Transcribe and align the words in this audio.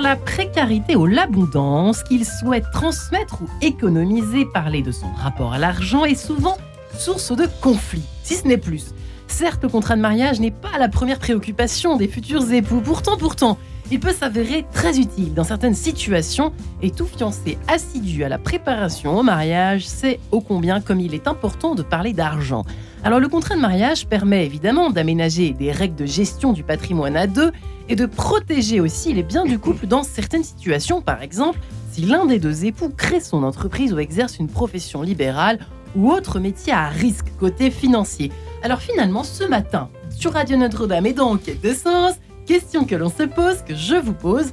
la 0.00 0.16
précarité 0.16 0.96
ou 0.96 1.06
l'abondance, 1.06 2.02
qu'ils 2.02 2.24
souhaitent 2.24 2.70
transmettre 2.72 3.42
ou 3.42 3.48
économiser, 3.62 4.44
parler 4.46 4.82
de 4.82 4.92
son 4.92 5.10
rapport 5.12 5.52
à 5.52 5.58
l'argent 5.58 6.04
est 6.04 6.14
souvent 6.14 6.56
source 6.96 7.32
de 7.32 7.46
conflits, 7.60 8.06
si 8.22 8.34
ce 8.34 8.46
n'est 8.46 8.58
plus. 8.58 8.94
Certes, 9.26 9.62
le 9.62 9.68
contrat 9.68 9.96
de 9.96 10.00
mariage 10.00 10.40
n'est 10.40 10.50
pas 10.50 10.78
la 10.78 10.88
première 10.88 11.18
préoccupation 11.18 11.96
des 11.96 12.08
futurs 12.08 12.50
époux. 12.52 12.80
Pourtant, 12.80 13.16
pourtant, 13.16 13.58
il 13.90 14.00
peut 14.00 14.12
s'avérer 14.12 14.66
très 14.72 14.98
utile 14.98 15.34
dans 15.34 15.44
certaines 15.44 15.74
situations 15.74 16.52
et 16.82 16.90
tout 16.90 17.06
fiancé 17.06 17.58
assidu 17.68 18.24
à 18.24 18.28
la 18.28 18.38
préparation 18.38 19.18
au 19.18 19.22
mariage 19.22 19.86
sait 19.86 20.20
ô 20.30 20.40
combien 20.40 20.80
comme 20.80 21.00
il 21.00 21.14
est 21.14 21.26
important 21.26 21.74
de 21.74 21.82
parler 21.82 22.12
d'argent. 22.12 22.64
Alors 23.02 23.20
le 23.20 23.28
contrat 23.28 23.54
de 23.54 23.60
mariage 23.60 24.06
permet 24.06 24.44
évidemment 24.44 24.90
d'aménager 24.90 25.52
des 25.52 25.72
règles 25.72 25.94
de 25.94 26.06
gestion 26.06 26.52
du 26.52 26.64
patrimoine 26.64 27.16
à 27.16 27.26
deux 27.26 27.52
et 27.88 27.96
de 27.96 28.06
protéger 28.06 28.80
aussi 28.80 29.12
les 29.12 29.22
biens 29.22 29.44
du 29.44 29.58
couple 29.58 29.86
dans 29.86 30.02
certaines 30.02 30.44
situations, 30.44 31.00
par 31.00 31.22
exemple 31.22 31.58
si 31.90 32.02
l'un 32.02 32.26
des 32.26 32.38
deux 32.38 32.64
époux 32.64 32.90
crée 32.90 33.20
son 33.20 33.42
entreprise 33.42 33.92
ou 33.92 33.98
exerce 33.98 34.38
une 34.38 34.48
profession 34.48 35.02
libérale 35.02 35.58
ou 35.96 36.10
autre 36.10 36.38
métier 36.38 36.72
à 36.72 36.88
risque 36.88 37.26
côté 37.40 37.70
financier. 37.70 38.30
Alors 38.62 38.80
finalement, 38.80 39.24
ce 39.24 39.44
matin, 39.44 39.88
sur 40.10 40.32
Radio 40.32 40.56
Notre-Dame 40.56 41.06
et 41.06 41.12
dans 41.12 41.36
Quête 41.36 41.60
de 41.60 41.72
Sens, 41.72 42.14
question 42.46 42.84
que 42.84 42.94
l'on 42.94 43.08
se 43.08 43.24
pose, 43.24 43.62
que 43.66 43.74
je 43.74 43.96
vous 43.96 44.12
pose, 44.12 44.52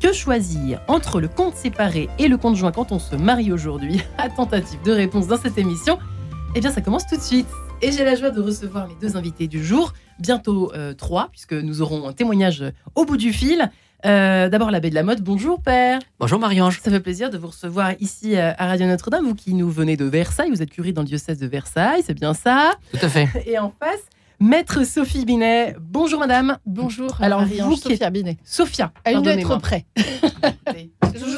que 0.00 0.12
choisir 0.12 0.80
entre 0.86 1.20
le 1.20 1.28
compte 1.28 1.56
séparé 1.56 2.08
et 2.18 2.28
le 2.28 2.36
compte 2.36 2.56
joint 2.56 2.72
quand 2.72 2.92
on 2.92 2.98
se 2.98 3.16
marie 3.16 3.52
aujourd'hui? 3.52 4.02
À 4.18 4.28
tentative 4.28 4.82
de 4.84 4.92
réponse 4.92 5.26
dans 5.26 5.38
cette 5.38 5.58
émission, 5.58 5.98
eh 6.54 6.60
bien 6.60 6.70
ça 6.70 6.80
commence 6.80 7.06
tout 7.06 7.16
de 7.16 7.22
suite. 7.22 7.48
Et 7.82 7.92
j'ai 7.92 8.04
la 8.04 8.14
joie 8.14 8.30
de 8.30 8.40
recevoir 8.40 8.88
mes 8.88 8.94
deux 9.00 9.16
invités 9.16 9.46
du 9.46 9.62
jour, 9.64 9.92
bientôt 10.18 10.72
euh, 10.74 10.94
trois, 10.94 11.28
puisque 11.30 11.52
nous 11.52 11.82
aurons 11.82 12.08
un 12.08 12.12
témoignage 12.12 12.64
au 12.94 13.04
bout 13.04 13.16
du 13.16 13.32
fil. 13.32 13.70
Euh, 14.06 14.48
D'abord 14.48 14.70
l'abbé 14.70 14.90
de 14.90 14.94
la 14.94 15.02
mode, 15.02 15.20
bonjour 15.20 15.60
père. 15.60 15.98
Bonjour 16.18 16.38
Marie-Ange. 16.38 16.80
Ça 16.82 16.90
fait 16.90 17.00
plaisir 17.00 17.30
de 17.30 17.36
vous 17.38 17.48
recevoir 17.48 17.92
ici 18.00 18.36
euh, 18.36 18.52
à 18.56 18.66
Radio 18.68 18.86
Notre-Dame, 18.86 19.26
vous 19.26 19.34
qui 19.34 19.54
nous 19.54 19.70
venez 19.70 19.96
de 19.96 20.04
Versailles, 20.04 20.50
vous 20.50 20.62
êtes 20.62 20.70
curé 20.70 20.92
dans 20.92 21.02
le 21.02 21.08
diocèse 21.08 21.38
de 21.38 21.46
Versailles, 21.46 22.02
c'est 22.06 22.14
bien 22.14 22.32
ça? 22.32 22.72
Tout 22.92 23.04
à 23.04 23.08
fait. 23.08 23.28
Et 23.46 23.58
en 23.58 23.72
face, 23.78 24.00
Maître 24.40 24.84
Sophie 24.84 25.24
Binet. 25.24 25.76
Bonjour 25.80 26.20
madame. 26.20 26.58
Bonjour. 26.66 27.16
Alors 27.20 27.44
vous 27.44 27.76
Sophia 27.76 28.10
Binet. 28.10 28.36
Sophia. 28.44 28.92
À 29.04 29.12
une 29.12 29.24
lettre 29.24 29.58
près. 29.58 29.86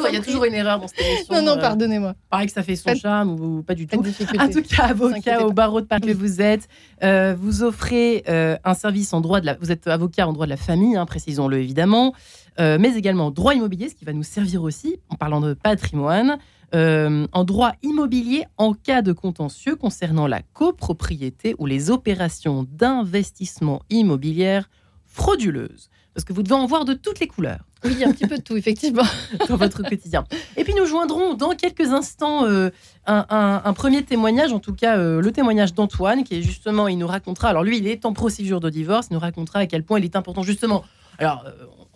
Il 0.08 0.14
y 0.14 0.18
a 0.18 0.22
toujours 0.22 0.44
une 0.44 0.54
erreur 0.54 0.78
dans 0.80 0.88
cette 0.88 1.00
émission. 1.00 1.34
Non, 1.34 1.42
non, 1.42 1.58
euh, 1.58 1.60
pardonnez-moi. 1.60 2.14
Pareil 2.30 2.46
que 2.46 2.52
ça 2.52 2.62
fait 2.62 2.76
son 2.76 2.94
charme 2.94 3.40
ou 3.40 3.62
pas 3.62 3.74
du 3.74 3.86
tout. 3.86 3.98
En 3.98 4.48
tout 4.48 4.62
cas, 4.62 4.84
avocat 4.84 5.44
au 5.44 5.52
barreau 5.52 5.80
de 5.80 5.86
Paris 5.86 6.02
que 6.02 6.12
vous 6.12 6.40
êtes, 6.40 6.68
euh, 7.02 7.34
vous 7.38 7.62
offrez 7.62 8.24
euh, 8.28 8.56
un 8.64 8.74
service 8.74 9.12
en 9.12 9.20
droit 9.20 9.40
de 9.40 9.46
la. 9.46 9.54
Vous 9.54 9.72
êtes 9.72 9.86
avocat 9.86 10.26
en 10.26 10.32
droit 10.32 10.46
de 10.46 10.50
la 10.50 10.56
famille, 10.56 10.96
hein, 10.96 11.06
précisons-le 11.06 11.58
évidemment, 11.58 12.12
mais 12.58 12.96
également 12.96 13.30
droit 13.30 13.54
immobilier, 13.54 13.88
ce 13.88 13.94
qui 13.94 14.04
va 14.04 14.12
nous 14.12 14.22
servir 14.22 14.62
aussi 14.62 14.98
en 15.10 15.16
parlant 15.16 15.40
de 15.40 15.54
patrimoine. 15.54 16.38
Euh, 16.74 17.28
en 17.32 17.44
droit 17.44 17.72
immobilier 17.82 18.44
en 18.56 18.74
cas 18.74 19.00
de 19.00 19.12
contentieux 19.12 19.76
concernant 19.76 20.26
la 20.26 20.42
copropriété 20.42 21.54
ou 21.58 21.66
les 21.66 21.90
opérations 21.90 22.66
d'investissement 22.68 23.82
immobilier 23.88 24.62
frauduleuses. 25.04 25.90
Parce 26.12 26.24
que 26.24 26.32
vous 26.32 26.42
devez 26.42 26.56
en 26.56 26.66
voir 26.66 26.84
de 26.84 26.94
toutes 26.94 27.20
les 27.20 27.28
couleurs. 27.28 27.65
Oui, 27.84 28.02
un 28.04 28.10
petit 28.12 28.26
peu 28.26 28.38
de 28.38 28.42
tout, 28.42 28.56
effectivement. 28.56 29.04
dans 29.48 29.56
votre 29.56 29.82
quotidien. 29.82 30.24
Et 30.56 30.64
puis 30.64 30.74
nous 30.74 30.86
joindrons 30.86 31.34
dans 31.34 31.50
quelques 31.50 31.92
instants 31.92 32.46
euh, 32.46 32.70
un, 33.06 33.72
premier 33.74 34.02
témoignage, 34.02 34.52
en 34.52 34.58
tout 34.58 34.74
cas 34.74 34.98
euh, 34.98 35.20
le 35.20 35.32
témoignage 35.32 35.74
d'Antoine, 35.74 36.24
qui 36.24 36.36
est 36.36 36.42
justement, 36.42 36.88
il 36.88 36.98
nous 36.98 37.06
racontera, 37.06 37.48
alors 37.50 37.62
lui, 37.62 37.78
il 37.78 37.86
est 37.86 38.04
en 38.06 38.12
procédure 38.12 38.60
de 38.60 38.70
divorce, 38.70 39.08
il 39.10 39.14
nous 39.14 39.20
racontera 39.20 39.60
à 39.60 39.66
quel 39.66 39.82
point 39.82 39.98
il 39.98 40.04
est 40.04 40.16
important 40.16 40.42
justement. 40.42 40.84
Alors, 41.18 41.44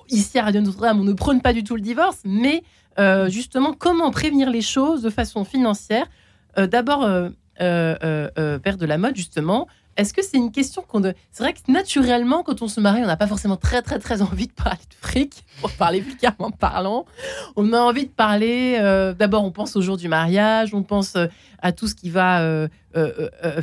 ici 0.08 0.38
à 0.38 0.44
Radio 0.44 0.60
Notre-Dame, 0.60 1.00
on 1.00 1.04
ne 1.04 1.12
prône 1.12 1.40
pas 1.40 1.52
du 1.52 1.64
tout 1.64 1.76
le 1.76 1.82
divorce, 1.82 2.18
mais 2.24 2.62
euh, 2.98 3.28
justement 3.28 3.72
comment 3.72 4.10
prévenir 4.10 4.50
les 4.50 4.62
choses 4.62 5.02
de 5.02 5.10
façon 5.10 5.44
financière? 5.44 6.06
Euh, 6.58 6.66
d'abord, 6.66 7.04
euh, 7.04 7.30
père 7.58 8.76
de 8.76 8.86
la 8.86 8.98
mode, 8.98 9.16
justement, 9.16 9.68
est-ce 9.96 10.14
que 10.14 10.22
c'est 10.22 10.36
une 10.36 10.52
question 10.52 10.82
qu'on... 10.82 11.02
C'est 11.02 11.42
vrai 11.42 11.52
que 11.52 11.70
naturellement, 11.70 12.42
quand 12.42 12.62
on 12.62 12.68
se 12.68 12.80
marie, 12.80 13.02
on 13.02 13.06
n'a 13.06 13.16
pas 13.16 13.26
forcément 13.26 13.56
très, 13.56 13.82
très, 13.82 13.98
très 13.98 14.22
envie 14.22 14.46
de 14.46 14.52
parler 14.52 14.78
de 14.78 15.06
fric, 15.06 15.44
pour 15.60 15.70
parler 15.72 16.00
vulgairement 16.00 16.50
parlant. 16.50 17.04
On 17.56 17.72
a 17.72 17.78
envie 17.78 18.06
de 18.06 18.12
parler... 18.12 18.78
D'abord, 19.18 19.44
on 19.44 19.50
pense 19.50 19.76
au 19.76 19.82
jour 19.82 19.96
du 19.96 20.08
mariage, 20.08 20.74
on 20.74 20.82
pense 20.82 21.16
à 21.60 21.72
tout 21.72 21.86
ce 21.86 21.94
qui 21.94 22.10
va 22.10 22.68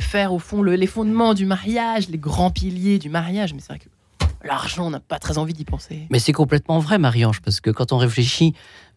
faire, 0.00 0.32
au 0.32 0.38
fond, 0.38 0.62
les 0.62 0.86
fondements 0.86 1.34
du 1.34 1.46
mariage, 1.46 2.08
les 2.08 2.18
grands 2.18 2.50
piliers 2.50 2.98
du 2.98 3.08
mariage. 3.08 3.54
Mais 3.54 3.60
c'est 3.60 3.72
vrai 3.72 3.78
que 3.78 3.88
l'argent, 4.44 4.86
on 4.86 4.90
n'a 4.90 5.00
pas 5.00 5.18
très 5.18 5.38
envie 5.38 5.52
d'y 5.52 5.64
penser. 5.64 6.06
Mais 6.10 6.18
c'est 6.18 6.32
complètement 6.32 6.78
vrai, 6.78 6.98
Marie-Ange, 6.98 7.40
parce 7.40 7.60
que 7.60 7.70
quand 7.70 7.92
on 7.92 7.98
réfléchit 7.98 8.54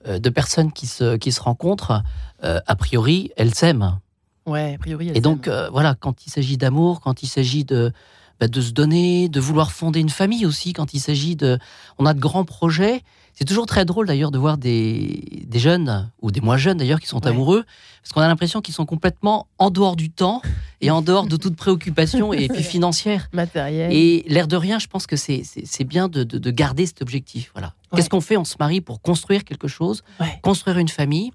euh, 0.08 0.20
de 0.20 0.30
personnes 0.30 0.72
qui 0.72 0.88
se, 0.88 1.18
qui 1.18 1.32
se 1.32 1.42
rencontrent, 1.42 2.04
euh, 2.44 2.60
a 2.66 2.76
priori, 2.76 3.32
elles 3.38 3.54
s'aiment. 3.54 4.00
Ouais, 4.46 4.74
a 4.76 4.78
priori, 4.78 5.10
elles 5.10 5.18
Et 5.18 5.22
donc, 5.22 5.48
euh, 5.48 5.70
voilà, 5.70 5.96
quand 5.96 6.26
il 6.26 6.30
s'agit 6.30 6.58
d'amour, 6.58 7.02
quand 7.02 7.24
il 7.24 7.28
s'agit 7.28 7.64
de, 7.64 7.92
bah, 8.40 8.48
de 8.48 8.62
se 8.62 8.72
donner, 8.72 9.30
de 9.30 9.40
vouloir 9.40 9.72
fonder 9.72 10.00
une 10.00 10.10
famille 10.10 10.46
aussi, 10.46 10.74
quand 10.74 10.94
il 10.94 11.00
s'agit 11.00 11.36
de... 11.36 11.60
On 12.00 12.06
a 12.06 12.14
de 12.14 12.20
grands 12.20 12.46
projets. 12.46 13.04
C'est 13.34 13.46
toujours 13.46 13.66
très 13.66 13.86
drôle 13.86 14.08
d'ailleurs 14.08 14.32
de 14.32 14.38
voir 14.38 14.58
des, 14.58 15.46
des, 15.48 15.60
jeunes, 15.60 16.10
ou 16.22 16.32
des 16.32 16.42
moins 16.42 16.58
jeunes 16.58 16.78
d'ailleurs, 16.78 17.00
qui 17.00 17.08
sont 17.08 17.26
amoureux, 17.26 17.64
parce 18.02 18.14
qu'on 18.14 18.22
a 18.22 18.28
l'impression 18.28 18.62
qu'ils 18.62 18.74
sont 18.74 18.86
complètement 18.86 19.48
en 19.58 19.70
dehors 19.70 19.96
du 19.96 20.10
temps 20.10 20.42
et 20.82 20.92
en 20.92 21.02
dehors 21.02 21.28
de 21.28 21.38
toute 21.38 21.56
préoccupation 21.56 22.34
et 22.34 22.48
puis 22.50 22.64
financière. 22.76 23.30
Matériel. 23.32 23.94
Et 23.94 24.26
l'air 24.28 24.48
de 24.48 24.58
rien, 24.58 24.80
je 24.80 24.88
pense 24.88 25.08
que 25.08 25.16
c'est 25.16 25.84
bien 25.86 26.08
de, 26.10 26.24
de, 26.24 26.52
garder 26.52 26.86
cet 26.86 27.02
objectif. 27.02 27.52
Voilà. 27.54 27.74
Qu'est-ce 27.96 28.10
qu'on 28.10 28.22
fait 28.22 28.38
On 28.38 28.46
se 28.46 28.56
marie 28.60 28.82
pour 28.82 29.02
construire 29.02 29.44
quelque 29.44 29.68
chose, 29.68 30.04
construire 30.42 30.78
une 30.78 30.90
famille. 30.90 31.32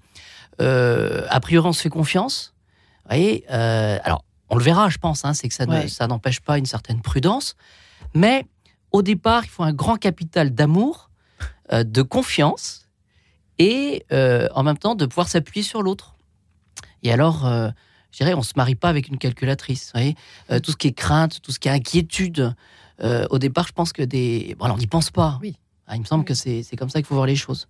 Euh, 0.61 1.25
a 1.29 1.39
priori, 1.39 1.67
on 1.67 1.73
se 1.73 1.81
fait 1.81 1.89
confiance. 1.89 2.53
Voyez 3.07 3.45
euh, 3.51 3.99
alors, 4.03 4.23
on 4.49 4.57
le 4.57 4.63
verra, 4.63 4.89
je 4.89 4.97
pense, 4.97 5.25
hein, 5.25 5.33
c'est 5.33 5.47
que 5.47 5.53
ça, 5.53 5.65
ça 5.87 6.07
n'empêche 6.07 6.39
pas 6.39 6.57
une 6.57 6.65
certaine 6.65 7.01
prudence. 7.01 7.55
Mais 8.13 8.45
au 8.91 9.01
départ, 9.01 9.43
il 9.43 9.49
faut 9.49 9.63
un 9.63 9.73
grand 9.73 9.97
capital 9.97 10.51
d'amour, 10.51 11.09
euh, 11.73 11.83
de 11.83 12.01
confiance 12.01 12.87
et 13.59 14.05
euh, 14.11 14.47
en 14.53 14.63
même 14.63 14.77
temps 14.77 14.95
de 14.95 15.05
pouvoir 15.05 15.27
s'appuyer 15.27 15.63
sur 15.63 15.81
l'autre. 15.81 16.15
Et 17.03 17.11
alors, 17.11 17.45
euh, 17.45 17.69
je 18.11 18.17
dirais, 18.17 18.33
on 18.33 18.39
ne 18.39 18.43
se 18.43 18.53
marie 18.55 18.75
pas 18.75 18.89
avec 18.89 19.09
une 19.09 19.17
calculatrice. 19.17 19.91
Vous 19.93 19.99
voyez 19.99 20.15
tout 20.61 20.71
ce 20.71 20.77
qui 20.77 20.87
est 20.87 20.93
crainte, 20.93 21.41
tout 21.41 21.51
ce 21.51 21.59
qui 21.59 21.67
est 21.67 21.71
inquiétude, 21.71 22.55
au 23.03 23.37
départ, 23.37 23.67
je 23.67 23.73
pense 23.73 23.93
que 23.93 24.01
des. 24.01 24.55
Bon, 24.57 24.65
alors, 24.65 24.77
on 24.77 24.79
n'y 24.79 24.87
pense 24.87 25.11
pas. 25.11 25.37
Oui. 25.41 25.55
Ah, 25.85 25.95
il 25.95 25.99
me 25.99 26.05
semble 26.05 26.25
que 26.25 26.33
c'est 26.33 26.63
comme 26.77 26.89
ça 26.89 26.99
qu'il 26.99 27.05
faut 27.05 27.15
voir 27.15 27.27
les 27.27 27.35
choses. 27.35 27.67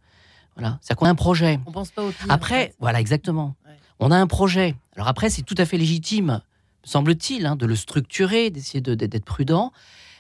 Voilà. 0.56 0.80
C'est-à-dire 0.82 0.98
qu'on 0.98 1.06
a 1.06 1.10
un 1.10 1.16
projet. 1.16 1.60
On 1.66 1.72
pense 1.72 1.92
pas 1.92 2.04
au 2.04 2.12
Après, 2.30 2.74
voilà, 2.80 3.00
exactement. 3.00 3.56
On 4.00 4.12
a 4.12 4.18
un 4.18 4.28
projet. 4.28 4.76
Alors 4.96 5.08
après, 5.08 5.30
c'est 5.30 5.44
tout 5.44 5.56
à 5.58 5.66
fait 5.66 5.78
légitime 5.78 6.42
semble-t-il, 6.88 7.46
hein, 7.46 7.56
de 7.56 7.66
le 7.66 7.76
structurer, 7.76 8.50
d'essayer 8.50 8.80
d'être 8.82 9.26
prudent, 9.26 9.74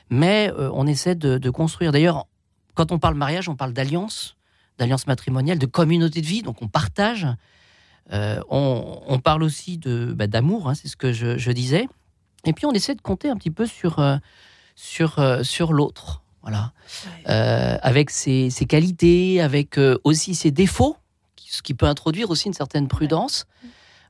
mais 0.10 0.52
euh, 0.52 0.70
on 0.74 0.86
essaie 0.86 1.16
de, 1.16 1.50
construire. 1.50 1.92
D'ailleurs, 1.92 2.28
quand 2.76 2.92
on 2.92 3.00
parle 3.00 3.16
mariage, 3.16 3.48
on 3.48 3.56
parle 3.56 3.74
d'alliance, 3.74 4.36
d'alliance 4.78 5.08
matrimoniale, 5.08 5.60
de 5.60 5.66
communauté 5.66 6.22
de 6.22 6.28
vie, 6.28 6.42
donc 6.42 6.62
on 6.62 6.68
partage. 6.68 7.26
Euh, 8.12 8.40
on, 8.50 9.20
parle 9.20 9.44
aussi 9.44 9.78
de 9.78 10.14
bah, 10.14 10.28
d'amour, 10.28 10.70
hein, 10.70 10.76
c'est 10.76 10.88
ce 10.88 10.98
que 10.98 11.14
je, 11.14 11.52
disais. 11.52 11.88
Et 12.46 12.54
puis 12.54 12.66
on 12.66 12.72
essaie 12.72 12.96
de 12.96 13.02
compter 13.02 13.30
un 13.30 13.36
petit 13.36 13.52
peu 13.52 13.66
sur 13.66 14.00
euh, 14.00 14.18
sur 14.76 15.20
sur 15.44 15.74
l'autre, 15.74 16.22
voilà, 16.42 16.72
avec 17.26 18.10
ses, 18.10 18.50
qualités, 18.68 19.42
avec 19.42 19.80
aussi 20.04 20.36
ses 20.36 20.52
défauts, 20.52 20.98
ce 21.50 21.62
qui 21.62 21.74
peut 21.74 21.86
introduire 21.86 22.30
aussi 22.30 22.48
une 22.48 22.54
certaine 22.54 22.88
prudence. 22.88 23.46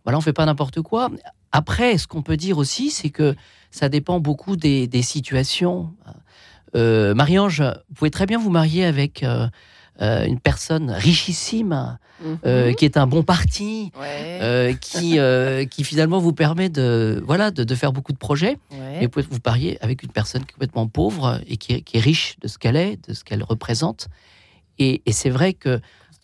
Voilà, 0.03 0.17
on 0.17 0.21
fait 0.21 0.33
pas 0.33 0.45
n'importe 0.45 0.81
quoi. 0.81 1.09
Après, 1.51 1.97
ce 1.97 2.07
qu'on 2.07 2.21
peut 2.21 2.37
dire 2.37 2.57
aussi, 2.57 2.91
c'est 2.91 3.09
que 3.09 3.35
ça 3.71 3.89
dépend 3.89 4.19
beaucoup 4.19 4.55
des, 4.55 4.89
situations. 5.01 5.93
Euh, 6.75 7.13
Marie-Ange, 7.13 7.61
vous 7.61 7.95
pouvez 7.95 8.11
très 8.11 8.25
bien 8.25 8.39
vous 8.39 8.49
marier 8.49 8.85
avec 8.85 9.23
euh, 9.23 9.47
euh, 10.01 10.25
une 10.25 10.39
personne 10.39 10.91
richissime, 10.91 11.97
mhm. 12.23 12.75
qui 12.75 12.85
est 12.85 12.97
un 12.97 13.07
bon 13.07 13.23
parti, 13.23 13.91
qui, 14.81 15.19
qui 15.69 15.83
finalement 15.83 16.19
vous 16.19 16.33
permet 16.33 16.69
de, 16.69 17.21
voilà, 17.25 17.51
de, 17.51 17.75
faire 17.75 17.93
beaucoup 17.93 18.13
de 18.13 18.17
projets. 18.17 18.57
Mais 18.71 19.03
vous 19.03 19.09
pouvez 19.09 19.25
vous 19.29 19.39
marier 19.45 19.77
avec 19.81 20.03
une 20.03 20.11
personne 20.11 20.45
complètement 20.45 20.87
pauvre 20.87 21.41
et 21.47 21.57
qui 21.57 21.73
est, 21.73 21.99
riche 21.99 22.37
de 22.41 22.47
ce 22.47 22.57
qu'elle 22.57 22.75
est, 22.75 23.07
de 23.07 23.13
ce 23.13 23.23
qu'elle 23.23 23.43
représente. 23.43 24.07
Et, 24.79 25.01
et 25.05 25.11
c'est 25.11 25.31
vrai 25.31 25.53
que 25.53 25.81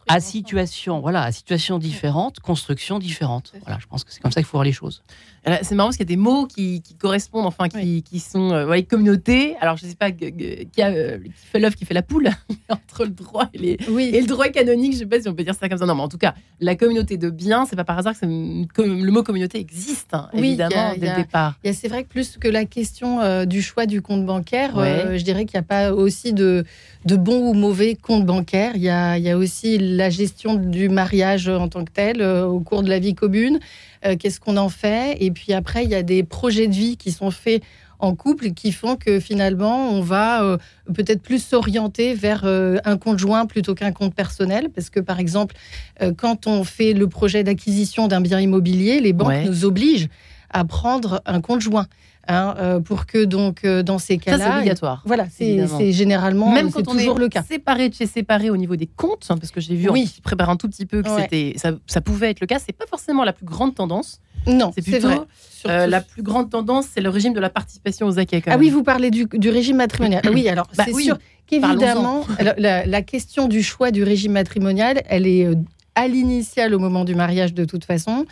à 0.07 0.19
situation, 0.19 0.99
voilà, 0.99 1.23
à 1.23 1.31
situation 1.31 1.79
différente, 1.79 2.39
construction 2.39 2.99
différente. 2.99 3.53
Voilà, 3.63 3.79
je 3.79 3.87
pense 3.87 4.03
que 4.03 4.11
c'est 4.11 4.21
comme 4.21 4.31
ça 4.31 4.41
qu'il 4.41 4.47
faut 4.47 4.57
voir 4.57 4.65
les 4.65 4.71
choses. 4.71 5.03
C'est 5.61 5.75
marrant 5.75 5.89
parce 5.89 5.97
qu'il 5.97 6.05
y 6.05 6.13
a 6.13 6.15
des 6.15 6.21
mots 6.21 6.47
qui, 6.47 6.81
correspondent, 6.99 7.45
enfin, 7.45 7.67
qui, 7.67 8.01
qui 8.01 8.19
sont 8.19 8.51
euh, 8.51 8.81
communauté. 8.83 9.57
Alors, 9.59 9.75
je 9.75 9.85
ne 9.85 9.89
sais 9.89 9.95
pas 9.95 10.11
qui, 10.11 10.81
a, 10.81 10.87
euh, 10.87 11.17
qui 11.17 11.31
fait 11.33 11.59
l'œuvre, 11.59 11.75
qui 11.75 11.83
fait 11.83 11.93
la 11.93 12.01
poule, 12.01 12.29
entre 12.69 13.03
le 13.03 13.11
droit 13.11 13.49
et, 13.53 13.57
les, 13.57 13.77
oui. 13.89 14.11
et, 14.13 14.21
le 14.21 14.27
droit 14.27 14.47
canonique. 14.47 14.93
Je 14.93 14.97
ne 14.97 14.99
sais 14.99 15.05
pas 15.05 15.21
si 15.21 15.27
on 15.27 15.33
peut 15.33 15.43
dire 15.43 15.55
ça 15.55 15.67
comme 15.67 15.77
ça. 15.77 15.85
Non, 15.85 15.95
mais 15.95 16.01
en 16.01 16.07
tout 16.07 16.17
cas, 16.17 16.33
la 16.61 16.75
communauté 16.75 17.17
de 17.17 17.29
biens, 17.29 17.65
c'est 17.65 17.75
pas 17.75 17.83
par 17.83 17.97
hasard 17.97 18.13
que 18.17 18.81
le 18.81 19.11
mot 19.11 19.23
communauté 19.23 19.59
existe, 19.59 20.13
hein, 20.13 20.29
évidemment, 20.33 20.93
dès 20.97 21.09
le 21.09 21.15
départ. 21.17 21.59
C'est 21.73 21.89
vrai 21.89 22.03
que 22.03 22.09
plus 22.09 22.37
que 22.37 22.47
la 22.47 22.63
question 22.63 23.19
euh, 23.19 23.43
du 23.43 23.61
choix 23.61 23.85
du 23.85 24.01
compte 24.01 24.25
bancaire, 24.25 24.71
je 24.75 25.23
dirais 25.23 25.45
qu'il 25.45 25.59
n'y 25.59 25.65
a 25.65 25.67
pas 25.67 25.91
aussi 25.93 26.31
de, 26.31 26.63
de 27.05 27.15
bon 27.17 27.49
ou 27.49 27.53
mauvais 27.53 27.95
compte 27.95 28.25
bancaire. 28.25 28.71
Il 28.75 28.81
y 28.81 28.89
a, 28.89 29.17
il 29.17 29.23
y 29.23 29.29
a 29.29 29.37
aussi 29.37 29.77
la 29.95 30.09
gestion 30.09 30.55
du 30.55 30.89
mariage 30.89 31.47
en 31.47 31.67
tant 31.67 31.83
que 31.85 31.91
tel 31.91 32.21
au 32.23 32.59
cours 32.59 32.83
de 32.83 32.89
la 32.89 32.99
vie 32.99 33.15
commune. 33.15 33.59
Euh, 34.05 34.15
qu'est-ce 34.17 34.39
qu'on 34.39 34.57
en 34.57 34.69
fait? 34.69 35.17
Et 35.19 35.31
puis 35.31 35.53
après, 35.53 35.83
il 35.83 35.89
y 35.89 35.95
a 35.95 36.03
des 36.03 36.23
projets 36.23 36.67
de 36.67 36.73
vie 36.73 36.97
qui 36.97 37.11
sont 37.11 37.31
faits 37.31 37.63
en 37.99 38.15
couple 38.15 38.51
qui 38.51 38.73
font 38.73 38.97
que 38.97 39.21
finalement, 39.21 39.89
on 39.89 40.01
va 40.01 40.43
euh, 40.43 40.57
peut-être 40.93 41.21
plus 41.21 41.41
s'orienter 41.41 42.13
vers 42.13 42.41
euh, 42.43 42.77
un 42.83 42.97
compte 42.97 43.17
joint 43.17 43.45
plutôt 43.45 43.75
qu'un 43.75 43.93
compte 43.93 44.13
personnel. 44.13 44.69
Parce 44.75 44.89
que, 44.89 44.99
par 44.99 45.19
exemple, 45.19 45.55
quand 46.17 46.47
on 46.47 46.63
fait 46.63 46.93
le 46.93 47.07
projet 47.07 47.43
d'acquisition 47.43 48.07
d'un 48.07 48.19
bien 48.19 48.39
immobilier, 48.39 48.99
les 48.99 49.13
banques 49.13 49.45
nous 49.45 49.63
obligent 49.63 50.09
à 50.49 50.65
prendre 50.65 51.21
un 51.25 51.39
compte 51.39 51.61
joint. 51.61 51.87
Hein, 52.25 52.55
euh, 52.57 52.79
pour 52.79 53.05
que 53.05 53.25
donc 53.25 53.65
euh, 53.65 53.83
dans 53.83 53.99
ces 53.99 54.17
cas-là, 54.17 54.45
c'est 54.45 54.57
obligatoire. 54.57 55.03
Voilà, 55.05 55.27
c'est 55.29 55.91
généralement 55.91 56.51
même 56.51 56.71
quand 56.71 56.87
on 56.87 56.93
toujours 56.93 57.19
le 57.19 57.27
cas. 57.27 57.43
Séparé 57.43 57.89
de 57.89 57.95
chez 57.95 58.05
séparé 58.05 58.49
au 58.49 58.55
niveau 58.55 58.77
des 58.77 58.87
comptes, 58.87 59.25
hein, 59.29 59.37
parce 59.37 59.51
que 59.51 59.59
j'ai 59.59 59.75
vu 59.75 59.89
oui. 59.89 60.09
en 60.19 60.21
préparant 60.21 60.53
un 60.53 60.55
tout 60.55 60.69
petit 60.69 60.85
peu 60.85 61.01
que 61.01 61.09
c'était 61.19 61.53
ça, 61.57 61.71
ça, 61.85 61.99
pouvait 61.99 62.29
être 62.29 62.39
le 62.39 62.47
cas. 62.47 62.59
C'est 62.59 62.71
pas 62.71 62.85
forcément 62.87 63.25
la 63.25 63.33
plus 63.33 63.45
grande 63.45 63.75
tendance. 63.75 64.21
Non, 64.47 64.71
c'est 64.73 64.81
plutôt 64.81 65.09
euh, 65.67 65.87
la 65.87 66.01
plus 66.01 66.23
grande 66.23 66.49
tendance, 66.49 66.85
c'est 66.93 67.01
le 67.01 67.09
régime 67.09 67.33
de 67.33 67.39
la 67.41 67.49
participation 67.49 68.07
aux 68.07 68.19
acquis. 68.19 68.41
Ah 68.47 68.57
oui, 68.57 68.69
vous 68.69 68.83
parlez 68.83 69.11
du, 69.11 69.25
du 69.25 69.49
régime 69.49 69.77
matrimonial. 69.77 70.21
Ah 70.25 70.31
oui, 70.31 70.47
alors 70.47 70.67
bah 70.77 70.85
c'est 70.85 70.93
sûr 70.93 71.17
qu'évidemment 71.47 72.25
la, 72.57 72.85
la, 72.85 73.01
question 73.01 73.49
du 73.49 73.63
choix 73.63 73.91
du 73.91 74.03
régime 74.03 74.31
matrimonial, 74.31 75.01
elle 75.07 75.27
est 75.27 75.49
à 75.95 76.07
l'initial 76.07 76.73
au 76.73 76.79
moment 76.79 77.05
du 77.05 77.15
mariage 77.15 77.53
de 77.53 77.65
toute 77.65 77.85
façon, 77.85 78.25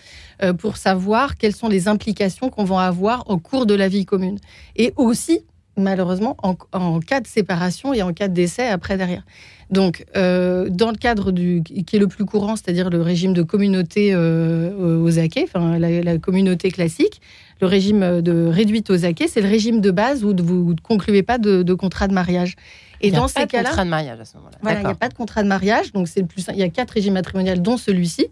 euh, 0.43 0.53
pour 0.53 0.77
savoir 0.77 1.37
quelles 1.37 1.55
sont 1.55 1.69
les 1.69 1.87
implications 1.87 2.49
qu'on 2.49 2.63
va 2.63 2.85
avoir 2.85 3.29
au 3.29 3.37
cours 3.37 3.65
de 3.65 3.73
la 3.73 3.87
vie 3.87 4.05
commune. 4.05 4.39
Et 4.75 4.93
aussi, 4.97 5.45
malheureusement, 5.77 6.37
en, 6.41 6.99
cas 6.99 7.21
de 7.21 7.27
séparation 7.27 7.93
et 7.93 8.01
en 8.01 8.13
cas 8.13 8.27
de 8.27 8.33
décès 8.33 8.67
après 8.67 8.97
derrière. 8.97 9.23
Donc, 9.71 10.05
euh, 10.17 10.67
dans 10.69 10.91
le 10.91 10.97
cadre 10.97 11.31
du 11.31 11.63
qui 11.63 11.95
est 11.95 11.99
le 11.99 12.07
plus 12.07 12.25
courant, 12.25 12.55
c'est-à-dire 12.57 12.89
le 12.89 13.01
régime 13.01 13.33
de 13.33 13.41
communauté 13.41 14.13
euh, 14.13 15.01
aux 15.01 15.17
acquets, 15.17 15.43
enfin 15.43 15.79
la, 15.79 16.17
communauté 16.17 16.71
classique, 16.71 17.21
le 17.61 17.67
régime 17.67 18.21
de 18.21 18.47
réduite 18.47 18.89
aux 18.89 19.05
acquets, 19.05 19.27
c'est 19.27 19.41
le 19.41 19.47
régime 19.47 19.79
de 19.79 19.91
base 19.91 20.25
où 20.25 20.35
vous 20.37 20.73
ne 20.73 20.81
concluez 20.81 21.23
pas 21.23 21.37
de, 21.37 21.63
de 21.63 21.73
contrat 21.73 22.09
de 22.09 22.13
mariage. 22.13 22.55
Et 22.99 23.07
il 23.07 23.13
dans 23.13 23.27
ces 23.27 23.47
cas-là, 23.47 23.47
il 23.49 23.63
n'y 23.63 23.63
a 23.63 23.63
pas 23.63 23.63
de 23.63 23.69
contrat 23.69 23.85
de 23.85 23.89
mariage 23.89 24.19
à 24.19 24.25
ce 24.25 24.37
moment-là. 24.37 24.57
Voilà, 24.61 24.79
il 24.81 24.85
n'y 24.85 24.91
a 24.91 24.95
pas 24.95 25.09
de 25.09 25.13
contrat 25.13 25.43
de 25.43 25.47
mariage, 25.47 25.91
donc 25.93 26.07
c'est 26.07 26.23
plus. 26.23 26.45
Il 26.49 26.59
y 26.59 26.63
a 26.63 26.69
quatre 26.69 26.91
régimes 26.91 27.13
matrimoniaux, 27.13 27.55
dont 27.55 27.77
celui-ci. 27.77 28.27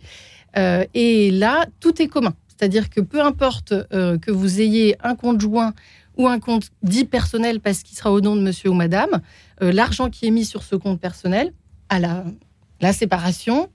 Euh, 0.57 0.83
et 0.93 1.31
là, 1.31 1.65
tout 1.79 2.01
est 2.01 2.07
commun. 2.07 2.33
C'est-à-dire 2.47 2.89
que 2.89 2.99
peu 2.99 3.21
importe 3.21 3.73
euh, 3.93 4.17
que 4.17 4.31
vous 4.31 4.59
ayez 4.59 4.97
un 5.01 5.15
compte 5.15 5.39
joint 5.39 5.73
ou 6.19 6.27
un 6.27 6.39
compte 6.39 6.69
dit 6.83 7.05
personnel 7.05 7.61
parce 7.61 7.81
qu'il 7.81 7.97
sera 7.97 8.11
au 8.11 8.21
nom 8.21 8.35
de 8.35 8.41
monsieur 8.41 8.69
ou 8.69 8.73
madame, 8.73 9.21
euh, 9.63 9.71
l'argent 9.71 10.09
qui 10.09 10.27
est 10.27 10.31
mis 10.31 10.45
sur 10.45 10.61
ce 10.61 10.75
compte 10.75 10.99
personnel, 10.99 11.53
à 11.87 11.97
la, 11.97 12.25
la 12.81 12.93
séparation, 12.93 13.69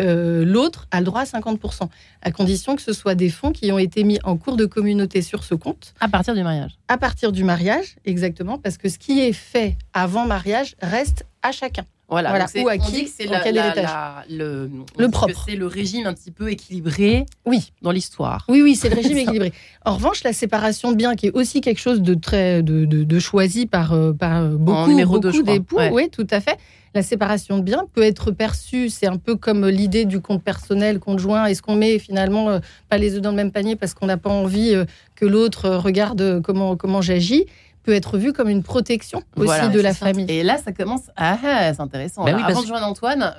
euh, 0.00 0.44
l'autre 0.44 0.86
a 0.92 1.00
le 1.00 1.04
droit 1.04 1.22
à 1.22 1.24
50%, 1.24 1.88
à 2.22 2.30
condition 2.30 2.76
que 2.76 2.82
ce 2.82 2.92
soit 2.92 3.16
des 3.16 3.28
fonds 3.28 3.50
qui 3.50 3.70
ont 3.72 3.78
été 3.78 4.04
mis 4.04 4.18
en 4.22 4.36
cours 4.36 4.56
de 4.56 4.66
communauté 4.66 5.20
sur 5.20 5.42
ce 5.42 5.54
compte. 5.54 5.92
À 6.00 6.08
partir 6.08 6.34
du 6.34 6.44
mariage. 6.44 6.78
À 6.86 6.96
partir 6.96 7.32
du 7.32 7.42
mariage, 7.42 7.96
exactement, 8.04 8.56
parce 8.56 8.78
que 8.78 8.88
ce 8.88 8.96
qui 8.96 9.20
est 9.20 9.32
fait 9.32 9.76
avant 9.92 10.26
mariage 10.26 10.76
reste 10.80 11.26
à 11.42 11.50
chacun. 11.50 11.84
Voilà, 12.10 12.30
voilà. 12.30 12.46
ou 12.56 12.68
à 12.68 12.76
qui, 12.76 13.06
c'est 13.06 13.26
le, 13.26 14.68
le 14.98 15.08
propre. 15.10 15.44
C'est 15.46 15.54
le 15.54 15.66
régime 15.66 16.06
un 16.06 16.12
petit 16.12 16.32
peu 16.32 16.50
équilibré 16.50 17.24
oui. 17.46 17.72
dans 17.82 17.92
l'histoire. 17.92 18.44
Oui, 18.48 18.62
oui, 18.62 18.74
c'est 18.74 18.88
le 18.88 18.96
régime 18.96 19.18
équilibré. 19.18 19.52
En 19.84 19.94
revanche, 19.94 20.24
la 20.24 20.32
séparation 20.32 20.90
de 20.90 20.96
biens, 20.96 21.14
qui 21.14 21.28
est 21.28 21.32
aussi 21.32 21.60
quelque 21.60 21.80
chose 21.80 22.02
de 22.02 22.14
très 22.14 22.62
de, 22.62 22.84
de, 22.84 23.18
choisi 23.20 23.66
par, 23.66 23.92
euh, 23.92 24.12
par 24.12 24.48
beaucoup, 24.48 24.96
beaucoup 25.06 25.42
d'époux, 25.42 25.78
oui, 25.92 26.10
tout 26.10 26.26
à 26.30 26.40
fait 26.40 26.58
la 26.94 27.02
séparation 27.02 27.58
de 27.58 27.62
biens 27.62 27.86
peut 27.92 28.02
être 28.02 28.30
perçue, 28.30 28.88
c'est 28.88 29.06
un 29.06 29.16
peu 29.16 29.36
comme 29.36 29.68
l'idée 29.68 30.04
du 30.04 30.20
compte 30.20 30.42
personnel, 30.42 30.98
conjoint. 30.98 31.46
Est-ce 31.46 31.62
qu'on 31.62 31.76
met 31.76 31.98
finalement 31.98 32.50
euh, 32.50 32.58
pas 32.88 32.98
les 32.98 33.14
œufs 33.14 33.20
dans 33.20 33.30
le 33.30 33.36
même 33.36 33.52
panier 33.52 33.76
parce 33.76 33.94
qu'on 33.94 34.06
n'a 34.06 34.16
pas 34.16 34.30
envie 34.30 34.74
euh, 34.74 34.84
que 35.14 35.24
l'autre 35.24 35.66
euh, 35.66 35.78
regarde 35.78 36.40
comment, 36.42 36.76
comment 36.76 37.00
j'agis? 37.00 37.46
Peut 37.82 37.94
être 37.94 38.18
vu 38.18 38.32
comme 38.32 38.48
une 38.48 38.62
protection 38.62 39.22
aussi 39.36 39.68
de 39.70 39.80
la 39.80 39.94
famille. 39.94 40.26
Et 40.28 40.42
là, 40.42 40.58
ça 40.58 40.72
commence. 40.72 41.02
Ah, 41.16 41.38
ah 41.42 41.74
c'est 41.74 41.80
intéressant. 41.80 42.24
Bah 42.24 42.36
Avant 42.44 42.62
de 42.62 42.66
joindre 42.66 42.86
Antoine, 42.86 43.34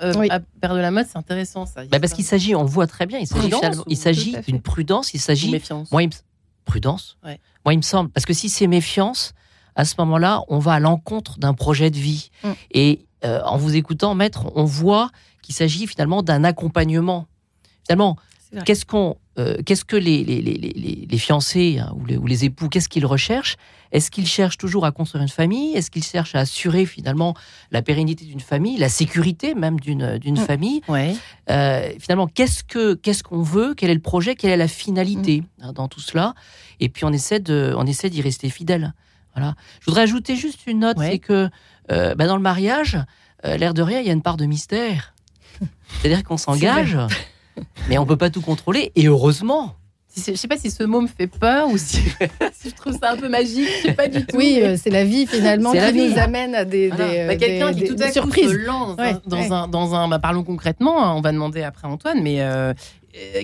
Père 0.60 0.74
de 0.74 0.80
la 0.80 0.92
mode, 0.92 1.06
c'est 1.10 1.18
intéressant 1.18 1.66
ça. 1.66 1.86
Bah 1.86 2.00
parce 2.00 2.14
qu'il 2.14 2.26
s'agit, 2.26 2.56
on 2.56 2.66
voit 2.66 2.88
très 2.88 3.06
bien, 3.06 3.20
il 3.20 3.28
s'agit 3.28 3.52
il 3.88 3.98
s'agit 3.98 4.36
d'une 4.48 4.62
prudence, 4.62 5.14
il 5.14 5.20
s'agit. 5.20 5.52
Méfiance. 5.52 5.92
Moi, 5.92 6.04
Prudence. 6.66 7.18
Moi, 7.66 7.74
il 7.74 7.78
me 7.78 7.82
semble. 7.82 8.10
Parce 8.10 8.26
que 8.26 8.34
si 8.34 8.50
c'est 8.50 8.68
méfiance, 8.68 9.34
à 9.76 9.86
ce 9.86 9.96
moment-là, 10.00 10.42
on 10.48 10.60
va 10.60 10.74
à 10.74 10.80
l'encontre 10.80 11.40
d'un 11.40 11.54
projet 11.54 11.90
de 11.90 11.98
vie. 11.98 12.30
Mm. 12.44 12.50
Et 12.72 13.06
euh, 13.26 13.42
en 13.44 13.58
vous 13.58 13.76
écoutant, 13.76 14.16
maître, 14.16 14.52
on 14.56 14.64
voit 14.64 15.10
qu'il 15.42 15.56
s'agit 15.56 15.88
finalement 15.88 16.24
d'un 16.24 16.44
accompagnement. 16.44 17.28
Finalement, 17.86 18.18
qu'est-ce 18.66 18.86
qu'on, 18.86 19.18
euh, 19.42 19.58
qu'est-ce 19.66 19.86
que 19.86 19.96
les, 19.96 20.24
les, 20.24 20.42
les, 20.42 21.08
les 21.10 21.18
fiancés 21.18 21.80
hein, 21.80 21.94
ou, 21.96 22.14
ou, 22.14 22.28
les, 22.28 22.46
époux, 22.46 22.70
qu'est-ce 22.70 22.90
qu'ils 22.90 23.06
recherchent? 23.06 23.58
Est-ce 23.92 24.10
qu'ils 24.12 24.28
cherchent 24.28 24.58
toujours 24.58 24.86
à 24.86 24.92
construire 24.92 25.22
une 25.22 25.30
famille? 25.30 25.74
Est-ce 25.76 25.92
qu'ils 25.92 26.04
cherchent 26.04 26.36
à 26.36 26.40
assurer 26.40 26.86
finalement 26.86 27.36
la 27.72 27.82
pérennité 27.82 28.26
d'une 28.26 28.40
famille, 28.40 28.78
la 28.78 28.90
sécurité 28.90 29.54
même 29.54 29.80
d'une 29.80 30.18
d'une 30.18 30.40
mm. 30.40 30.46
famille? 30.46 30.82
Ouais. 30.88 31.16
euh, 31.50 31.92
Finalement, 32.00 32.28
qu'est-ce 32.28 32.64
que 32.64 32.94
qu'est-ce 32.94 33.24
qu'on 33.24 33.42
veut? 33.42 33.74
Quel 33.76 33.90
est 33.90 33.96
le 33.96 34.00
projet? 34.00 34.36
Quelle 34.36 34.52
est 34.52 34.58
la 34.58 34.70
finalité 34.70 35.42
mm. 35.42 35.64
hein, 35.64 35.74
dans 35.74 35.88
tout 35.88 36.00
cela? 36.00 36.36
Et 36.80 36.88
puis 36.90 37.04
on 37.04 37.12
essaie 37.12 37.40
de 37.40 37.74
on 37.78 37.86
essaie 37.86 38.10
d'y 38.10 38.22
rester 38.22 38.50
fidèle. 38.50 38.94
Voilà. 39.36 39.56
Je 39.80 39.86
voudrais 39.86 40.04
ajouter 40.04 40.36
juste 40.36 40.68
une 40.68 40.80
note, 40.80 40.98
c'est 41.00 41.20
que 41.20 41.50
euh, 41.92 42.16
bah, 42.16 42.28
dans 42.28 42.36
le 42.36 42.42
mariage, 42.42 42.98
euh, 43.46 43.58
l'air 43.58 43.74
de 43.74 43.82
rien, 43.82 44.00
il 44.00 44.08
y 44.08 44.10
a 44.10 44.14
une 44.14 44.22
part 44.22 44.38
de 44.38 44.46
mystère. 44.46 45.14
C'est-à-dire 46.02 46.24
qu'on 46.24 46.38
s'engage, 46.38 46.98
mais 47.90 47.98
on 47.98 48.06
peut 48.06 48.18
pas 48.18 48.30
tout 48.30 48.42
contrôler, 48.42 48.92
et 48.96 49.08
heureusement. 49.08 49.76
Je 50.16 50.36
sais 50.36 50.48
pas 50.50 50.58
si 50.58 50.70
ce 50.70 50.84
mot 50.84 51.00
me 51.00 51.08
fait 51.08 51.28
peur 51.28 51.70
ou 51.70 51.78
si, 51.78 52.02
je 52.66 52.70
trouve 52.72 52.98
ça 53.00 53.14
un 53.14 53.18
peu 53.18 53.30
magique. 53.30 53.70
Je 53.78 53.88
sais 53.88 53.94
pas 53.94 54.10
du 54.10 54.26
tout. 54.26 54.36
Oui, 54.36 54.60
euh, 54.62 54.76
c'est 54.76 54.90
la 54.90 55.06
vie 55.06 55.26
finalement 55.26 55.72
qui 55.72 55.94
nous 55.94 56.18
amène 56.18 56.54
à 56.54 56.66
des, 56.66 56.90
bah, 56.90 57.36
quelqu'un 57.38 57.74
qui 57.74 57.86
tout 57.86 57.96
à 57.98 58.12
se 58.12 58.66
lance 58.66 58.98
dans, 59.26 59.54
un, 59.54 59.68
dans 59.70 59.96
un, 59.96 60.10
bah, 60.10 60.20
parlons 60.20 60.44
concrètement. 60.44 61.02
Hein, 61.02 61.14
on 61.16 61.22
va 61.22 61.32
demander 61.32 61.64
après 61.64 61.88
Antoine, 61.88 62.22
mais 62.22 62.42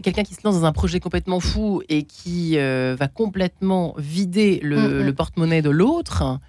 quelqu'un 0.01 0.23
qui 0.23 0.33
se 0.33 0.41
lance 0.43 0.55
dans 0.55 0.65
un 0.65 0.73
projet 0.73 0.99
complètement 0.99 1.39
fou 1.39 1.81
et 1.87 2.03
qui 2.03 2.57
va 2.57 3.07
complètement 3.07 3.95
vider 3.97 4.59
le, 4.61 4.77
mm, 4.77 5.01
mm. 5.01 5.05
le 5.05 5.13
porte-monnaie 5.13 5.61
de 5.61 5.69
l'autre. 5.69 6.39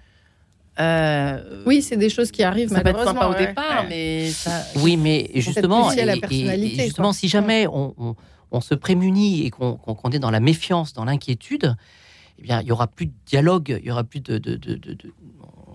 Euh, 0.79 1.63
oui, 1.65 1.81
c'est 1.81 1.97
des 1.97 2.09
choses 2.09 2.31
qui 2.31 2.43
arrivent. 2.43 2.69
Ça 2.69 2.81
peut 2.81 2.89
être 2.89 3.03
sympa 3.03 3.27
au 3.27 3.33
départ, 3.33 3.85
mais 3.89 4.29
ça... 4.29 4.63
oui, 4.77 4.97
mais 4.97 5.29
justement, 5.35 5.91
et, 5.91 6.77
justement, 6.77 7.11
si 7.11 7.27
jamais 7.27 7.67
on, 7.67 8.15
on, 8.51 8.61
se 8.61 8.75
prémunit 8.75 9.45
et 9.45 9.49
qu'on 9.49 10.09
est 10.11 10.19
dans 10.19 10.31
la 10.31 10.39
méfiance, 10.39 10.93
dans 10.93 11.05
l'inquiétude, 11.05 11.75
eh 12.39 12.41
bien, 12.41 12.61
il 12.61 12.67
y 12.67 12.71
aura 12.71 12.87
plus 12.87 13.07
de 13.07 13.13
dialogue, 13.25 13.77
il 13.81 13.87
y 13.87 13.91
aura 13.91 14.05
plus 14.05 14.21
de, 14.21 14.37
de, 14.37 14.55
de, 14.55 14.97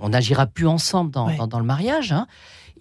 on 0.00 0.08
n'agira 0.10 0.46
plus 0.46 0.66
ensemble 0.66 1.10
dans, 1.10 1.46
dans, 1.46 1.58
le 1.58 1.66
mariage, 1.66 2.12
hein, 2.12 2.26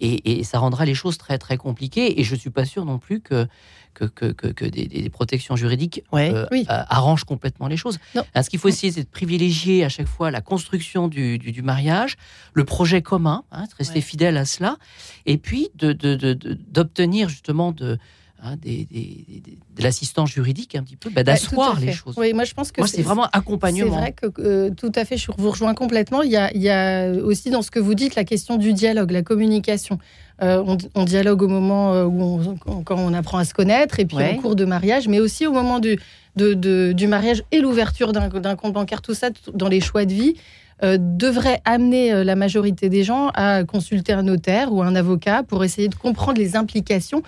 et, 0.00 0.38
et, 0.38 0.44
ça 0.44 0.58
rendra 0.58 0.86
les 0.86 0.94
choses 0.94 1.18
très 1.18 1.36
très 1.38 1.58
compliquées. 1.58 2.20
Et 2.20 2.24
je 2.24 2.34
suis 2.34 2.50
pas 2.50 2.64
sûr 2.64 2.86
non 2.86 2.98
plus 2.98 3.20
que 3.20 3.46
que, 3.94 4.04
que, 4.04 4.32
que, 4.32 4.64
des, 4.64 5.08
protections 5.10 5.56
juridiques 5.56 6.02
euh, 6.12 6.46
arrangent 6.66 7.24
complètement 7.24 7.68
les 7.68 7.76
choses. 7.76 7.98
ce 8.14 8.50
qu'il 8.50 8.58
faut 8.58 8.68
essayer, 8.68 8.92
c'est 8.92 9.04
de 9.04 9.08
privilégier 9.08 9.84
à 9.84 9.88
chaque 9.88 10.08
fois 10.08 10.30
la 10.30 10.40
construction 10.40 11.08
du, 11.08 11.38
du, 11.38 11.62
mariage, 11.62 12.16
le 12.52 12.64
projet 12.64 13.02
commun, 13.02 13.44
hein, 13.52 13.64
de 13.64 13.74
rester 13.78 14.00
fidèle 14.00 14.36
à 14.36 14.44
cela, 14.44 14.76
et 15.26 15.38
puis 15.38 15.70
d'obtenir 15.74 17.26
de, 17.26 17.30
de, 17.30 17.34
justement 17.34 17.72
de, 17.72 17.98
hein, 18.42 18.56
des, 18.56 18.86
de 19.76 19.82
l'assistance 19.82 20.30
juridique 20.30 20.74
un 20.74 20.82
petit 20.82 20.96
peu, 20.96 21.10
bah, 21.10 21.22
d'asseoir 21.22 21.78
les 21.80 21.92
choses. 21.92 22.14
Oui, 22.16 22.32
moi 22.32 22.44
je 22.44 22.54
pense 22.54 22.72
que 22.72 22.86
c'est 22.86 23.02
vraiment 23.02 23.28
accompagnement. 23.32 23.94
C'est 23.94 24.00
vrai 24.00 24.12
que 24.12 24.26
euh, 24.38 24.70
tout 24.70 24.92
à 24.94 25.04
fait, 25.04 25.16
je 25.16 25.30
vous 25.36 25.50
rejoins 25.50 25.74
complètement. 25.74 26.22
Il 26.22 26.30
y, 26.30 26.36
a, 26.36 26.52
il 26.54 26.62
y, 26.62 26.70
a, 26.70 27.10
aussi 27.10 27.50
dans 27.50 27.62
ce 27.62 27.70
que 27.70 27.78
vous 27.78 27.94
dites 27.94 28.14
la 28.14 28.24
question 28.24 28.56
du 28.56 28.72
dialogue, 28.72 29.10
la 29.10 29.22
communication. 29.22 29.98
Euh, 30.42 30.76
on, 30.94 31.04
dialogue 31.04 31.42
au 31.42 31.48
moment 31.48 31.94
euh, 31.94 32.04
où 32.04 32.40
on, 32.66 32.82
quand 32.82 32.98
on 32.98 33.14
apprend 33.14 33.38
à 33.38 33.44
se 33.44 33.54
connaître 33.54 34.00
et 34.00 34.04
puis 34.04 34.16
en 34.16 34.36
cours 34.36 34.56
de 34.56 34.64
mariage, 34.64 35.06
mais 35.06 35.20
aussi 35.20 35.46
au 35.46 35.52
moment 35.52 35.78
du, 35.78 35.96
du 36.36 37.06
mariage 37.06 37.44
et 37.52 37.60
l'ouverture 37.60 38.12
d'un 38.12 38.56
compte 38.56 38.72
bancaire, 38.72 39.00
tout 39.00 39.14
ça 39.14 39.28
dans 39.52 39.68
les 39.68 39.80
choix 39.80 40.04
de 40.04 40.12
vie. 40.12 40.34
devrait 40.82 41.60
amener 41.64 42.24
la 42.24 42.34
majorité 42.34 42.88
des 42.88 43.04
gens 43.04 43.30
à 43.34 43.62
consulter 43.62 44.12
un 44.12 44.24
notaire 44.24 44.72
ou 44.72 44.82
un 44.82 44.96
avocat 44.96 45.44
pour 45.44 45.62
essayer 45.62 45.88
de 45.88 45.94
comprendre 45.94 46.38
les 46.38 46.56
implications 46.56 47.22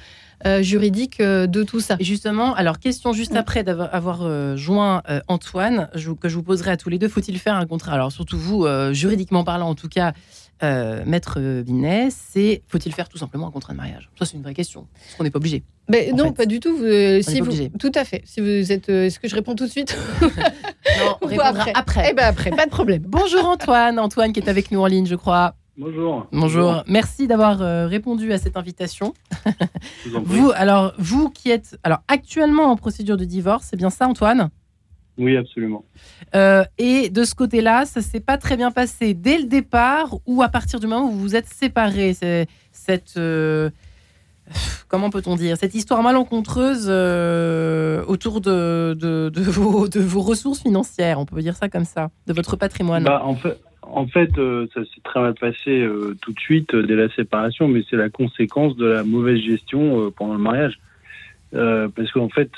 euh, 0.44 0.62
juridique 0.62 1.20
euh, 1.20 1.46
de 1.46 1.62
tout 1.62 1.80
ça. 1.80 1.96
justement, 1.98 2.54
alors 2.54 2.78
question 2.78 3.14
juste 3.14 3.34
après 3.34 3.64
d'avoir 3.64 4.20
euh, 4.20 4.54
joint 4.54 5.02
Antoine, 5.28 5.88
que 6.20 6.28
je 6.28 6.34
vous 6.34 6.42
poserai 6.42 6.72
à 6.72 6.76
tous 6.76 6.90
les 6.90 6.98
deux, 6.98 7.08
faut-il 7.08 7.38
faire 7.38 7.54
un 7.54 7.64
contrat? 7.64 7.92
Alors 7.92 8.12
surtout 8.12 8.36
vous, 8.36 8.66
juridiquement 8.92 9.44
parlant 9.44 9.70
en 9.70 9.74
tout 9.74 9.88
cas, 9.88 10.12
maître 10.62 11.40
Vinet, 11.40 12.08
c'est 12.10 12.62
faut-il 12.68 12.92
faire 12.92 13.08
tout 13.08 13.18
simplement 13.18 13.48
un 13.48 13.50
contrat 13.50 13.72
de 13.72 13.78
mariage? 13.78 14.10
Ça 14.18 14.24
c'est 14.24 14.36
une 14.36 14.42
vraie 14.42 14.54
question, 14.54 14.86
parce 14.92 15.14
qu'on 15.14 15.24
n'est 15.24 15.30
pas 15.30 15.38
obligé. 15.38 15.62
Mais 15.88 16.12
non, 16.12 16.32
pas 16.32 16.46
du 16.46 16.60
tout. 16.60 16.76
si 17.22 17.40
vous, 17.40 17.68
tout 17.78 17.92
à 17.94 18.04
fait. 18.04 18.22
Si 18.24 18.40
vous 18.40 18.72
êtes, 18.72 18.88
est-ce 18.88 19.20
que 19.20 19.28
je 19.28 19.34
réponds 19.34 19.54
tout 19.54 19.66
de 19.66 19.70
suite? 19.70 19.96
Non, 20.98 21.16
on 21.20 21.26
répondra 21.26 21.50
après. 21.50 21.72
après. 21.74 22.08
Eh 22.10 22.14
ben 22.14 22.24
après, 22.24 22.50
pas 22.50 22.64
de 22.64 22.70
problème. 22.70 23.02
Bonjour 23.06 23.46
Antoine, 23.46 23.98
Antoine 23.98 24.32
qui 24.32 24.40
est 24.40 24.48
avec 24.48 24.70
nous 24.70 24.80
en 24.80 24.86
ligne, 24.86 25.06
je 25.06 25.14
crois. 25.14 25.54
Bonjour. 25.76 26.26
Bonjour. 26.32 26.84
Merci 26.86 27.26
d'avoir 27.26 27.60
euh, 27.60 27.86
répondu 27.86 28.32
à 28.32 28.38
cette 28.38 28.56
invitation. 28.56 29.12
vous, 30.24 30.50
alors, 30.54 30.94
vous 30.96 31.28
qui 31.28 31.50
êtes 31.50 31.78
alors 31.82 31.98
actuellement 32.08 32.70
en 32.70 32.76
procédure 32.76 33.18
de 33.18 33.26
divorce, 33.26 33.66
c'est 33.70 33.76
bien 33.76 33.90
ça, 33.90 34.08
Antoine? 34.08 34.48
Oui, 35.18 35.36
absolument. 35.36 35.84
Euh, 36.34 36.64
et 36.78 37.08
de 37.08 37.24
ce 37.24 37.34
côté-là, 37.34 37.86
ça 37.86 38.02
s'est 38.02 38.20
pas 38.20 38.38
très 38.38 38.56
bien 38.56 38.70
passé 38.70 39.14
dès 39.14 39.38
le 39.38 39.44
départ 39.44 40.16
ou 40.26 40.42
à 40.42 40.48
partir 40.48 40.80
du 40.80 40.86
moment 40.86 41.06
où 41.06 41.10
vous 41.10 41.20
vous 41.20 41.36
êtes 41.36 41.46
séparés. 41.46 42.14
C'est 42.14 42.46
cette 42.72 43.16
euh, 43.16 43.70
comment 44.88 45.10
peut-on 45.10 45.36
dire 45.36 45.56
cette 45.56 45.74
histoire 45.74 46.02
malencontreuse 46.02 46.88
autour 48.08 48.40
de, 48.40 48.94
de, 48.94 49.30
vos, 49.42 49.88
de 49.88 50.00
vos 50.00 50.20
ressources 50.20 50.62
financières, 50.62 51.18
on 51.18 51.24
peut 51.24 51.40
dire 51.40 51.56
ça 51.56 51.68
comme 51.68 51.86
ça, 51.86 52.10
de 52.26 52.32
votre 52.32 52.56
patrimoine? 52.56 53.04
Bah, 53.04 53.22
en 53.24 53.34
fait, 53.34 53.58
en 53.88 54.06
fait, 54.06 54.36
euh, 54.38 54.66
ça 54.74 54.82
s'est 54.84 55.00
très 55.04 55.20
mal 55.20 55.34
passé 55.34 55.80
euh, 55.80 56.16
tout 56.20 56.32
de 56.32 56.40
suite 56.40 56.74
euh, 56.74 56.82
dès 56.82 56.96
la 56.96 57.08
séparation, 57.10 57.68
mais 57.68 57.82
c'est 57.88 57.96
la 57.96 58.10
conséquence 58.10 58.76
de 58.76 58.86
la 58.86 59.04
mauvaise 59.04 59.40
gestion 59.40 60.10
pendant 60.16 60.34
le 60.34 60.40
mariage. 60.40 60.78
parce 61.52 62.10
qu'en 62.12 62.28
fait, 62.28 62.50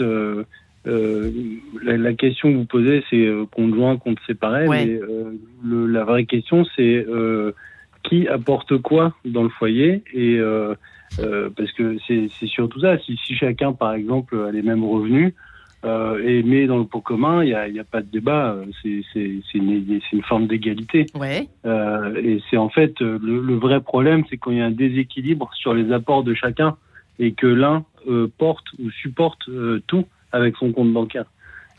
la, 1.83 2.13
question 2.15 2.53
que 2.53 2.57
vous 2.57 2.65
posez, 2.65 3.05
c'est 3.11 3.29
conjoint, 3.53 3.97
compte 3.97 4.19
séparé, 4.27 4.67
mais 4.69 5.01
la 5.65 6.05
vraie 6.05 6.25
question, 6.25 6.65
c'est 6.77 7.07
qui 8.05 8.27
apporte 8.29 8.79
quoi 8.79 9.15
dans 9.25 9.43
le 9.43 9.49
foyer 9.51 10.03
et 10.15 10.41
parce 11.19 11.73
que 11.73 11.97
c'est 12.07 12.47
surtout 12.47 12.81
ça. 12.81 12.99
Si, 12.99 13.17
si, 13.25 13.35
chacun, 13.35 13.73
par 13.73 13.95
exemple, 13.95 14.39
a 14.49 14.51
les 14.51 14.63
mêmes 14.63 14.85
revenus, 14.85 15.35
euh, 15.85 16.21
et, 16.25 16.43
mais 16.43 16.67
dans 16.67 16.79
le 16.79 16.85
pot 16.85 17.01
commun, 17.01 17.45
il 17.45 17.73
n'y 17.73 17.79
a, 17.79 17.85
pas 17.85 18.01
de 18.01 18.11
débat. 18.11 18.57
C'est 18.83 19.05
une, 19.55 20.01
une, 20.13 20.23
forme 20.23 20.47
d'égalité. 20.47 21.07
Ouais. 21.15 21.49
Euh, 21.65 22.21
et 22.23 22.43
c'est 22.51 22.57
en 22.57 22.69
fait 22.69 23.01
le, 23.01 23.19
le, 23.19 23.55
vrai 23.55 23.81
problème, 23.81 24.25
c'est 24.29 24.37
quand 24.37 24.51
il 24.51 24.59
y 24.59 24.61
a 24.61 24.67
un 24.67 24.71
déséquilibre 24.71 25.51
sur 25.55 25.75
les 25.75 25.93
apports 25.93 26.25
de 26.25 26.35
chacun 26.35 26.77
et 27.21 27.33
que 27.33 27.47
l'un 27.47 27.85
euh, 28.09 28.29
porte 28.39 28.67
ou 28.79 28.91
supporte 28.91 29.49
euh, 29.49 29.83
tout 29.87 30.05
avec 30.33 30.57
son 30.57 30.73
compte 30.73 30.93
bancaire. 30.93 31.27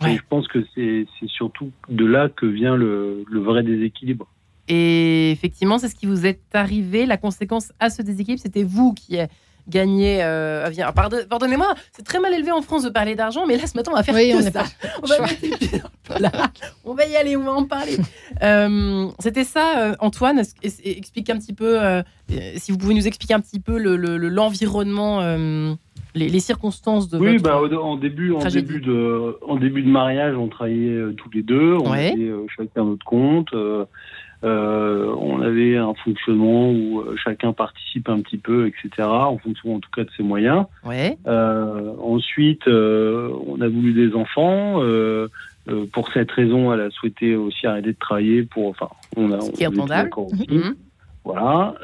Et 0.08 0.16
je 0.16 0.22
pense 0.30 0.48
que 0.48 0.60
c'est 0.76 1.06
surtout 1.28 1.72
de 1.90 2.06
là 2.06 2.30
que 2.30 2.46
vient 2.46 2.78
le, 2.78 3.26
le 3.30 3.40
vrai 3.42 3.64
déséquilibre. 3.64 4.28
Et 4.70 5.32
effectivement, 5.32 5.78
c'est 5.78 5.90
ce 5.90 5.96
qui 5.96 6.06
vous 6.06 6.26
est 6.26 6.40
arrivé. 6.54 7.06
La 7.06 7.18
conséquence 7.18 7.74
à 7.80 7.90
ce 7.90 8.02
déséquilibre, 8.02 8.42
c'était 8.42 8.64
vous 8.64 8.94
qui 8.94 9.18
gagner. 9.70 10.20
Euh, 10.22 10.70
Pardonnez-moi, 11.30 11.74
c'est 11.92 12.04
très 12.04 12.20
mal 12.20 12.34
élevé 12.34 12.52
en 12.52 12.62
France 12.62 12.84
de 12.84 12.90
parler 12.90 13.16
d'argent, 13.16 13.46
mais 13.48 13.58
là 13.58 13.68
ce 13.68 13.78
matin 13.78 13.92
on 13.94 13.96
va 13.96 14.04
faire 14.04 14.16
oui, 14.16 14.34
on 14.36 14.42
ça. 14.42 14.64
on, 15.04 15.06
va 15.06 15.18
on 16.86 16.94
va 16.94 17.06
y 17.06 17.16
aller, 17.16 17.38
on 17.38 17.44
va 17.44 17.54
en 17.54 17.66
parler. 17.66 17.98
Euh, 18.42 19.08
c'était 19.20 19.44
ça, 19.44 19.80
euh, 19.80 19.96
Antoine. 20.00 20.42
Explique 20.64 21.30
un 21.30 21.38
petit 21.38 21.54
peu, 21.54 21.82
euh, 21.82 22.02
si 22.58 22.72
vous 22.72 22.78
pouvez 22.78 22.96
nous 22.96 23.08
expliquer 23.08 23.36
un 23.36 23.40
petit 23.40 23.60
peu 23.60 23.78
l'environnement. 23.78 25.22
Le, 25.22 25.76
les, 26.16 26.40
circonstances 26.40 27.10
de 27.10 27.18
oui, 27.18 27.38
bah, 27.38 27.60
en 27.62 27.96
début, 27.96 28.32
en 28.32 28.46
début 28.46 28.82
de, 28.82 29.38
en 29.48 29.56
début 29.56 29.84
de 29.84 29.90
mariage, 29.90 30.36
on 30.36 30.48
travaillait 30.48 31.14
tous 31.18 31.30
les 31.34 31.44
deux, 31.44 31.76
on 31.76 31.92
avait 31.92 32.32
chacun 32.56 32.86
notre 32.86 33.06
compte. 33.06 33.54
Euh, 34.44 35.14
on 35.20 35.42
avait 35.42 35.76
un 35.76 35.94
fonctionnement 35.96 36.72
où 36.72 37.02
euh, 37.02 37.16
chacun 37.22 37.52
participe 37.52 38.08
un 38.08 38.22
petit 38.22 38.38
peu, 38.38 38.68
etc., 38.68 38.90
en 39.02 39.38
fonction 39.38 39.76
en 39.76 39.80
tout 39.80 39.90
cas 39.94 40.04
de 40.06 40.10
ses 40.16 40.24
moyens. 40.24 40.66
Ouais. 40.86 41.18
Euh, 41.28 41.94
ensuite, 42.02 42.68
euh, 42.68 43.34
on 43.48 43.60
a 43.60 43.68
voulu 43.68 43.94
des 43.94 44.16
enfants. 44.16 44.82
Euh, 44.82 45.28
pour 45.92 46.12
cette 46.14 46.32
raison, 46.32 46.74
elle 46.74 46.82
a 46.82 46.90
souhaité 46.90 47.36
aussi 47.36 47.68
arrêter 47.68 47.92
de 47.92 48.00
travailler 48.00 48.44
pour. 48.44 48.70
Enfin, 48.70 48.90
on 49.18 49.32
a. 49.32 49.42
Ce 49.42 49.52
qui 49.52 49.64
est. 49.64 49.68
Voilà. 51.26 51.76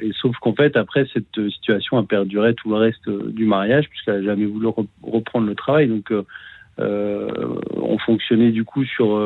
et 0.00 0.10
sauf 0.20 0.36
qu'en 0.38 0.54
fait, 0.54 0.76
après, 0.76 1.06
cette 1.12 1.48
situation 1.50 1.96
a 1.98 2.02
perduré 2.02 2.54
tout 2.54 2.70
le 2.70 2.76
reste 2.76 3.08
du 3.08 3.44
mariage, 3.44 3.88
puisqu'elle 3.88 4.20
n'a 4.20 4.22
jamais 4.22 4.46
voulu 4.46 4.66
reprendre 5.02 5.46
le 5.46 5.54
travail. 5.54 5.86
Donc, 5.86 6.12
on 6.78 7.98
fonctionnait 7.98 8.50
du 8.50 8.64
coup 8.64 8.84
sur 8.84 9.16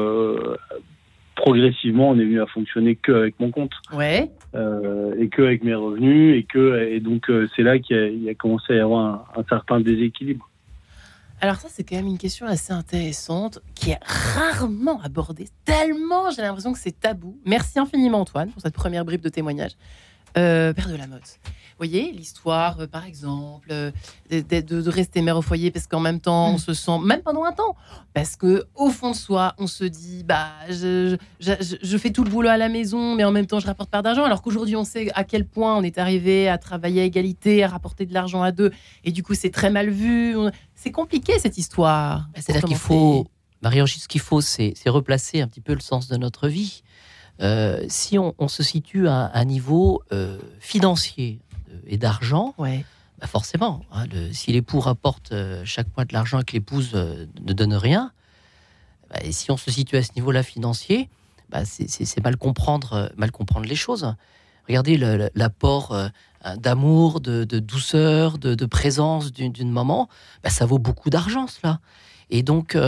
progressivement, 1.43 2.11
on 2.11 2.19
est 2.19 2.25
venu 2.25 2.41
à 2.41 2.47
fonctionner 2.47 2.97
que 2.97 3.13
avec 3.13 3.39
mon 3.41 3.51
compte. 3.51 3.73
Ouais. 3.93 4.31
Euh, 4.55 5.15
et 5.19 5.29
que 5.29 5.43
avec 5.43 5.65
mes 5.65 5.75
revenus 5.75 6.39
et 6.39 6.45
que 6.45 6.87
et 6.89 7.01
donc 7.01 7.31
euh, 7.31 7.49
c'est 7.57 7.63
là 7.63 7.79
qu'il 7.79 7.97
a, 7.97 8.31
a, 8.31 8.35
commencé 8.35 8.75
à 8.75 8.77
y 8.77 8.81
avoir 8.81 9.33
un, 9.37 9.45
certain 9.49 9.81
déséquilibre. 9.81 10.49
Alors 11.43 11.57
ça 11.57 11.67
c'est 11.69 11.83
quand 11.83 11.97
même 11.97 12.07
une 12.07 12.19
question 12.19 12.47
assez 12.47 12.73
intéressante 12.73 13.59
qui 13.75 13.91
est 13.91 13.99
rarement 14.05 15.01
abordée. 15.03 15.49
Tellement 15.65 16.31
j'ai 16.31 16.41
l'impression 16.41 16.73
que 16.73 16.79
c'est 16.79 16.99
tabou. 16.99 17.37
Merci 17.45 17.81
infiniment 17.81 18.21
Antoine 18.21 18.53
pour 18.53 18.63
cette 18.63 18.75
première 18.75 19.05
bribe 19.05 19.23
de 19.23 19.29
témoignage. 19.29 19.73
Euh, 20.39 20.73
Père 20.73 20.89
de 20.89 20.95
la 20.95 21.09
Motte 21.09 21.41
voyez, 21.79 22.13
l'histoire, 22.13 22.81
euh, 22.81 22.87
par 22.87 23.05
exemple, 23.07 23.69
euh, 23.71 23.91
de, 24.31 24.89
rester 24.89 25.23
mère 25.23 25.37
au 25.37 25.43
foyer 25.43 25.71
parce 25.71 25.87
qu'en 25.87 26.01
même 26.01 26.21
temps, 26.21 26.51
on 26.51 26.55
mm. 26.55 26.59
se 26.59 26.75
sent, 26.75 26.99
même 27.05 27.23
pendant 27.23 27.45
un 27.45 27.53
temps, 27.53 27.77
parce 28.15 28.37
que 28.37 28.65
au 28.75 28.91
fond 28.91 29.11
de 29.11 29.17
soi, 29.17 29.55
on 29.59 29.67
se 29.67 29.85
dit, 29.85 30.25
bah, 30.25 30.51
je, 30.69 31.17
je, 31.41 31.99
fais 31.99 32.11
tout 32.11 32.25
le 32.25 32.31
boulot 32.31 32.49
à 32.49 32.57
la 32.57 32.69
maison, 32.69 33.15
mais 33.15 33.25
en 33.25 33.31
même 33.31 33.47
temps, 33.47 33.61
je 33.61 33.67
rapporte 33.67 33.91
pas 33.91 34.03
d'argent. 34.03 34.25
Alors 34.25 34.43
qu'aujourd'hui, 34.43 34.77
on 34.77 34.85
sait 34.85 35.11
à 35.15 35.25
quel 35.25 35.47
point 35.47 35.77
on 35.77 35.83
est 35.83 35.99
arrivé 35.99 36.49
à 36.49 36.59
travailler 36.59 37.03
à 37.03 37.05
égalité, 37.05 37.65
à 37.65 37.69
rapporter 37.69 38.07
de 38.07 38.15
l'argent 38.15 38.43
à 38.43 38.53
deux, 38.53 38.71
et 39.05 39.13
du 39.13 39.23
coup, 39.23 39.35
c'est 39.35 39.51
très 39.51 39.71
mal 39.71 39.91
vu. 39.91 40.37
C'est 40.75 40.93
compliqué 40.93 41.39
cette 41.39 41.59
histoire. 41.59 42.29
Bah, 42.35 42.41
c'est-à-dire 42.41 42.69
qu'il 42.69 42.77
faut, 42.77 43.27
marie 43.63 43.87
ce 43.89 44.09
qu'il 44.09 44.21
faut, 44.21 44.41
c'est 44.41 44.75
replacer 44.87 45.41
un 45.41 45.49
petit 45.49 45.61
peu 45.61 45.75
le 45.75 45.81
sens 45.81 46.09
de 46.09 46.17
notre 46.17 46.49
vie. 46.49 46.83
Euh, 47.41 47.83
si 47.89 48.19
on, 48.19 48.49
se 48.49 48.63
situe 48.63 49.09
à 49.09 49.31
un 49.35 49.45
niveau 49.45 50.03
financier, 50.61 51.41
et 51.87 51.97
d'argent, 51.97 52.55
ouais. 52.59 52.85
bah 53.21 53.27
forcément, 53.27 53.83
hein, 53.93 54.07
si 54.33 54.53
l'époux 54.53 54.81
rapporte 54.81 55.33
euh, 55.33 55.63
chaque 55.65 55.89
mois 55.97 56.05
de 56.05 56.13
l'argent 56.13 56.41
et 56.41 56.45
que 56.45 56.53
l'épouse 56.53 56.93
euh, 56.95 57.27
ne 57.41 57.53
donne 57.53 57.75
rien, 57.75 58.13
bah, 59.11 59.19
et 59.23 59.33
si 59.33 59.51
on 59.51 59.57
se 59.57 59.71
situe 59.71 59.97
à 59.97 60.03
ce 60.03 60.11
niveau-là 60.17 60.43
financier, 60.43 61.09
bah, 61.51 61.65
c'est 61.65 62.25
mal 62.25 62.37
comprendre, 62.37 62.93
euh, 62.95 63.09
mal 63.17 63.31
comprendre 63.31 63.67
les 63.67 63.77
choses. 63.77 64.15
Regardez 64.69 64.97
l'apport 65.35 66.11
d'amour, 66.57 67.21
de, 67.21 67.45
douceur, 67.45 68.39
de, 68.39 68.67
présence 68.67 69.33
d'une 69.33 69.71
maman, 69.71 70.09
bah, 70.45 70.51
ça 70.51 70.67
vaut 70.67 70.79
beaucoup 70.79 71.11
d'argent 71.11 71.49
cela. 71.49 71.81
Et 72.31 72.45
donc, 72.45 72.79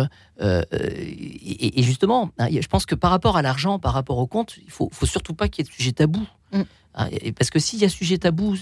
et, 0.40 1.82
justement, 1.82 2.30
hein, 2.38 2.46
je 2.48 2.66
pense 2.68 2.86
que 2.86 2.94
par 2.94 3.10
rapport 3.10 3.36
à 3.36 3.42
l'argent, 3.42 3.80
par 3.80 3.92
rapport 3.92 4.18
au 4.18 4.28
compte, 4.28 4.56
il 4.64 4.70
faut, 4.70 4.88
faut 4.92 5.04
surtout 5.04 5.34
pas 5.34 5.48
qu'il 5.48 5.64
y 5.64 5.66
ait 5.66 5.70
de 5.70 5.74
sujet 5.74 5.90
tabou. 5.90 6.24
Mm. 6.52 6.62
Hein, 6.94 7.08
parce 7.36 7.50
que 7.50 7.58
s'il 7.58 7.80
y 7.80 7.84
a 7.84 7.88
sujet 7.88 8.18
tabou, 8.18 8.56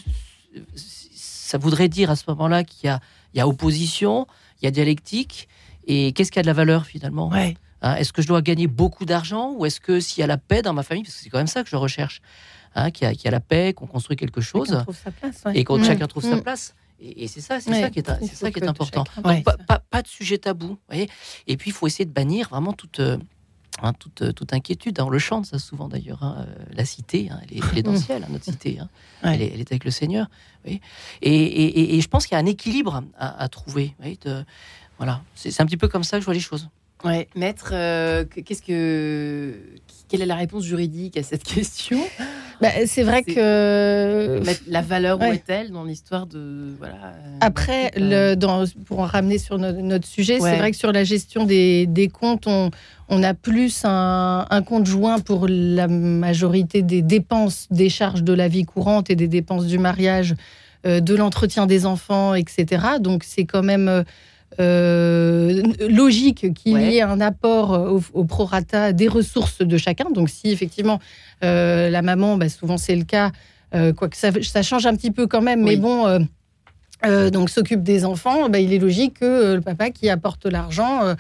ça 0.73 1.59
voudrait 1.59 1.89
dire 1.89 2.11
à 2.11 2.17
ce 2.17 2.25
moment-là 2.29 2.65
qu'il 2.65 2.99
y, 3.35 3.41
a, 3.41 3.49
opposition, 3.49 4.27
il 4.61 4.65
y 4.65 4.69
a 4.69 4.71
dialectique. 4.71 5.49
Et 5.87 6.13
qu'est-ce 6.13 6.33
qui 6.33 6.39
a 6.39 6.43
de 6.43 6.47
la 6.47 6.53
valeur 6.53 6.87
finalement? 6.87 7.31
Hein, 7.33 7.97
Est-ce 7.97 8.13
que 8.13 8.23
je 8.23 8.29
dois 8.29 8.43
gagner 8.43 8.69
beaucoup 8.69 9.05
d'argent 9.05 9.53
ou 9.53 9.67
est-ce 9.67 9.81
que 9.81 10.01
s'il 10.01 10.21
y 10.21 10.25
a 10.25 10.27
la 10.27 10.39
paix 10.39 10.63
dans 10.63 10.73
ma 10.73 10.83
famille, 10.83 11.03
parce 11.03 11.17
que 11.17 11.23
c'est 11.23 11.31
quand 11.31 11.39
même 11.39 11.47
ça 11.47 11.63
que 11.63 11.69
je 11.69 11.77
recherche, 11.77 12.23
hein, 12.75 12.91
qu'il 12.91 13.13
y, 13.13 13.29
a 13.29 13.31
la 13.31 13.41
paix, 13.41 13.75
qu'on 13.75 13.87
construit 13.87 14.17
quelque 14.17 14.41
chose 14.41 14.85
et 15.53 15.65
que 15.65 15.83
chacun 15.83 16.07
trouve 16.07 16.25
sa 16.25 16.39
place. 16.39 16.75
Et, 17.01 17.27
c'est 17.27 17.41
ça, 17.41 17.61
c'est 17.61 17.73
ça 17.73 17.91
qui 17.91 17.99
est, 17.99 18.07
ça 18.33 18.51
qui 18.53 18.61
est 18.61 18.69
important. 18.69 19.05
pas, 19.91 20.03
de 20.03 20.09
sujet 20.09 20.39
tabou. 20.39 20.79
et 20.93 21.57
puis 21.57 21.71
il 21.71 21.73
faut 21.73 21.89
essayer 21.89 22.05
de 22.05 22.13
bannir 22.13 22.49
vraiment 22.49 22.73
toute, 22.73 23.01
euh, 23.01 23.19
Hein, 23.81 23.95
toute, 23.95 24.35
toute, 24.35 24.53
inquiétude. 24.53 25.01
On 25.01 25.09
le 25.09 25.19
chante 25.19 25.47
ça 25.47 25.59
souvent 25.59 25.89
d'ailleurs. 25.89 26.23
Hein, 26.23 26.47
euh, 26.47 26.65
la 26.73 26.85
cité, 26.85 27.31
hein, 27.31 27.41
elle, 27.51 27.79
est, 27.79 27.83
dans 27.83 27.93
le 27.93 27.99
ciel, 27.99 28.25
notre 28.29 28.45
cité. 28.45 28.79
Elle, 29.23 29.41
est, 29.41 29.51
elle, 29.55 29.61
est, 29.61 29.73
avec 29.73 29.85
le 29.85 29.91
Seigneur. 29.91 30.29
Oui. 30.67 30.81
Et, 31.23 31.97
et, 31.97 32.01
je 32.01 32.09
pense 32.09 32.27
qu'il 32.27 32.37
y 32.37 32.39
a 32.39 32.43
un 32.43 32.47
équilibre 32.47 33.03
à, 33.19 33.49
trouver. 33.49 33.95
de, 34.25 34.45
voilà, 34.99 35.23
c'est 35.35 35.61
un 35.61 35.67
petit 35.67 35.79
peu 35.79 35.89
comme 35.89 36.05
ça 36.05 36.19
que 36.19 36.21
je 36.21 36.27
vois 36.27 36.35
les 36.35 36.41
choses. 36.41 36.69
Ouais, 37.03 37.29
maître, 37.35 37.71
euh, 37.73 38.25
qu'est-ce 38.25 38.63
que 38.63 39.59
quelle 40.09 40.23
est 40.23 40.27
la 40.27 40.37
réponse 40.37 40.65
juridique 40.65 41.17
à 41.17 41.23
cette 41.23 41.43
question? 41.43 41.99
Bah, 42.63 42.69
c'est 42.87 43.03
vrai 43.03 43.25
que 43.25 44.41
la 44.69 44.83
valeur 44.83 45.21
où 45.21 45.25
est-elle 45.25 45.73
dans 45.73 45.83
l'histoire 45.83 46.27
de 46.27 46.73
voilà. 46.79 46.95
Euh, 46.95 47.39
Après, 47.41 47.91
le, 47.97 48.37
dans, 48.37 48.63
pour 48.87 49.01
en 49.01 49.07
ramener 49.07 49.39
sur 49.39 49.59
notre, 49.59 50.07
sujet, 50.07 50.39
c'est 50.39 50.59
vrai 50.59 50.71
que 50.71 50.77
sur 50.77 50.93
la 50.93 51.03
gestion 51.03 51.45
des, 51.45 51.87
des 51.89 52.07
comptes, 52.07 52.47
on, 52.47 52.71
on 53.09 53.25
a 53.25 53.35
plus 53.35 53.85
un, 53.85 54.47
un, 54.49 54.63
compte 54.63 54.87
joint 54.87 55.19
pour 55.19 55.49
la 55.49 55.89
majorité 55.89 56.83
des 56.83 57.03
dépenses, 57.03 57.67
des 57.73 57.89
charges 57.89 58.23
de 58.23 58.33
la 58.33 58.47
vie 58.47 58.65
courante 58.65 59.11
et 59.11 59.17
des 59.17 59.27
dépenses 59.27 59.67
du 59.67 59.79
mariage, 59.79 60.37
euh, 60.87 61.01
de 61.01 61.17
l'entretien 61.17 61.67
des 61.67 61.85
enfants, 61.85 62.35
etc. 62.35 62.85
Donc 63.01 63.25
c'est 63.25 63.45
quand 63.45 63.65
même 63.65 64.05
euh, 64.61 65.63
logique 65.89 66.53
qu'il 66.55 66.79
y 66.79 66.97
ait 66.97 67.03
un 67.03 67.21
apport 67.21 67.71
au, 67.71 68.03
au, 68.13 68.25
prorata 68.25 68.93
des 68.93 69.09
ressources 69.09 69.63
de 69.63 69.77
chacun. 69.79 70.11
Donc 70.11 70.29
si 70.29 70.51
effectivement 70.51 71.01
euh, 71.43 71.89
la 71.89 72.03
maman, 72.03 72.37
bah, 72.37 72.49
souvent 72.49 72.77
c'est 72.77 72.97
le 72.97 73.05
cas, 73.05 73.31
euh, 73.75 73.93
quoique 73.93 74.17
ça, 74.17 74.31
ça, 74.43 74.63
change 74.63 74.87
un 74.87 74.95
petit 74.95 75.11
peu 75.11 75.27
quand 75.27 75.41
même, 75.41 75.63
mais 75.63 75.77
bon. 75.77 76.27
donc 77.33 77.51
s'occupe 77.51 77.83
des 77.83 78.05
enfants, 78.05 78.49
bah, 78.49 78.59
il 78.61 78.73
est 78.73 78.79
logique 78.79 79.21
que 79.21 79.55
le 79.55 79.61
papa 79.61 79.91
qui 79.91 80.11
apporte 80.11 80.47
l'argent 80.47 81.15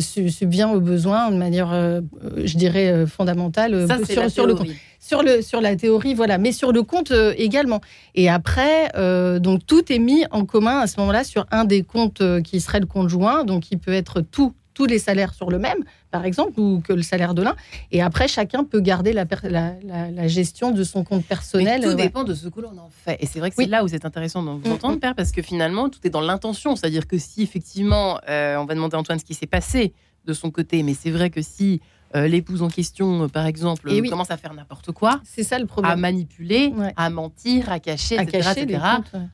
subvient 0.00 0.70
aux 0.72 0.80
besoins 0.80 1.30
de 1.30 1.36
manière, 1.36 2.00
je 2.36 2.56
dirais, 2.56 3.06
fondamentale 3.06 3.86
sur, 4.06 4.30
sur 4.30 4.46
le 4.46 4.54
compte 4.54 4.68
sur, 5.04 5.22
le, 5.22 5.42
sur 5.42 5.60
la 5.60 5.76
théorie, 5.76 6.14
voilà, 6.14 6.38
mais 6.38 6.52
sur 6.52 6.72
le 6.72 6.82
compte 6.82 7.10
euh, 7.10 7.34
également. 7.36 7.80
Et 8.14 8.30
après, 8.30 8.90
euh, 8.96 9.38
donc 9.38 9.66
tout 9.66 9.92
est 9.92 9.98
mis 9.98 10.24
en 10.30 10.46
commun 10.46 10.78
à 10.80 10.86
ce 10.86 10.98
moment-là 11.00 11.24
sur 11.24 11.46
un 11.50 11.64
des 11.64 11.82
comptes 11.82 12.22
euh, 12.22 12.40
qui 12.40 12.60
serait 12.60 12.80
le 12.80 12.86
compte 12.86 13.08
joint, 13.08 13.44
donc 13.44 13.70
il 13.70 13.78
peut 13.78 13.92
être 13.92 14.22
tout, 14.22 14.54
tous 14.72 14.86
les 14.86 14.98
salaires 14.98 15.34
sur 15.34 15.50
le 15.50 15.58
même, 15.58 15.84
par 16.14 16.24
exemple, 16.26 16.60
ou 16.60 16.80
que 16.80 16.92
le 16.92 17.02
salaire 17.02 17.34
de 17.34 17.42
l'un. 17.42 17.56
Et 17.90 18.00
après, 18.00 18.28
chacun 18.28 18.62
peut 18.62 18.78
garder 18.78 19.12
la, 19.12 19.24
la, 19.42 20.28
gestion 20.28 20.70
de 20.70 20.84
son 20.84 21.02
compte 21.02 21.24
personnel. 21.24 21.82
tout 21.82 21.94
dépend 21.94 22.22
de 22.22 22.34
ce 22.34 22.46
que 22.46 22.60
l'on 22.60 22.78
en 22.78 22.88
fait. 22.88 23.16
Et 23.18 23.26
c'est 23.26 23.40
vrai 23.40 23.50
que 23.50 23.56
c'est 23.58 23.66
là 23.66 23.82
où 23.82 23.88
c'est 23.88 24.04
intéressant 24.04 24.40
de 24.44 24.50
vous 24.50 24.68
mm, 24.68 24.72
entendre, 24.72 24.94
mm. 24.94 25.00
Père, 25.00 25.16
parce 25.16 25.32
que 25.32 25.42
finalement, 25.42 25.88
tout 25.88 25.98
est 26.04 26.10
dans 26.10 26.20
l'intention. 26.20 26.76
C'est-à-dire 26.76 27.08
que 27.08 27.18
si 27.18 27.42
effectivement, 27.42 28.20
on 28.28 28.64
va 28.64 28.74
demander 28.76 28.94
à 28.94 29.00
Antoine 29.00 29.18
ce 29.18 29.24
qui 29.24 29.34
s'est 29.34 29.48
passé 29.48 29.92
de 30.24 30.32
son 30.32 30.52
côté, 30.52 30.84
mais 30.84 30.94
c'est 30.94 31.10
vrai 31.10 31.30
que 31.30 31.42
si 31.42 31.80
euh, 32.14 32.28
l'épouse 32.28 32.62
en 32.62 32.68
question, 32.68 33.24
euh, 33.24 33.28
par 33.28 33.44
exemple, 33.44 33.90
commence 34.08 34.30
à 34.30 34.36
faire 34.36 34.54
n'importe 34.54 34.92
quoi. 34.92 35.20
C'est 35.24 35.42
ça 35.42 35.58
le 35.58 35.66
problème. 35.66 35.92
À 35.92 35.96
manipuler, 35.96 36.72
à 36.96 37.10
mentir, 37.10 37.72
à 37.72 37.80
cacher, 37.80 38.16
etc. 38.20 38.78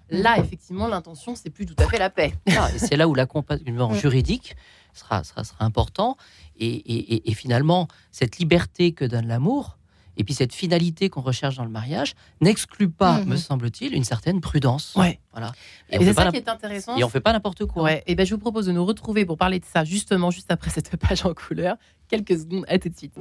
Là, 0.09 0.39
effectivement, 0.39 0.89
l'intention, 0.89 1.35
c'est 1.35 1.51
plus 1.51 1.67
tout 1.67 1.77
à 1.79 1.87
fait 1.87 1.99
la 1.99 2.09
paix. 2.09 2.33
et 2.47 2.79
c'est 2.79 2.97
là 2.97 3.07
où 3.07 3.15
l'accompagnement 3.15 3.93
juridique 4.05 4.57
sera, 4.95 5.25
sera, 5.25 5.45
sera 5.45 5.65
important. 5.65 6.17
Et, 6.61 7.35
finalement, 7.35 7.89
cette 8.13 8.39
liberté 8.39 8.93
que 8.93 9.05
donne 9.05 9.27
l'amour, 9.27 9.79
et 10.17 10.25
puis 10.25 10.35
cette 10.35 10.53
finalité 10.53 11.09
qu'on 11.09 11.23
recherche 11.23 11.57
dans 11.57 11.65
le 11.65 11.71
mariage 11.71 12.15
n'exclut 12.41 12.91
pas, 12.91 13.21
mhm. 13.21 13.29
me 13.29 13.37
semble-t-il, 13.37 13.95
une 13.95 14.05
certaine 14.05 14.41
prudence. 14.41 14.95
Ouais. 14.97 15.19
Voilà. 15.33 15.53
Et, 15.89 15.99
c'est 15.99 16.13
ça 16.13 16.31
qui 16.31 16.37
est 16.37 16.49
intéressant. 16.49 16.97
Et 16.97 17.05
on 17.05 17.09
fait 17.09 17.21
pas 17.21 17.33
n'importe 17.33 17.65
quoi. 17.65 17.85
Ouais. 17.85 18.03
Et 18.07 18.15
ben 18.15 18.27
je 18.27 18.35
vous 18.35 18.41
propose 18.41 18.67
de 18.67 18.73
nous 18.73 18.85
retrouver 18.85 19.25
pour 19.25 19.39
parler 19.39 19.61
de 19.61 19.65
ça 19.65 19.85
justement 19.85 20.31
juste 20.31 20.51
après 20.51 20.71
cette 20.71 20.95
page 20.97 21.25
en 21.25 21.33
couleur. 21.33 21.77
Quelques 22.09 22.39
secondes. 22.39 22.65
À 22.69 22.79
tout 22.79 22.91
de 22.91 22.97
suite. 22.97 23.15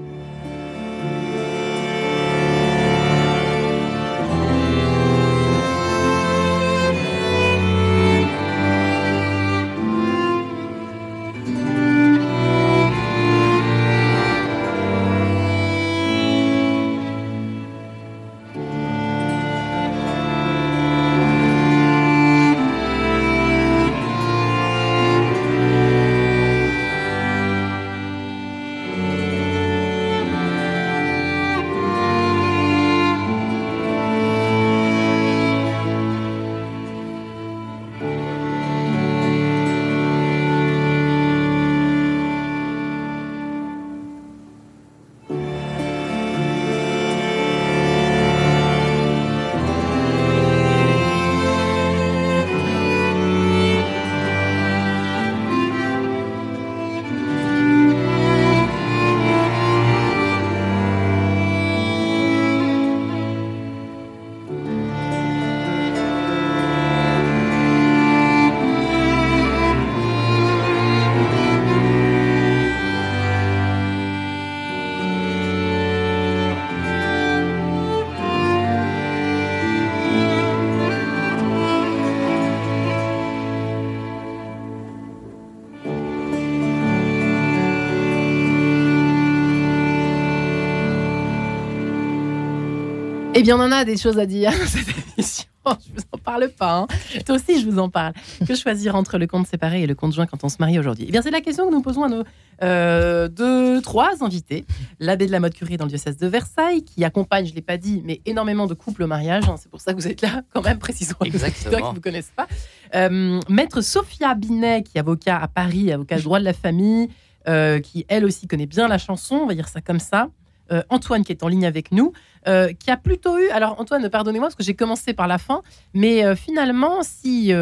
Eh 93.39 93.41
bien, 93.41 93.55
on 93.55 93.61
en 93.61 93.71
a 93.71 93.85
des 93.85 93.95
choses 93.95 94.19
à 94.19 94.25
dire 94.25 94.51
dans 94.51 94.67
cette 94.67 94.89
émission. 95.17 95.45
Je 95.65 95.93
vous 95.93 96.03
en 96.11 96.17
parle 96.17 96.49
pas. 96.49 96.79
Hein. 96.79 96.87
Toi 97.25 97.35
aussi, 97.35 97.61
je 97.61 97.69
vous 97.69 97.79
en 97.79 97.87
parle. 97.87 98.11
Que 98.45 98.53
choisir 98.53 98.95
entre 98.95 99.17
le 99.17 99.27
compte 99.27 99.47
séparé 99.47 99.81
et 99.81 99.87
le 99.87 99.95
compte 99.95 100.11
joint 100.11 100.25
quand 100.25 100.43
on 100.43 100.49
se 100.49 100.57
marie 100.59 100.77
aujourd'hui? 100.77 101.05
Eh 101.07 101.11
bien, 101.13 101.21
c'est 101.21 101.31
la 101.31 101.39
question 101.39 101.69
que 101.69 101.71
nous 101.71 101.81
posons 101.81 102.03
à 102.03 102.09
nos 102.09 102.23
euh, 102.63 103.29
deux, 103.29 103.81
trois 103.81 104.25
invités. 104.25 104.65
L'abbé 104.99 105.25
de 105.25 105.31
la 105.31 105.39
mode 105.39 105.53
curie 105.53 105.77
dans 105.77 105.85
le 105.85 105.89
diocèse 105.89 106.17
de 106.17 106.27
Versailles, 106.27 106.83
qui 106.83 107.05
accompagne, 107.05 107.45
je 107.45 107.51
ne 107.51 107.55
l'ai 107.55 107.61
pas 107.61 107.77
dit, 107.77 108.01
mais 108.03 108.19
énormément 108.25 108.67
de 108.67 108.73
couples 108.73 109.03
au 109.03 109.07
mariage. 109.07 109.45
Hein. 109.47 109.55
C'est 109.57 109.71
pour 109.71 109.79
ça 109.79 109.93
que 109.93 110.01
vous 110.01 110.07
êtes 110.09 110.21
là, 110.21 110.41
quand 110.53 110.61
même, 110.61 110.77
précisons. 110.77 111.15
Exactement. 111.23 111.77
qui 111.77 111.83
ne 111.83 111.95
vous 111.95 112.01
connaissent 112.01 112.33
pas. 112.35 112.47
Euh, 112.95 113.39
Maître 113.47 113.79
Sophia 113.79 114.35
Binet, 114.35 114.83
qui 114.83 114.97
est 114.97 114.99
avocat 114.99 115.37
à 115.37 115.47
Paris, 115.47 115.93
avocat 115.93 116.17
de 116.17 116.23
droit 116.23 116.39
de 116.39 116.45
la 116.45 116.53
famille, 116.53 117.07
euh, 117.47 117.79
qui 117.79 118.05
elle 118.09 118.25
aussi 118.25 118.47
connaît 118.47 118.65
bien 118.65 118.89
la 118.89 118.97
chanson, 118.97 119.35
on 119.35 119.45
va 119.45 119.55
dire 119.55 119.69
ça 119.69 119.79
comme 119.79 119.99
ça. 119.99 120.27
Euh, 120.71 120.83
Antoine 120.89 121.23
qui 121.23 121.31
est 121.31 121.43
en 121.43 121.47
ligne 121.47 121.65
avec 121.65 121.91
nous, 121.91 122.13
euh, 122.47 122.73
qui 122.73 122.91
a 122.91 122.97
plutôt 122.97 123.37
eu. 123.37 123.49
Alors 123.49 123.79
Antoine, 123.79 124.07
pardonnez-moi 124.09 124.47
parce 124.47 124.55
que 124.55 124.63
j'ai 124.63 124.75
commencé 124.75 125.13
par 125.13 125.27
la 125.27 125.37
fin, 125.37 125.61
mais 125.93 126.23
euh, 126.23 126.35
finalement, 126.35 127.01
si 127.01 127.53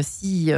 si, 0.00 0.50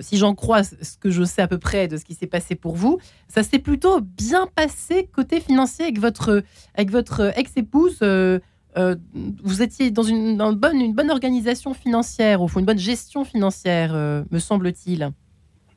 si 0.00 0.16
j'en 0.16 0.34
crois 0.34 0.62
ce 0.64 0.96
que 0.98 1.10
je 1.10 1.22
sais 1.22 1.42
à 1.42 1.48
peu 1.48 1.58
près 1.58 1.86
de 1.86 1.98
ce 1.98 2.04
qui 2.04 2.14
s'est 2.14 2.26
passé 2.26 2.54
pour 2.54 2.76
vous, 2.76 2.98
ça 3.28 3.42
s'est 3.42 3.58
plutôt 3.58 4.00
bien 4.00 4.46
passé 4.54 5.06
côté 5.12 5.40
financier 5.40 5.84
avec 5.84 5.98
votre 5.98 6.42
avec 6.74 6.90
votre 6.90 7.36
ex-épouse. 7.38 7.98
vous 8.00 9.62
étiez 9.62 9.90
dans 9.90 10.02
une, 10.02 10.38
bonne, 10.54 10.80
une 10.80 10.94
bonne 10.94 11.10
organisation 11.10 11.74
financière, 11.74 12.40
au 12.40 12.48
fond, 12.48 12.60
une 12.60 12.66
bonne 12.66 12.78
gestion 12.78 13.24
financière, 13.24 13.92
me 13.92 14.38
semble-t-il. 14.38 15.12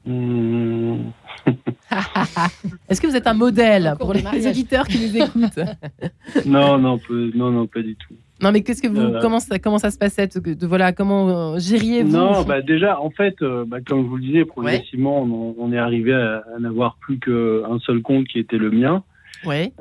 Mmh. 0.06 1.12
Est-ce 2.90 3.02
que 3.02 3.08
vous 3.08 3.16
êtes 3.16 3.28
un 3.28 3.34
modèle 3.34 3.96
pour 4.00 4.14
les 4.14 4.48
auditeurs 4.48 4.88
qui 4.88 5.00
nous 5.00 5.18
écoutent 5.18 5.60
non, 6.46 6.78
non, 6.78 7.00
non, 7.10 7.52
non, 7.52 7.68
pas 7.68 7.82
du 7.82 7.96
tout. 7.96 8.16
Non, 8.42 8.52
mais 8.52 8.62
qu'est-ce 8.62 8.82
que 8.82 8.88
vous, 8.88 9.00
euh, 9.00 9.20
comment 9.22 9.40
ça, 9.40 9.58
comment 9.60 9.78
ça 9.78 9.90
se 9.90 9.98
passait 9.98 10.28
de, 10.28 10.68
voilà, 10.68 10.92
comment 10.92 11.54
euh, 11.54 11.60
gériez-vous 11.60 12.12
Non, 12.12 12.44
bah 12.44 12.62
déjà, 12.62 13.00
en 13.00 13.10
fait, 13.10 13.42
euh, 13.42 13.64
bah, 13.66 13.78
comme 13.86 14.04
je 14.04 14.08
vous 14.08 14.18
le 14.18 14.24
disais, 14.24 14.44
progressivement, 14.46 15.22
on, 15.58 15.72
est 15.72 15.78
arrivé 15.78 16.14
à, 16.14 16.44
n'avoir 16.60 16.98
plus 17.00 17.20
qu'un 17.20 17.80
seul 17.86 18.02
compte 18.02 18.28
qui 18.28 18.40
était 18.40 18.58
le 18.58 18.72
mien. 18.72 19.04
Ouais. 19.46 19.74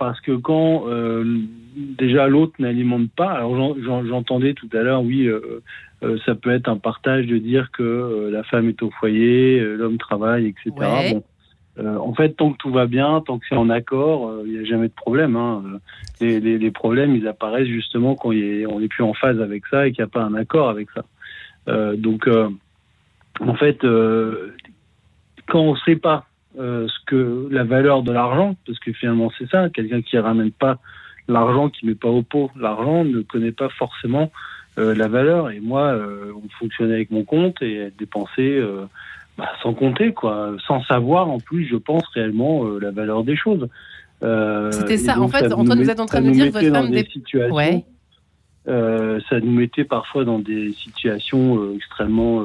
parce 0.00 0.20
que 0.20 0.32
quand 0.32 0.86
déjà 1.76 2.26
l'autre 2.26 2.54
n'alimente 2.58 3.08
pas, 3.12 3.30
alors 3.30 3.76
j'entendais 4.04 4.52
tout 4.52 4.68
à 4.72 4.82
l'heure, 4.82 5.02
oui, 5.02 5.30
euh, 6.02 6.18
ça 6.26 6.34
peut 6.34 6.50
être 6.50 6.68
un 6.68 6.76
partage 6.76 7.26
de 7.26 7.38
dire 7.38 7.70
que 7.70 7.82
euh, 7.82 8.30
la 8.30 8.42
femme 8.42 8.68
est 8.68 8.82
au 8.82 8.90
foyer, 8.90 9.58
euh, 9.60 9.76
l'homme 9.76 9.96
travaille, 9.96 10.46
etc. 10.46 11.20
en 11.78 12.14
fait, 12.14 12.30
tant 12.30 12.52
que 12.52 12.58
tout 12.58 12.70
va 12.70 12.86
bien, 12.86 13.22
tant 13.22 13.38
que 13.38 13.46
c'est 13.48 13.56
en 13.56 13.70
accord, 13.70 14.32
il 14.46 14.52
n'y 14.52 14.58
a 14.58 14.64
jamais 14.64 14.88
de 14.88 14.94
problème. 14.94 15.36
Hein. 15.36 15.62
Les, 16.20 16.40
les, 16.40 16.58
les, 16.58 16.70
problèmes, 16.70 17.14
ils 17.14 17.28
apparaissent 17.28 17.68
justement 17.68 18.14
quand 18.14 18.30
on 18.30 18.80
n'est 18.80 18.88
plus 18.88 19.04
en 19.04 19.12
phase 19.12 19.40
avec 19.40 19.66
ça 19.66 19.86
et 19.86 19.92
qu'il 19.92 20.02
n'y 20.02 20.08
a 20.08 20.10
pas 20.10 20.22
un 20.22 20.34
accord 20.34 20.70
avec 20.70 20.88
ça. 20.92 21.04
donc, 21.96 22.30
en 23.40 23.54
fait, 23.56 23.80
quand 25.48 25.60
on 25.60 25.74
ne 25.74 25.78
sait 25.84 25.96
pas 25.96 26.24
ce 26.56 27.04
que 27.06 27.46
la 27.50 27.64
valeur 27.64 28.02
de 28.02 28.10
l'argent, 28.12 28.56
parce 28.66 28.78
que 28.78 28.92
finalement 28.92 29.30
c'est 29.38 29.48
ça, 29.50 29.68
quelqu'un 29.68 30.00
qui 30.00 30.16
ramène 30.16 30.52
pas 30.52 30.78
l'argent 31.28 31.68
qui 31.68 31.86
met 31.86 31.94
pas 31.94 32.08
au 32.08 32.22
pot. 32.22 32.50
L'argent 32.56 33.04
ne 33.04 33.20
connaît 33.20 33.52
pas 33.52 33.68
forcément 33.68 34.30
la 34.76 35.08
valeur. 35.08 35.50
Et 35.50 35.60
moi, 35.60 35.98
on 36.34 36.48
fonctionnait 36.58 36.94
avec 36.94 37.10
mon 37.10 37.24
compte 37.24 37.60
et 37.62 37.90
dépenser 37.98 38.62
bah, 39.38 39.48
sans 39.62 39.74
compter, 39.74 40.12
quoi, 40.12 40.54
sans 40.66 40.82
savoir 40.84 41.28
en 41.28 41.38
plus, 41.38 41.66
je 41.66 41.76
pense 41.76 42.06
réellement 42.08 42.64
la 42.80 42.90
valeur 42.90 43.24
des 43.24 43.36
choses. 43.36 43.68
C'était 44.70 44.96
ça. 44.96 45.20
En 45.20 45.28
fait, 45.28 45.52
Antoine, 45.52 45.82
vous 45.82 45.90
êtes 45.90 46.00
en 46.00 46.06
train 46.06 46.20
de 46.20 46.28
me 46.28 46.32
dire 46.32 46.46
que 46.46 46.52
votre 46.52 46.70
femme 46.70 46.90
des 46.90 47.04
situations. 47.04 47.54
Ouais. 47.54 47.84
ça 48.66 49.40
nous 49.40 49.52
mettait 49.52 49.84
parfois 49.84 50.24
dans 50.24 50.38
des 50.38 50.72
situations 50.72 51.74
extrêmement 51.74 52.44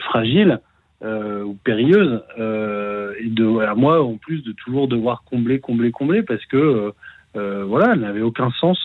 fragiles. 0.00 0.60
Euh, 1.04 1.42
ou 1.42 1.52
périlleuse. 1.62 2.22
Euh, 2.38 3.12
et 3.20 3.28
de, 3.28 3.58
à 3.58 3.74
moi, 3.74 4.02
en 4.02 4.16
plus 4.16 4.42
de 4.42 4.52
toujours 4.52 4.88
devoir 4.88 5.22
combler, 5.24 5.60
combler, 5.60 5.90
combler, 5.90 6.22
parce 6.22 6.44
que 6.46 6.94
euh, 7.36 7.64
voilà, 7.64 7.92
elle 7.92 8.00
n'avait 8.00 8.22
aucun 8.22 8.50
sens, 8.60 8.78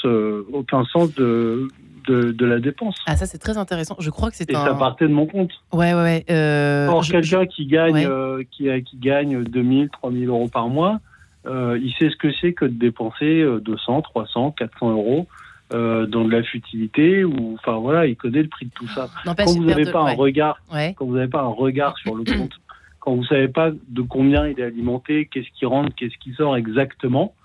aucun 0.52 0.84
sens 0.86 1.14
de, 1.16 1.68
de, 2.08 2.46
la 2.46 2.60
dépense. 2.60 2.96
Ah, 3.06 3.16
ça, 3.16 3.26
c'est 3.26 3.38
très 3.38 3.58
intéressant. 3.58 3.96
Je 4.00 4.10
crois 4.10 4.30
que 4.30 4.36
c'est 4.36 4.50
Et 4.50 4.56
ça 4.56 4.74
partait 4.74 5.08
de 5.08 5.14
mon 5.14 5.28
compte. 5.28 5.52
Ouais, 5.72 5.94
ouais, 5.94 6.26
ouais. 6.28 6.88
Or, 6.90 7.06
quelqu'un 7.06 7.46
qui 7.46 7.68
gagne, 7.68 8.08
qui, 8.52 8.70
qui 8.84 8.98
gagne 8.98 9.44
2000, 9.44 9.90
3000 9.90 10.28
euros 10.28 10.48
par 10.48 10.70
mois, 10.70 11.00
il 11.46 11.94
sait 12.00 12.10
ce 12.10 12.16
que 12.16 12.32
c'est 12.42 12.54
que 12.54 12.66
de 12.66 12.74
dépenser 12.74 13.46
200, 13.62 14.02
300, 14.02 14.52
400 14.58 14.92
euros 14.92 15.28
euh, 15.72 16.08
dans 16.08 16.26
de 16.26 16.32
la 16.32 16.42
futilité 16.42 17.24
ou 17.24 17.54
enfin 17.54 17.78
voilà, 17.78 18.08
il 18.08 18.16
connaît 18.16 18.42
le 18.42 18.48
prix 18.48 18.66
de 18.66 18.72
tout 18.72 18.88
ça. 18.88 19.08
quand 19.24 19.46
vous 19.46 19.64
n'avez 19.64 19.92
pas 19.92 20.00
un 20.00 20.16
regard, 20.16 20.60
quand 20.72 21.06
vous 21.06 21.14
n'avez 21.14 21.28
pas 21.28 21.42
un 21.42 21.54
regard 21.54 21.96
sur 22.00 22.16
le 22.16 22.24
compte, 22.38 22.54
quand 23.00 23.14
vous 23.14 23.24
savez 23.26 23.50
pas 23.50 23.70
de 23.70 24.02
combien 24.02 24.48
il 24.48 24.60
est 24.60 24.64
alimenté, 24.64 25.30
qu'est-ce 25.32 25.50
qui 25.54 25.68
rentre, 25.68 25.94
qu'est-ce 25.96 26.18
qui 26.18 26.34
sort 26.34 26.58
exactement, 26.58 27.36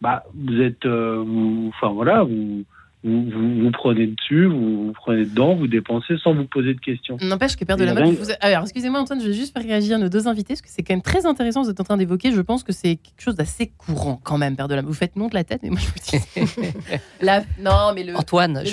bah 0.00 0.24
vous 0.34 0.60
êtes, 0.60 0.84
euh, 0.86 1.68
enfin 1.68 1.92
voilà, 1.92 2.22
vous 2.22 2.64
vous, 3.06 3.30
vous, 3.30 3.70
prenez 3.70 4.08
dessus, 4.08 4.46
vous, 4.46 4.92
prenez 4.94 5.24
dedans, 5.24 5.54
vous 5.54 5.68
dépensez 5.68 6.16
sans 6.18 6.34
vous 6.34 6.44
poser 6.44 6.74
de 6.74 6.80
questions. 6.80 7.16
N'empêche 7.22 7.54
que 7.54 7.64
Père 7.64 7.76
de 7.76 7.84
la 7.84 7.94
Mode, 7.94 8.14
vous... 8.14 8.30
alors 8.40 8.62
excusez-moi 8.62 9.00
Antoine, 9.00 9.20
je 9.20 9.28
vais 9.28 9.32
juste 9.32 9.52
faire 9.52 9.62
réagir 9.62 9.98
nos 9.98 10.08
deux 10.08 10.26
invités, 10.26 10.54
parce 10.54 10.62
que 10.62 10.68
c'est 10.68 10.82
quand 10.82 10.94
même 10.94 11.02
très 11.02 11.24
intéressant 11.24 11.62
ce 11.62 11.68
que 11.68 11.70
vous 11.70 11.74
êtes 11.74 11.80
en 11.80 11.84
train 11.84 11.96
d'évoquer. 11.96 12.32
Je 12.32 12.40
pense 12.40 12.64
que 12.64 12.72
c'est 12.72 12.96
quelque 12.96 13.20
chose 13.20 13.36
d'assez 13.36 13.72
courant 13.78 14.20
quand 14.24 14.38
même, 14.38 14.56
Père 14.56 14.66
de 14.66 14.74
la 14.74 14.82
Mode. 14.82 14.90
Vous 14.90 14.98
faites 14.98 15.14
non 15.14 15.28
de 15.28 15.34
la 15.34 15.44
tête, 15.44 15.60
mais 15.62 15.70
moi 15.70 15.78
je 15.78 15.86
vous 15.86 16.18
dis. 16.18 16.58
la... 17.20 17.42
Non, 17.60 17.92
mais 17.94 18.02
le, 18.02 18.16
Antoine, 18.16 18.64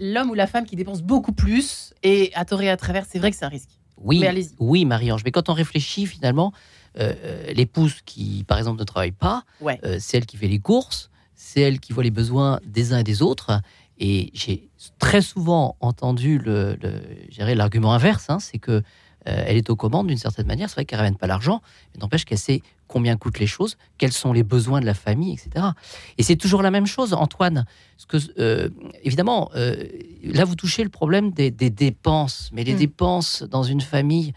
l'homme 0.00 0.30
ou 0.30 0.34
la 0.34 0.48
femme 0.48 0.64
qui 0.64 0.74
dépense 0.74 1.02
beaucoup 1.02 1.32
plus, 1.32 1.94
et 2.02 2.32
à 2.34 2.44
tort 2.44 2.62
et 2.62 2.70
à 2.70 2.76
travers, 2.76 3.04
c'est 3.04 3.20
vrai 3.20 3.30
que 3.30 3.36
c'est 3.36 3.44
un 3.44 3.50
risque. 3.50 3.70
Oui, 3.98 4.24
oui 4.58 4.84
Marie-Ange, 4.84 5.22
mais 5.24 5.30
quand 5.30 5.48
on 5.48 5.54
réfléchit 5.54 6.06
finalement, 6.06 6.52
l'épouse 7.54 7.96
qui, 8.04 8.44
par 8.46 8.58
exemple, 8.58 8.78
ne 8.78 8.84
travaille 8.84 9.12
pas, 9.12 9.44
ouais. 9.60 9.78
euh, 9.84 9.98
c'est 10.00 10.16
elle 10.16 10.26
qui 10.26 10.36
fait 10.36 10.48
les 10.48 10.58
courses, 10.58 11.10
c'est 11.34 11.60
elle 11.60 11.80
qui 11.80 11.92
voit 11.92 12.02
les 12.02 12.10
besoins 12.10 12.60
des 12.64 12.92
uns 12.92 12.98
et 12.98 13.04
des 13.04 13.22
autres. 13.22 13.60
Et 13.98 14.30
j'ai 14.34 14.68
très 14.98 15.22
souvent 15.22 15.76
entendu 15.80 16.38
le, 16.38 16.78
l'argument 17.38 17.92
inverse, 17.92 18.26
hein, 18.28 18.38
c'est 18.40 18.58
que 18.58 18.82
euh, 19.28 19.44
elle 19.46 19.56
est 19.56 19.70
aux 19.70 19.76
commandes 19.76 20.06
d'une 20.06 20.18
certaine 20.18 20.46
manière. 20.46 20.68
C'est 20.68 20.76
vrai 20.76 20.84
qu'elle 20.84 20.98
ne 20.98 21.04
ramène 21.04 21.16
pas 21.16 21.26
l'argent, 21.26 21.60
mais 21.92 22.00
n'empêche 22.00 22.24
qu'elle 22.24 22.38
sait 22.38 22.62
combien 22.86 23.16
coûtent 23.16 23.40
les 23.40 23.46
choses, 23.46 23.76
quels 23.98 24.12
sont 24.12 24.32
les 24.32 24.44
besoins 24.44 24.80
de 24.80 24.86
la 24.86 24.94
famille, 24.94 25.32
etc. 25.32 25.66
Et 26.18 26.22
c'est 26.22 26.36
toujours 26.36 26.62
la 26.62 26.70
même 26.70 26.86
chose, 26.86 27.12
Antoine. 27.12 27.66
Parce 27.96 28.06
que, 28.06 28.40
euh, 28.40 28.68
évidemment, 29.02 29.50
euh, 29.56 29.84
là, 30.22 30.44
vous 30.44 30.54
touchez 30.54 30.84
le 30.84 30.90
problème 30.90 31.32
des, 31.32 31.50
dépenses, 31.50 32.50
mais 32.52 32.62
les 32.62 32.74
mm. 32.74 32.78
dépenses 32.78 33.42
dans 33.42 33.64
une 33.64 33.80
famille 33.80 34.32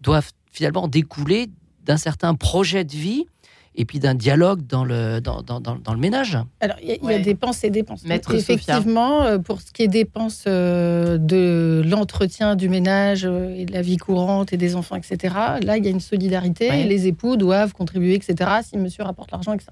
doivent 0.00 0.30
finalement 0.52 0.86
découler 0.86 1.50
d'un 1.88 1.96
certain 1.96 2.34
projet 2.34 2.84
de 2.84 2.92
vie 2.92 3.26
et 3.74 3.84
puis 3.84 4.00
d'un 4.00 4.14
dialogue 4.14 4.66
dans 4.66 4.84
le, 4.84 5.20
dans, 5.20 5.40
dans, 5.40 5.60
dans, 5.60 5.92
le 5.92 6.00
ménage. 6.00 6.36
Alors, 6.60 6.76
il 6.82 6.98
y, 7.00 7.14
a 7.14 7.18
dépenses 7.20 7.62
et 7.62 7.70
dépenses. 7.70 8.02
effectivement, 8.04 9.22
euh, 9.22 9.38
pour 9.38 9.60
ce 9.60 9.70
qui 9.72 9.84
est 9.84 9.88
dépenses 9.88 10.44
euh, 10.48 11.16
de 11.16 11.82
l'entretien 11.86 12.56
du 12.56 12.68
ménage 12.68 13.24
euh, 13.24 13.54
et 13.54 13.66
de 13.66 13.72
la 13.72 13.80
vie 13.80 13.96
courante 13.96 14.52
et 14.52 14.56
des 14.56 14.74
enfants, 14.74 14.96
etc., 14.96 15.34
là, 15.62 15.76
il 15.76 15.84
y 15.84 15.86
a 15.86 15.90
une 15.90 16.00
solidarité. 16.00 16.84
Les 16.84 17.06
époux 17.06 17.36
doivent 17.36 17.72
contribuer, 17.72 18.14
etc., 18.14 18.50
si 18.68 18.76
monsieur 18.76 19.04
rapporte 19.04 19.30
l'argent, 19.30 19.52
etc. 19.52 19.70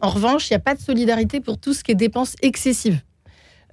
En 0.00 0.10
revanche, 0.10 0.50
il 0.50 0.52
n'y 0.52 0.56
a 0.56 0.60
pas 0.60 0.74
de 0.74 0.80
solidarité 0.80 1.40
pour 1.40 1.58
tout 1.58 1.74
ce 1.74 1.84
qui 1.84 1.92
est 1.92 1.96
dépenses 1.96 2.34
excessives. 2.42 3.00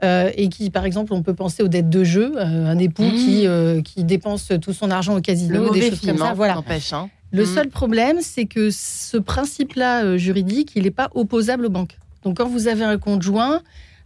et 0.03 0.49
qui, 0.49 0.69
par 0.69 0.85
exemple, 0.85 1.11
on 1.13 1.23
peut 1.23 1.33
penser 1.33 1.63
aux 1.63 1.67
dettes 1.67 1.89
de 1.89 2.03
jeu, 2.03 2.39
un 2.39 2.77
époux 2.77 3.03
mmh. 3.03 3.11
qui, 3.13 3.47
qui 3.83 4.03
dépense 4.03 4.51
tout 4.61 4.73
son 4.73 4.91
argent 4.91 5.17
au 5.17 5.21
casino, 5.21 5.71
des 5.71 5.89
choses 5.89 6.01
comme 6.01 6.17
ça. 6.19 6.29
Hein, 6.29 6.33
voilà. 6.35 6.61
Hein. 6.91 7.09
Le 7.35 7.43
mm. 7.43 7.45
seul 7.45 7.69
problème, 7.69 8.17
c'est 8.21 8.45
que 8.45 8.69
ce 8.71 9.17
principe-là 9.17 10.03
euh, 10.03 10.17
juridique, 10.17 10.71
il 10.75 10.83
n'est 10.83 10.91
pas 10.91 11.09
opposable 11.13 11.65
aux 11.65 11.69
banques. 11.69 11.97
Donc 12.23 12.37
quand 12.37 12.47
vous 12.47 12.67
avez 12.67 12.83
un 12.83 12.97
compte 12.97 13.21
joint 13.21 13.61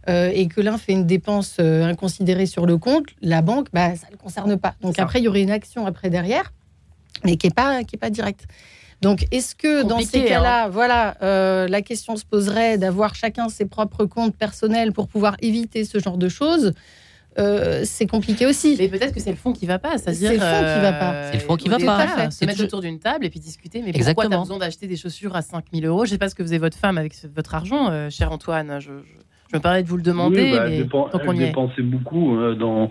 euh, 0.08 0.30
et 0.34 0.48
que 0.48 0.60
l'un 0.60 0.78
fait 0.78 0.92
une 0.92 1.06
dépense 1.06 1.56
euh, 1.60 1.84
inconsidérée 1.84 2.46
sur 2.46 2.66
le 2.66 2.76
compte, 2.76 3.06
la 3.22 3.40
banque, 3.40 3.68
bah, 3.72 3.94
ça 3.94 4.08
ne 4.08 4.12
le 4.12 4.18
concerne 4.18 4.58
pas. 4.58 4.74
Donc 4.82 4.98
après, 4.98 5.20
il 5.20 5.24
y 5.24 5.28
aurait 5.28 5.42
une 5.42 5.50
action 5.50 5.86
après 5.86 6.10
derrière, 6.10 6.52
mais 7.24 7.36
qui 7.36 7.46
n'est 7.46 7.54
pas, 7.54 7.84
qui 7.84 7.96
est 7.96 7.98
pas 7.98 8.10
directe. 8.10 8.46
Donc, 9.00 9.26
est-ce 9.30 9.54
que 9.54 9.82
dans 9.82 10.00
ces 10.00 10.26
cas-là, 10.26 10.64
hein. 10.64 10.68
voilà, 10.68 11.16
la 11.22 11.82
question 11.82 12.16
se 12.16 12.24
poserait 12.26 12.76
d'avoir 12.76 13.14
chacun 13.14 13.48
ses 13.48 13.64
propres 13.64 14.04
comptes 14.04 14.36
personnels 14.36 14.92
pour 14.92 15.08
pouvoir 15.08 15.36
éviter 15.40 15.86
ce 15.86 15.98
genre 15.98 16.18
de 16.18 16.28
choses? 16.28 16.74
Euh, 17.38 17.82
c'est 17.84 18.06
compliqué 18.06 18.46
aussi. 18.46 18.76
Mais 18.78 18.88
peut-être 18.88 19.14
que 19.14 19.20
c'est 19.20 19.30
le 19.30 19.36
fond 19.36 19.52
qui 19.52 19.66
va 19.66 19.78
pas. 19.78 19.98
C'est 19.98 20.10
le 20.10 20.16
fond 20.16 20.34
qui 20.34 20.38
va 20.38 20.92
pas. 20.92 21.12
Euh, 21.12 21.28
c'est 21.30 21.38
le 21.38 21.44
fond 21.44 21.56
qui 21.56 21.68
va 21.68 21.78
pas. 21.78 22.30
Se 22.30 22.44
mettre 22.44 22.64
autour 22.64 22.80
d'une 22.80 22.98
table 22.98 23.24
et 23.24 23.30
puis 23.30 23.40
discuter. 23.40 23.82
Mais 23.82 23.92
pourquoi 23.92 24.26
tu 24.26 24.34
as 24.34 24.38
besoin 24.38 24.58
d'acheter 24.58 24.86
des 24.86 24.96
chaussures 24.96 25.36
à 25.36 25.42
5000 25.42 25.86
euros? 25.86 26.04
Je 26.04 26.10
sais 26.10 26.18
pas 26.18 26.28
ce 26.28 26.34
que 26.34 26.42
faisait 26.42 26.58
votre 26.58 26.76
femme 26.76 26.98
avec 26.98 27.14
votre 27.34 27.54
argent, 27.54 27.90
euh, 27.90 28.10
cher 28.10 28.32
Antoine. 28.32 28.80
Je, 28.80 28.90
me 29.52 29.58
permets 29.58 29.82
de 29.82 29.88
vous 29.88 29.96
le 29.96 30.02
demander. 30.02 30.42
Oui, 30.42 30.52
bah, 30.52 30.68
mais 31.32 31.46
dépensait 31.46 31.82
beaucoup 31.82 32.36
dans 32.58 32.90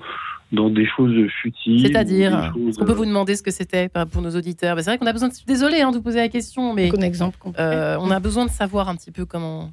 dans 0.51 0.71
des 0.71 0.87
choses 0.97 1.29
futiles. 1.43 1.85
C'est-à-dire, 1.85 2.51
on 2.57 2.83
peut 2.83 2.93
vous 2.93 3.05
demander 3.05 3.35
ce 3.35 3.43
que 3.43 3.51
c'était 3.51 3.87
pour 4.11 4.23
nos 4.23 4.31
auditeurs 4.31 4.75
bah, 4.75 4.81
C'est 4.81 4.89
vrai 4.89 4.97
qu'on 4.97 5.05
a 5.05 5.13
besoin 5.13 5.29
de... 5.29 5.33
Désolé 5.45 5.81
hein, 5.81 5.91
de 5.91 5.97
vous 5.97 6.01
poser 6.01 6.17
la 6.17 6.27
question, 6.27 6.73
mais... 6.73 6.89
Un 6.89 7.01
exemple 7.01 7.37
on 7.55 8.11
a 8.11 8.19
besoin 8.19 8.45
de 8.45 8.49
savoir 8.49 8.89
un 8.89 8.95
petit 8.95 9.11
peu 9.11 9.25
comment 9.25 9.71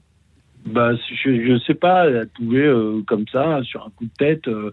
bah, 0.67 0.91
je 1.25 1.53
ne 1.53 1.59
sais 1.61 1.75
pas, 1.75 2.07
elle 2.07 2.29
pouvait 2.29 2.67
euh, 2.67 3.01
comme 3.07 3.25
ça, 3.33 3.61
sur 3.63 3.87
un 3.87 3.91
coup 3.91 4.05
de 4.05 4.11
tête, 4.19 4.49
euh, 4.49 4.73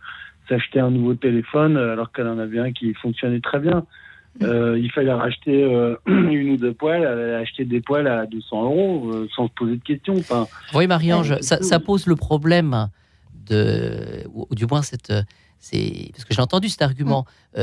s'acheter 0.49 0.79
un 0.79 0.89
nouveau 0.89 1.13
téléphone 1.13 1.77
alors 1.77 2.11
qu'elle 2.11 2.27
en 2.27 2.39
avait 2.39 2.59
un 2.59 2.71
qui 2.71 2.93
fonctionnait 2.95 3.41
très 3.41 3.59
bien. 3.59 3.85
Mm. 4.39 4.45
Euh, 4.45 4.79
il 4.79 4.91
fallait 4.91 5.13
racheter 5.13 5.63
une 6.07 6.49
ou 6.49 6.57
deux 6.57 6.73
poêles, 6.73 7.03
elle 7.03 7.35
a 7.35 7.37
acheté 7.37 7.63
des 7.65 7.79
poêles 7.79 8.07
à 8.07 8.25
200 8.25 8.63
euros 8.63 9.11
sans 9.35 9.47
se 9.47 9.53
poser 9.53 9.77
de 9.77 9.83
questions. 9.83 10.15
Enfin, 10.17 10.47
oui, 10.73 10.87
Marie-Ange, 10.87 11.39
ça, 11.41 11.61
ça, 11.61 11.79
pose 11.79 12.07
le 12.07 12.15
problème 12.15 12.89
de, 13.47 14.25
ou, 14.33 14.47
du 14.55 14.65
moins 14.65 14.81
cette, 14.81 15.13
c'est 15.59 16.09
parce 16.11 16.25
que 16.25 16.33
j'ai 16.33 16.41
entendu 16.41 16.69
cet 16.69 16.81
argument, 16.81 17.25
mm. 17.55 17.61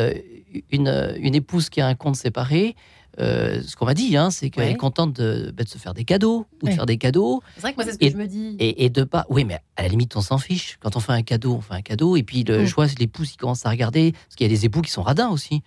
une, 0.71 1.15
une 1.21 1.35
épouse 1.35 1.69
qui 1.69 1.81
a 1.81 1.89
un 1.89 1.97
compte 1.97 2.17
séparé 2.17 2.77
euh, 3.19 3.61
ce 3.67 3.77
qu'on 3.77 3.87
m'a 3.87 3.95
dit, 3.95 4.17
hein, 4.17 4.31
c'est 4.31 4.51
qu'elle 4.51 4.69
est 4.69 4.77
contente 4.77 5.13
de, 5.13 5.53
bah, 5.57 5.65
de, 5.65 5.69
se 5.69 5.79
faire 5.79 5.95
des 5.95 6.05
cadeaux 6.05 6.47
ou 6.63 6.69
de 6.69 6.73
faire 6.73 6.87
des 6.87 6.97
cadeaux. 6.97 7.43
C'est 7.55 7.61
vrai 7.61 7.73
que 7.73 7.77
moi, 7.77 7.85
c'est 7.85 7.93
ce 7.93 7.99
que 7.99 8.11
je 8.11 8.17
me 8.17 8.27
dis. 8.27 8.57
Et, 8.59 8.89
de 8.89 9.05
pas. 9.05 9.27
Oui, 9.29 9.45
mais 9.45 9.59
à 9.77 9.83
la 9.83 9.89
limite, 9.89 10.17
on 10.17 10.21
s'en 10.21 10.39
fiche. 10.39 10.79
Quand 10.81 10.97
on 10.97 11.01
fait 11.01 11.13
un 11.13 11.23
cadeau, 11.23 11.55
on 11.55 11.61
fait 11.61 11.75
un 11.75 11.83
cadeau. 11.83 12.17
Et 12.17 12.23
puis, 12.23 12.45
le, 12.45 12.67
choix, 12.67 12.89
c'est 12.89 12.99
l'époux 12.99 13.25
qui 13.25 13.37
commence 13.37 13.67
à 13.67 13.71
regarder. 13.71 14.13
Parce 14.13 14.37
qu'il 14.37 14.47
y 14.47 14.51
a 14.51 14.55
des 14.55 14.65
époux 14.65 14.83
qui 14.83 14.91
sont 14.91 15.03
radins 15.03 15.29
aussi. 15.29 15.63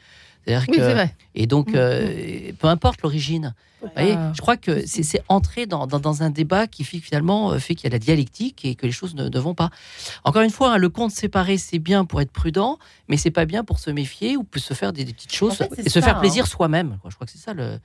C'est-à-dire 0.46 0.66
oui, 0.70 0.78
que. 0.78 0.82
Vrai. 0.82 1.16
Et 1.36 1.48
donc, 1.48 1.70
mm, 1.72 1.76
euh, 1.76 2.52
mm. 2.52 2.54
peu 2.54 2.68
importe 2.68 3.02
l'origine. 3.02 3.54
Je 3.96 4.42
crois 4.42 4.58
que 4.58 4.86
c'est 4.86 5.22
entrer 5.28 5.66
dans, 5.66 5.88
dans, 5.88 6.24
un 6.24 6.30
débat 6.30 6.68
qui 6.68 6.84
finalement 6.84 7.52
euh, 7.52 7.60
fait 7.60 7.76
qu'il 7.76 7.86
y 7.86 7.88
a 7.88 7.96
la 7.96 8.00
dialectique 8.00 8.66
et 8.66 8.76
que 8.76 8.86
les 8.86 8.92
choses 8.92 9.16
ne, 9.16 9.40
vont 9.40 9.54
pas. 9.54 9.70
Encore 10.24 10.42
une 10.42 10.50
fois, 10.50 10.74
hein, 10.74 10.78
le 10.78 10.90
compte 10.90 11.12
séparé, 11.12 11.58
c'est 11.58 11.80
bien 11.80 12.06
pour 12.06 12.22
être 12.22 12.32
prudent, 12.32 12.78
mais 13.08 13.18
c'est 13.18 13.32
pas 13.32 13.46
bien 13.46 13.64
pour 13.64 13.80
se 13.80 13.90
méfier 13.92 14.38
ou 14.38 14.44
pour 14.44 14.62
se 14.62 14.74
faire 14.74 14.94
des, 14.94 15.06
petites 15.06 15.34
choses 15.34 15.62
et 15.78 15.90
se 15.90 16.00
faire 16.00 16.20
plaisir 16.20 16.44
hein. 16.44 16.48
soi-même. 16.48 16.98
Je 17.08 17.16
crois 17.16 17.26
que 17.26 17.32
c'est 17.32 17.40
ça 17.40 17.54
le, 17.54 17.80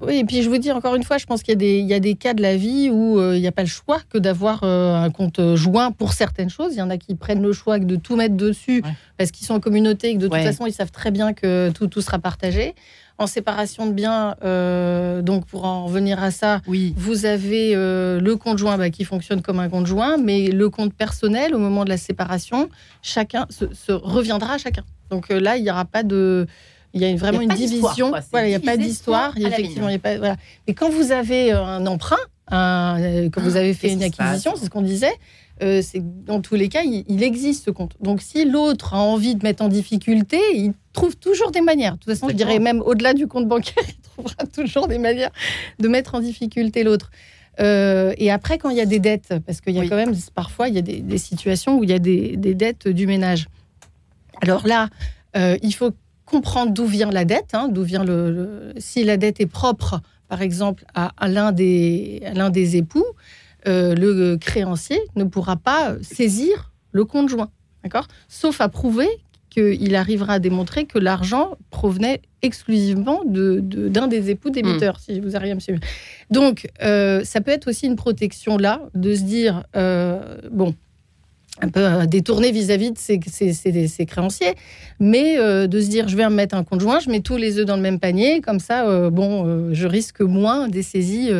oui. 0.00 0.16
et 0.16 0.24
puis 0.24 0.42
je 0.42 0.48
vous 0.48 0.58
dis 0.58 0.72
encore 0.72 0.94
une 0.94 1.04
fois, 1.04 1.18
je 1.18 1.26
pense 1.26 1.42
qu'il 1.42 1.60
y, 1.62 1.82
y, 1.82 1.94
a 1.94 2.00
des 2.00 2.14
cas 2.14 2.34
de 2.34 2.42
la 2.42 2.56
vie 2.56 2.90
où 2.90 3.18
euh, 3.18 3.36
il 3.36 3.40
n'y 3.40 3.46
a 3.46 3.52
pas 3.52 3.62
le 3.62 3.68
choix 3.68 4.00
que 4.10 4.18
d'avoir 4.18 4.64
un 4.64 5.10
compte 5.10 5.40
joint 5.54 5.92
pour 5.92 6.12
certaines 6.12 6.50
choses. 6.50 6.74
Il 6.74 6.78
y 6.78 6.82
en 6.82 6.90
a 6.90 6.98
qui 6.98 7.14
prennent 7.14 7.42
le 7.42 7.52
choix 7.52 7.78
de 7.78 7.96
tout 7.96 8.16
mettre 8.16 8.34
dessus 8.34 8.82
parce 9.16 9.30
qu'ils 9.30 9.46
sont 9.46 9.54
en 9.54 9.60
communauté 9.60 10.10
et 10.10 10.14
que 10.14 10.20
de 10.20 10.28
toute 10.28 10.36
façon, 10.36 10.66
ils 10.66 10.72
savent 10.72 10.90
très 10.90 11.10
bien 11.10 11.32
que 11.32 11.70
tout, 11.70 11.86
tout 11.86 12.00
sera 12.00 12.18
partagé 12.18 12.74
en 13.18 13.26
séparation 13.26 13.86
de 13.86 13.92
biens, 13.92 14.36
euh, 14.44 15.22
donc 15.22 15.46
pour 15.46 15.64
en 15.64 15.86
revenir 15.86 16.22
à 16.22 16.30
ça, 16.30 16.60
oui. 16.66 16.94
vous 16.96 17.24
avez 17.24 17.74
euh, 17.74 18.20
le 18.20 18.36
conjoint 18.36 18.76
bah, 18.76 18.90
qui 18.90 19.04
fonctionne 19.04 19.40
comme 19.40 19.58
un 19.58 19.68
conjoint, 19.68 20.18
mais 20.18 20.48
le 20.48 20.68
compte 20.68 20.92
personnel, 20.92 21.54
au 21.54 21.58
moment 21.58 21.84
de 21.84 21.88
la 21.88 21.96
séparation, 21.96 22.68
chacun 23.02 23.46
se, 23.48 23.92
reviendra 23.92 24.54
à 24.54 24.58
chacun. 24.58 24.82
Donc 25.10 25.30
euh, 25.30 25.40
là, 25.40 25.56
il 25.56 25.62
n'y 25.62 25.70
aura 25.70 25.84
pas 25.84 26.02
de. 26.02 26.46
Il 26.92 27.02
y 27.02 27.04
a 27.04 27.14
vraiment 27.16 27.40
une 27.40 27.50
division. 27.50 28.12
Voilà, 28.30 28.46
il 28.46 28.50
n'y 28.50 28.54
a 28.54 28.60
pas 28.60 28.76
d'histoire. 28.76 29.36
Effectivement, 29.36 29.88
il 29.88 29.96
a 29.96 29.98
pas. 29.98 30.16
Voilà. 30.18 30.36
Mais 30.66 30.74
quand 30.74 30.88
vous 30.88 31.12
avez 31.12 31.52
un 31.52 31.86
emprunt, 31.86 32.16
un, 32.50 33.28
quand 33.30 33.42
vous 33.42 33.56
avez 33.56 33.74
fait 33.74 33.92
une 33.92 34.02
acquisition, 34.02 34.54
c'est 34.56 34.66
ce 34.66 34.70
qu'on 34.70 34.82
disait. 34.82 35.12
Euh, 35.62 35.80
c'est 35.82 36.02
dans 36.24 36.40
tous 36.42 36.54
les 36.54 36.68
cas, 36.68 36.82
il, 36.82 37.22
existe 37.22 37.64
ce 37.64 37.70
compte. 37.70 37.92
Donc, 38.00 38.20
si 38.20 38.44
l'autre 38.44 38.94
a 38.94 38.98
envie 38.98 39.34
de 39.34 39.42
mettre 39.42 39.62
en 39.62 39.68
difficulté, 39.68 40.38
il 40.54 40.72
trouve 40.96 41.16
toujours 41.16 41.50
des 41.50 41.60
manières. 41.60 41.92
De 41.92 41.98
toute 41.98 42.12
façon, 42.14 42.28
je 42.28 42.34
dirais 42.34 42.58
même 42.58 42.80
au-delà 42.80 43.14
du 43.14 43.26
compte 43.26 43.46
bancaire, 43.46 43.84
il 43.88 44.00
trouvera 44.00 44.46
toujours 44.46 44.88
des 44.88 44.98
manières 44.98 45.30
de 45.78 45.88
mettre 45.88 46.14
en 46.14 46.20
difficulté 46.20 46.82
l'autre. 46.82 47.10
et 47.58 48.30
après, 48.30 48.58
quand 48.58 48.70
il 48.70 48.76
y 48.76 48.80
a 48.80 48.86
des 48.86 48.98
dettes, 48.98 49.34
parce 49.46 49.60
qu'il 49.60 49.74
y 49.74 49.80
a 49.80 49.88
quand 49.88 49.96
même 49.96 50.14
parfois 50.34 50.68
il 50.68 50.74
y 50.74 50.78
a 50.78 50.82
des, 50.82 51.18
situations 51.18 51.78
où 51.78 51.84
il 51.84 51.90
y 51.90 51.94
a 51.94 51.98
des, 51.98 52.36
dettes 52.36 52.88
du 52.88 53.06
ménage. 53.06 53.46
Alors 54.42 54.66
là, 54.66 54.88
il 55.34 55.72
faut 55.72 55.92
comprendre 56.24 56.72
d'où 56.72 56.86
vient 56.86 57.10
la 57.10 57.24
dette, 57.24 57.54
hein, 57.54 57.68
d'où 57.68 57.82
vient 57.82 58.04
le, 58.04 58.72
si 58.78 59.04
la 59.04 59.16
dette 59.16 59.40
est 59.40 59.46
propre, 59.46 60.00
par 60.28 60.42
exemple, 60.42 60.84
à, 60.94 61.12
l'un 61.28 61.52
des, 61.52 62.22
l'un 62.34 62.50
des 62.50 62.76
époux, 62.76 63.06
le 63.64 64.36
créancier 64.36 65.00
ne 65.14 65.24
pourra 65.24 65.56
pas 65.56 65.94
saisir 66.02 66.72
le 66.96 67.04
conjoint, 67.04 67.50
d'accord? 67.82 68.08
Sauf 68.28 68.60
à 68.60 68.68
prouver 68.68 69.08
qu'il 69.56 69.96
arrivera 69.96 70.34
à 70.34 70.38
démontrer 70.38 70.84
que 70.84 70.98
l'argent 70.98 71.56
provenait 71.70 72.20
exclusivement 72.42 73.22
d'un 73.24 73.56
de, 73.60 73.88
d'un 73.88 74.06
des 74.06 74.30
époux 74.30 74.50
débiteurs, 74.50 74.96
hmm. 74.96 75.12
si 75.12 75.20
vous 75.20 75.34
arrivez 75.34 75.52
à 75.52 75.54
me 75.54 75.60
suivre. 75.60 75.80
Donc, 76.30 76.68
euh, 76.82 77.24
ça 77.24 77.40
peut 77.40 77.52
être 77.52 77.68
aussi 77.68 77.86
une 77.86 77.96
protection 77.96 78.58
là, 78.58 78.82
de 78.94 79.14
se 79.14 79.22
dire, 79.22 79.64
euh, 79.74 80.36
bon, 80.50 80.74
un 81.62 81.70
peu 81.70 81.80
euh, 81.80 82.04
détourné 82.04 82.52
vis-à-vis 82.52 82.92
de 82.92 82.98
ses, 82.98 84.06
créanciers, 84.06 84.54
mais 85.00 85.38
de 85.38 85.80
se 85.80 85.88
dire, 85.88 86.06
je 86.08 86.16
vais 86.16 86.28
me 86.28 86.34
mettre 86.34 86.54
un 86.54 86.64
conjoint, 86.64 87.00
je 87.00 87.08
mets 87.08 87.20
tous 87.20 87.38
les 87.38 87.58
œufs 87.58 87.64
dans 87.64 87.76
le 87.76 87.82
même 87.82 87.98
panier, 87.98 88.42
comme 88.42 88.60
ça, 88.60 89.08
bon, 89.08 89.72
je 89.72 89.86
risque 89.86 90.20
moins 90.20 90.68
des 90.68 90.82
saisies. 90.82 91.30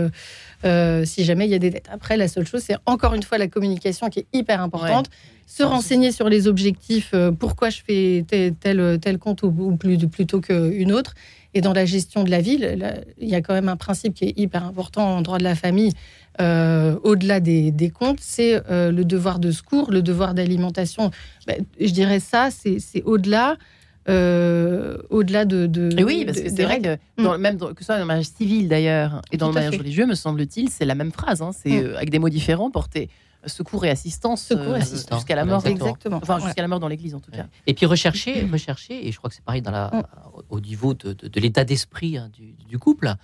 Si 1.04 1.24
jamais 1.24 1.46
il 1.46 1.50
y 1.50 1.54
a 1.54 1.58
des 1.58 1.70
dettes. 1.70 1.88
Après, 1.90 2.16
la 2.16 2.28
seule 2.28 2.46
chose, 2.46 2.62
c'est 2.62 2.76
encore 2.86 3.14
une 3.14 3.22
fois 3.22 3.38
la 3.38 3.48
communication 3.48 4.08
qui 4.08 4.20
est 4.20 4.26
hyper 4.32 4.60
importante 4.60 5.08
se 5.46 5.62
renseigner 5.62 6.10
sur 6.10 6.28
les 6.28 6.48
objectifs, 6.48 7.10
euh, 7.14 7.30
pourquoi 7.30 7.70
je 7.70 7.80
fais 7.86 8.24
tel, 8.28 8.98
tel, 8.98 9.18
compte 9.18 9.42
ou, 9.44 9.76
plus, 9.76 9.96
plutôt 10.08 10.40
qu'une 10.40 10.92
autre. 10.92 11.14
Et 11.54 11.60
dans 11.60 11.72
la 11.72 11.86
gestion 11.86 12.24
de 12.24 12.30
la 12.30 12.40
ville, 12.40 13.04
il 13.16 13.28
y 13.28 13.34
a 13.34 13.40
quand 13.40 13.54
même 13.54 13.70
un 13.70 13.76
principe 13.76 14.14
qui 14.14 14.26
est 14.26 14.34
hyper 14.38 14.64
important 14.64 15.16
en 15.16 15.22
droit 15.22 15.38
de 15.38 15.44
la 15.44 15.54
famille, 15.54 15.92
euh, 16.38 16.98
au-delà 17.02 17.40
des, 17.40 17.92
comptes, 17.98 18.18
c'est 18.20 18.60
euh, 18.70 18.92
le 18.92 19.06
devoir 19.06 19.38
de 19.38 19.50
secours, 19.50 19.90
le 19.90 20.02
devoir 20.02 20.34
d'alimentation. 20.34 21.10
Ben, 21.46 21.64
je 21.80 21.90
dirais 21.92 22.20
ça, 22.20 22.50
c'est 22.50 23.02
au-delà. 23.04 23.56
Au-delà 24.06 25.44
de, 25.44 25.68
oui, 26.02 26.24
parce 26.24 26.40
que 26.40 26.48
c'est 26.48 26.64
vrai 26.64 26.80
que 26.80 26.96
mm. 27.18 27.36
même 27.38 27.58
que 27.58 27.66
ce 27.78 27.84
soit 27.84 27.96
dans 27.96 28.02
le 28.02 28.06
mariage 28.06 28.26
civil 28.26 28.68
d'ailleurs 28.68 29.22
et 29.32 29.36
dans 29.36 29.48
le 29.48 29.54
mariage 29.54 29.78
religieux, 29.78 30.06
me 30.06 30.14
semble-t-il, 30.14 30.70
c'est 30.70 30.84
la 30.84 30.94
même 30.94 31.12
phrase. 31.12 31.42
Hein. 31.42 31.50
c'est 31.52 31.82
mm. 31.82 31.96
avec 31.96 32.10
des 32.10 32.18
mots 32.18 32.28
différents 32.28 32.70
portés 32.70 33.08
secours 33.46 33.84
et 33.84 33.90
assistance, 33.90 34.52
euh, 34.52 34.80
jusqu'à 34.80 35.34
la 35.34 35.44
mort. 35.44 35.64
Exactement. 35.66 36.20
Enfin, 36.22 36.38
jusqu'à 36.40 36.62
la 36.62 36.68
mort 36.68 36.80
dans 36.80 36.88
l'Église, 36.88 37.14
en 37.14 37.20
tout 37.20 37.30
cas. 37.30 37.46
Et 37.66 37.74
puis 37.74 37.86
rechercher, 37.86 38.46
rechercher, 38.50 39.06
et 39.06 39.12
je 39.12 39.18
crois 39.18 39.30
que 39.30 39.36
c'est 39.36 39.44
pareil 39.44 39.62
dans 39.62 39.70
la, 39.70 39.90
mm. 39.92 40.02
au 40.50 40.60
niveau 40.60 40.94
de, 40.94 41.16
l'état 41.40 41.64
d'esprit 41.64 42.18
hein, 42.18 42.30
du, 42.68 42.78
couple, 42.78 43.14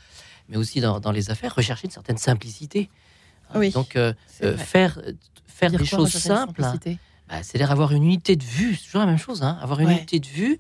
mais 0.49 0.57
aussi 0.57 0.81
dans, 0.81 1.13
les 1.13 1.31
affaires, 1.31 1.55
rechercher 1.55 1.87
une 1.87 1.93
certaine 1.93 2.19
simplicité. 2.19 2.89
Oui, 3.55 3.71
Donc, 3.71 3.97
euh, 3.97 4.15
euh, 4.43 4.57
faire, 4.57 4.99
faire 5.47 5.71
des 5.71 5.85
choses 5.85 6.13
simples. 6.13 6.65
Bah, 7.29 7.43
c'est-à-dire 7.43 7.71
avoir 7.71 7.93
une 7.93 8.03
unité 8.03 8.37
de 8.37 8.45
vue, 8.45 8.75
c'est 8.75 8.87
toujours 8.87 9.01
la 9.01 9.07
même 9.07 9.19
chose, 9.19 9.43
hein, 9.43 9.59
avoir 9.63 9.81
une 9.81 9.91
unité 9.91 10.21
de 10.21 10.27
vue, 10.27 10.59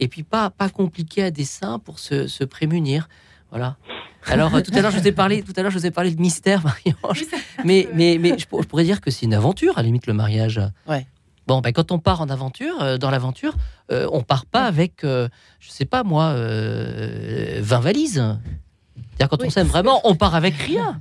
et 0.00 0.08
puis 0.08 0.22
pas, 0.22 0.50
pas 0.50 0.68
compliquer 0.68 1.24
à 1.24 1.30
dessein 1.30 1.78
pour 1.78 1.98
se, 1.98 2.26
se 2.26 2.44
prémunir. 2.44 3.08
Voilà. 3.50 3.76
Alors 4.26 4.54
euh, 4.54 4.60
tout 4.60 4.70
à 4.74 4.80
l'heure 4.82 4.90
je 4.90 4.98
vous 4.98 5.08
ai 5.08 5.12
parlé, 5.12 5.42
tout 5.42 5.52
à 5.56 5.62
l'heure 5.62 5.70
je 5.70 5.78
vous 5.78 5.86
ai 5.86 5.90
parlé 5.90 6.10
de 6.10 6.20
mystère, 6.20 6.62
Marie-Ange. 6.64 7.24
Mais 7.64 7.88
mais 7.94 8.18
mais 8.20 8.38
je, 8.38 8.46
pourrais 8.46 8.84
dire 8.84 9.00
que 9.00 9.10
c'est 9.10 9.26
une 9.26 9.34
aventure 9.34 9.78
à 9.78 9.82
la 9.82 9.86
limite 9.86 10.06
le 10.06 10.12
mariage. 10.12 10.60
Ouais. 10.86 11.06
Bon, 11.46 11.60
ben, 11.60 11.72
quand 11.72 11.90
on 11.90 11.98
part 11.98 12.20
en 12.20 12.28
aventure, 12.28 12.80
euh, 12.80 12.96
dans 12.96 13.10
l'aventure, 13.10 13.54
euh, 13.90 14.06
on 14.12 14.22
part 14.22 14.46
pas 14.46 14.64
avec, 14.64 15.00
je 15.02 15.28
sais 15.60 15.84
pas 15.84 16.04
moi, 16.04 16.34
20 16.34 17.60
valises. 17.80 18.24
C'est-à-dire 18.94 19.28
quand 19.28 19.44
on 19.44 19.50
s'aime 19.50 19.66
vraiment, 19.66 20.00
on 20.04 20.14
part 20.14 20.34
avec 20.34 20.54
rien. 20.54 21.00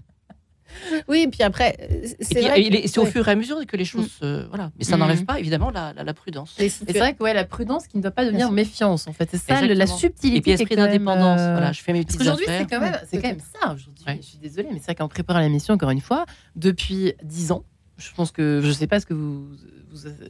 Oui, 1.08 1.28
puis 1.32 1.44
après, 1.44 1.76
c'est 2.20 2.98
au 2.98 3.06
fur 3.06 3.28
et 3.28 3.32
à 3.32 3.36
mesure 3.36 3.66
que 3.66 3.78
les 3.78 3.86
choses, 3.86 4.20
mm. 4.22 4.48
voilà. 4.50 4.72
Mais 4.78 4.84
ça 4.84 4.96
mm. 4.96 5.00
n'enlève 5.00 5.26
pas 5.26 5.40
évidemment 5.40 5.72
la, 5.72 6.14
prudence. 6.14 6.56
c'est 6.58 6.98
vrai 6.98 7.14
que 7.14 7.24
ouais, 7.24 7.34
la 7.34 7.46
prudence 7.46 7.88
qui 7.88 7.98
ne 7.98 8.02
doit 8.02 8.12
pas 8.12 8.26
devenir 8.26 8.52
méfiance, 8.52 9.08
en 9.08 9.14
fait. 9.14 9.30
C'est 9.32 9.38
ça, 9.38 9.62
la 9.62 9.88
subtilité. 9.88 10.38
Et 10.38 10.42
puis 10.42 10.52
esprit 10.52 10.76
d'indépendance. 10.76 11.40
Euh, 11.40 11.52
voilà, 11.52 11.72
je 11.72 11.82
fais 11.82 11.94
mes 11.94 12.04
petites 12.04 12.22
Aujourd'hui, 12.22 12.46
c'est 12.48 12.70
quand 12.70 12.80
même, 12.80 13.00
c'est 13.10 13.22
quand 13.22 13.30
même 13.30 13.40
ça. 13.40 13.74
Aujourd'hui, 13.74 14.06
je 14.22 14.26
suis 14.26 14.38
désolée, 14.38 14.70
mais 14.72 14.80
c'est 14.80 14.86
vrai 14.86 14.96
qu'en 14.96 15.08
préparant 15.08 15.40
l'émission, 15.40 15.74
encore 15.74 15.90
une 15.92 16.02
fois, 16.02 16.26
depuis 16.56 17.14
dix 17.24 17.52
ans, 17.52 17.64
je 17.98 18.12
pense 18.14 18.32
que 18.32 18.62
je 18.64 18.72
sais 18.72 18.88
pas 18.88 19.00
ce 19.00 19.06
que 19.06 19.14
vous, 19.14 19.48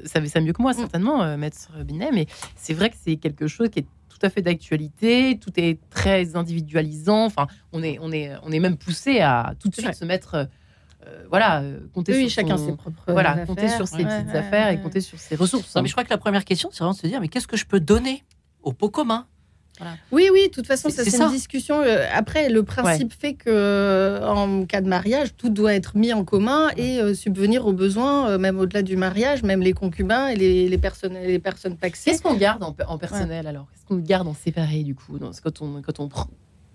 savez 0.05 0.27
ça 0.27 0.41
mieux 0.41 0.53
que 0.53 0.61
moi, 0.61 0.71
mm. 0.71 0.77
certainement, 0.77 1.23
euh, 1.23 1.37
Maître 1.37 1.71
Binet, 1.83 2.11
mais 2.11 2.27
c'est 2.55 2.73
vrai 2.73 2.89
que 2.89 2.95
c'est 3.01 3.17
quelque 3.17 3.47
chose 3.47 3.69
qui 3.69 3.79
est 3.79 3.85
tout 4.19 4.25
à 4.25 4.29
fait 4.29 4.41
d'actualité, 4.41 5.39
tout 5.39 5.51
est 5.57 5.79
très 5.89 6.35
individualisant. 6.35 7.25
Enfin, 7.25 7.47
on 7.71 7.81
est, 7.83 7.97
on 8.01 8.11
est, 8.11 8.31
on 8.43 8.51
est 8.51 8.59
même 8.59 8.77
poussé 8.77 9.21
à 9.21 9.53
tout 9.59 9.69
de 9.69 9.75
suite 9.75 9.93
se 9.93 10.05
mettre, 10.05 10.35
euh, 11.07 11.25
voilà, 11.29 11.61
euh, 11.61 11.79
compter 11.93 12.27
sur 12.27 12.29
chacun 12.29 12.57
ses 12.57 12.73
propres 12.73 13.11
voilà, 13.11 13.45
compter 13.45 13.69
sur 13.69 13.87
ses 13.87 14.03
petites 14.03 14.35
affaires 14.35 14.69
et 14.69 14.81
compter 14.81 15.01
sur 15.01 15.17
ses 15.19 15.35
ressources. 15.35 15.75
mais 15.75 15.87
je 15.87 15.93
crois 15.93 16.03
que 16.03 16.09
la 16.09 16.17
première 16.17 16.45
question, 16.45 16.69
c'est 16.71 16.79
vraiment 16.79 16.93
de 16.93 16.99
se 16.99 17.07
dire, 17.07 17.21
mais 17.21 17.29
qu'est-ce 17.29 17.47
que 17.47 17.57
je 17.57 17.65
peux 17.65 17.79
donner 17.79 18.23
au 18.61 18.73
pot 18.73 18.89
commun? 18.89 19.25
Oui, 20.11 20.29
oui, 20.31 20.47
de 20.47 20.51
toute 20.51 20.67
façon, 20.67 20.89
ça 20.89 21.03
c'est 21.03 21.17
une 21.17 21.31
discussion. 21.31 21.81
Euh, 21.81 22.05
après, 22.13 22.49
le 22.49 22.63
principe 22.63 23.13
fait 23.13 23.33
que 23.33 23.49
euh, 23.49 24.27
en 24.27 24.65
cas 24.65 24.81
de 24.81 24.87
mariage, 24.87 25.29
tout 25.37 25.49
doit 25.49 25.73
être 25.73 25.95
mis 25.95 26.13
en 26.13 26.23
commun 26.23 26.69
et 26.77 26.99
euh, 26.99 27.13
subvenir 27.13 27.65
aux 27.65 27.73
besoins, 27.73 28.37
même 28.37 28.59
au-delà 28.59 28.81
du 28.81 28.95
mariage, 28.95 29.43
même 29.43 29.61
les 29.61 29.73
concubins 29.73 30.27
et 30.27 30.35
les, 30.35 30.77
personnes, 30.77 31.13
les 31.13 31.39
personnes 31.39 31.77
paxées. 31.77 32.11
Qu'est-ce 32.11 32.21
qu'on 32.21 32.35
garde 32.35 32.63
en, 32.63 32.97
personnel 32.97 33.47
alors? 33.47 33.67
Qu'est-ce 33.71 33.85
qu'on 33.85 33.97
garde 33.97 34.27
en 34.27 34.33
séparé 34.33 34.83
du 34.83 34.95
coup? 34.95 35.17
Quand 35.43 35.61
on, 35.61 35.81
quand 35.81 35.99
on 35.99 36.07
prend 36.07 36.27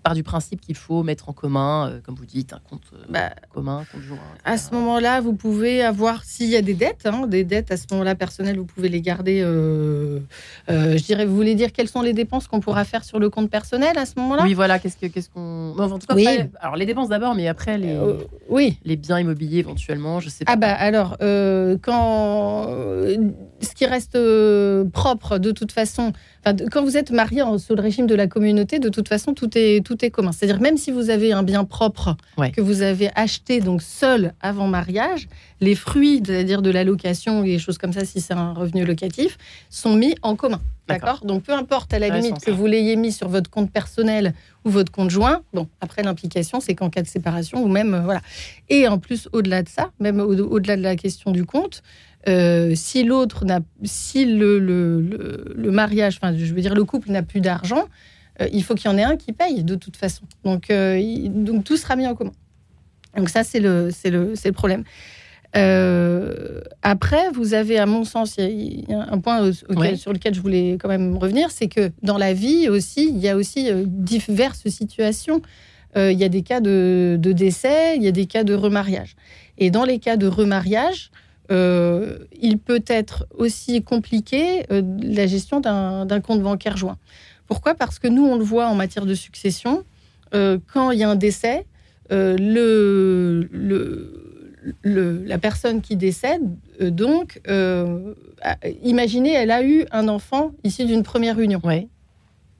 part 0.05 0.13
du 0.13 0.21
principe 0.21 0.61
qu'il 0.61 0.75
faut 0.75 1.01
mettre 1.01 1.29
en 1.29 1.33
commun, 1.33 1.89
euh, 1.89 1.99
comme 1.99 2.13
vous 2.13 2.27
dites, 2.27 2.53
un 2.53 2.59
compte 2.69 2.83
euh, 2.93 2.97
bah, 3.09 3.31
commun, 3.51 3.83
compte 3.91 4.03
joint. 4.03 4.19
À 4.43 4.59
ce 4.59 4.71
moment-là, 4.75 5.19
vous 5.19 5.33
pouvez 5.33 5.81
avoir, 5.81 6.23
s'il 6.23 6.47
y 6.47 6.55
a 6.55 6.61
des 6.61 6.75
dettes, 6.75 7.07
hein, 7.07 7.25
des 7.25 7.43
dettes 7.43 7.71
à 7.71 7.77
ce 7.77 7.85
moment-là 7.89 8.13
personnelles, 8.13 8.59
vous 8.59 8.65
pouvez 8.65 8.87
les 8.87 9.01
garder. 9.01 9.41
Euh, 9.43 10.19
je 10.69 11.03
dirais, 11.03 11.25
vous 11.25 11.35
voulez 11.35 11.55
dire 11.55 11.71
quelles 11.71 11.87
sont 11.87 12.03
les 12.03 12.13
dépenses 12.13 12.47
qu'on 12.47 12.59
pourra 12.59 12.85
faire 12.85 13.03
sur 13.03 13.17
le 13.17 13.31
compte 13.31 13.49
personnel 13.49 13.97
à 13.97 14.05
ce 14.05 14.13
moment-là? 14.17 14.43
Oui, 14.43 14.53
voilà. 14.53 14.77
Qu'est-ce 14.77 14.97
que, 14.97 15.07
qu'est-ce 15.07 15.29
qu'on. 15.31 15.75
en 15.75 15.97
tout 15.97 16.05
cas, 16.05 16.15
alors 16.59 16.75
les 16.75 16.85
dépenses 16.85 17.09
d'abord, 17.09 17.33
mais 17.33 17.47
après 17.47 17.79
les. 17.79 17.99
oui. 18.47 18.77
Les 18.85 18.97
biens 18.97 19.19
immobiliers 19.19 19.57
éventuellement, 19.57 20.19
je 20.19 20.29
sais 20.29 20.45
ah 20.45 20.55
pas. 20.55 20.67
Ah 20.67 20.75
bah 20.75 20.75
alors, 20.75 21.17
quand 21.81 22.67
ce 23.61 23.73
qui 23.73 23.87
reste 23.87 24.19
propre 24.91 25.39
de 25.39 25.51
toute 25.51 25.71
façon 25.71 26.13
quand 26.71 26.83
vous 26.83 26.97
êtes 26.97 27.11
marié 27.11 27.41
sous 27.57 27.75
le 27.75 27.81
régime 27.81 28.07
de 28.07 28.15
la 28.15 28.27
communauté, 28.27 28.79
de 28.79 28.89
toute 28.89 29.07
façon, 29.07 29.33
tout 29.33 29.49
est, 29.55 29.83
tout 29.85 29.94
est 30.03 30.09
commun. 30.09 30.31
C'est-à-dire, 30.31 30.59
même 30.59 30.77
si 30.77 30.91
vous 30.91 31.09
avez 31.09 31.31
un 31.31 31.43
bien 31.43 31.63
propre 31.63 32.15
que 32.53 32.61
vous 32.61 32.81
avez 32.81 33.09
acheté 33.15 33.59
donc 33.59 33.81
seul 33.81 34.33
avant 34.41 34.67
mariage, 34.67 35.27
les 35.61 35.75
fruits, 35.75 36.21
c'est-à-dire 36.25 36.61
de 36.61 36.69
la 36.69 36.83
location 36.83 37.41
ou 37.41 37.43
des 37.43 37.59
choses 37.59 37.77
comme 37.77 37.93
ça, 37.93 38.05
si 38.05 38.21
c'est 38.21 38.33
un 38.33 38.53
revenu 38.53 38.85
locatif, 38.85 39.37
sont 39.69 39.95
mis 39.95 40.15
en 40.21 40.35
commun. 40.35 40.61
D'accord 40.87 41.25
Donc, 41.25 41.43
peu 41.43 41.53
importe 41.53 41.93
à 41.93 41.99
la 41.99 42.09
limite 42.09 42.43
que 42.43 42.51
vous 42.51 42.67
l'ayez 42.67 42.95
mis 42.95 43.11
sur 43.11 43.27
votre 43.27 43.49
compte 43.49 43.71
personnel 43.71 44.33
ou 44.65 44.69
votre 44.69 44.91
compte 44.91 45.09
joint, 45.09 45.41
bon, 45.53 45.67
après 45.81 46.03
l'implication, 46.03 46.59
c'est 46.59 46.75
qu'en 46.75 46.89
cas 46.89 47.01
de 47.01 47.07
séparation 47.07 47.63
ou 47.63 47.67
même, 47.67 47.93
euh, 47.95 48.01
voilà. 48.01 48.21
Et 48.69 48.87
en 48.87 48.99
plus, 48.99 49.27
au-delà 49.33 49.63
de 49.63 49.69
ça, 49.69 49.91
même 49.99 50.19
au-delà 50.19 50.77
de 50.77 50.83
la 50.83 50.95
question 50.95 51.31
du 51.31 51.43
compte, 51.43 51.81
euh, 52.27 52.73
si 52.75 53.03
l'autre 53.03 53.45
n'a, 53.45 53.59
si 53.83 54.25
le, 54.25 54.59
le, 54.59 55.71
mariage, 55.71 56.19
enfin, 56.21 56.35
je 56.35 56.53
veux 56.53 56.61
dire, 56.61 56.73
le 56.73 56.83
couple 56.83 57.11
n'a 57.11 57.23
plus 57.23 57.41
d'argent, 57.41 57.85
euh, 58.41 58.47
il 58.51 58.63
faut 58.63 58.75
qu'il 58.75 58.89
y 58.89 58.93
en 58.93 58.97
ait 58.97 59.03
un 59.03 59.15
qui 59.15 59.31
paye 59.33 59.63
de 59.63 59.75
toute 59.75 59.97
façon. 59.97 60.23
Donc, 60.43 60.69
euh, 60.69 61.27
donc 61.29 61.63
tout 61.63 61.77
sera 61.77 61.95
mis 61.95 62.07
en 62.07 62.15
commun. 62.15 62.33
Donc 63.15 63.29
ça, 63.29 63.43
c'est 63.43 63.59
le, 63.59 63.89
c'est 63.91 64.09
le, 64.09 64.33
le 64.33 64.51
problème. 64.51 64.83
après, 66.81 67.29
vous 67.33 67.53
avez, 67.53 67.79
à 67.79 67.85
mon 67.85 68.03
sens, 68.03 68.35
il 68.37 68.89
y, 68.89 68.93
a 68.93 69.07
un 69.09 69.19
point 69.19 69.51
sur 69.53 70.11
lequel 70.11 70.33
je 70.33 70.41
voulais 70.41 70.77
quand 70.79 70.89
même 70.89 71.17
revenir, 71.17 71.49
c'est 71.49 71.67
que 71.67 71.91
dans 72.03 72.17
la 72.17 72.33
vie 72.33 72.67
aussi, 72.67 73.07
il 73.07 73.17
y 73.19 73.29
a 73.29 73.37
aussi 73.37 73.71
diverses 73.85 74.67
situations. 74.67 75.41
il 75.95 76.19
y 76.19 76.25
a 76.25 76.29
des 76.29 76.41
cas 76.41 76.59
de, 76.59 77.17
de, 77.17 77.31
décès, 77.31 77.95
il 77.95 78.03
y 78.03 78.07
a 78.09 78.11
des 78.11 78.25
cas 78.25 78.43
de 78.43 78.53
remariage. 78.53 79.15
Et 79.57 79.71
dans 79.71 79.85
les 79.85 79.99
cas 79.99 80.17
de 80.17 80.27
remariage, 80.27 81.09
euh, 81.51 82.17
il 82.41 82.57
peut 82.57 82.83
être 82.87 83.27
aussi 83.37 83.83
compliqué 83.83 84.65
euh, 84.71 84.81
la 85.01 85.27
gestion 85.27 85.59
d'un 85.59 86.21
compte 86.21 86.41
bancaire 86.41 86.77
joint. 86.77 86.97
Pourquoi? 87.47 87.75
Parce 87.75 87.99
que 87.99 88.07
nous, 88.07 88.25
on 88.25 88.37
le 88.37 88.43
voit 88.43 88.67
en 88.67 88.75
matière 88.75 89.05
de 89.05 89.13
succession, 89.13 89.83
euh, 90.33 90.57
quand 90.73 90.91
il 90.91 90.99
y 90.99 91.03
a 91.03 91.09
un 91.09 91.15
décès, 91.15 91.65
le, 92.09 93.49
la 94.83 95.37
personne 95.37 95.81
qui 95.81 95.95
décède, 95.95 96.43
donc, 96.79 97.41
imaginez, 98.83 99.33
elle 99.33 99.51
a 99.51 99.63
eu 99.63 99.85
un 99.91 100.07
enfant 100.07 100.51
issu 100.63 100.85
d'une 100.85 101.03
première 101.03 101.39
union. 101.39 101.61
Ouais. 101.63 101.87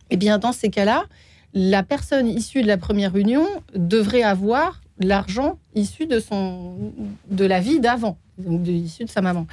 Eh 0.09 0.17
bien, 0.17 0.37
dans 0.39 0.51
ces 0.51 0.69
cas-là, 0.69 1.05
la 1.53 1.83
personne 1.83 2.27
issue 2.27 2.61
de 2.61 2.67
la 2.67 2.77
première 2.77 3.15
union 3.15 3.45
devrait 3.75 4.23
avoir 4.23 4.81
l'argent 4.99 5.57
issu 5.73 6.05
de, 6.05 6.19
son, 6.19 6.91
de 7.29 7.45
la 7.45 7.59
vie 7.59 7.79
d'avant, 7.79 8.17
donc 8.37 8.67
issu 8.67 9.05
de 9.05 9.09
sa 9.09 9.21
maman 9.21 9.47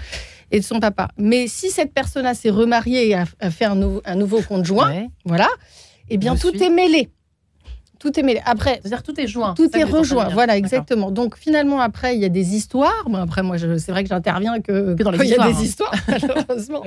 et 0.52 0.60
de 0.60 0.64
son 0.64 0.78
papa. 0.78 1.08
Mais 1.16 1.48
si 1.48 1.70
cette 1.70 1.92
personne-là 1.92 2.34
s'est 2.34 2.50
remariée 2.50 3.08
et 3.08 3.14
a, 3.14 3.24
fait 3.50 3.64
un, 3.64 3.80
un, 4.04 4.14
nouveau 4.14 4.42
conjoint, 4.42 5.08
voilà, 5.24 5.48
eh 6.10 6.18
bien 6.18 6.36
tout 6.36 6.54
est 6.62 6.68
mêlé. 6.68 7.08
tout 7.98 8.20
est 8.20 8.22
mêlé. 8.22 8.42
Après, 8.44 8.80
c'est-à-dire 8.82 9.02
tout 9.02 9.18
est 9.18 9.26
joint. 9.26 9.54
Tout 9.54 9.74
est 9.76 9.84
rejoint, 9.84 10.28
voilà, 10.28 10.58
exactement. 10.58 11.10
Donc 11.10 11.38
finalement, 11.38 11.80
après, 11.80 12.16
il 12.16 12.20
y 12.20 12.26
a 12.26 12.28
des 12.28 12.54
histoires. 12.54 13.04
Bon, 13.06 13.16
après, 13.16 13.42
moi, 13.42 13.56
c'est 13.58 13.92
vrai 13.92 14.02
que 14.02 14.10
j'interviens 14.10 14.60
que, 14.60 14.92
dans 15.02 15.10
les 15.10 15.24
histoires. 15.24 15.24
Il 15.24 15.30
y 15.30 15.34
a 15.34 15.52
des 15.52 15.58
hein. 15.58 15.62
histoires, 15.62 15.94
malheureusement. 16.08 16.82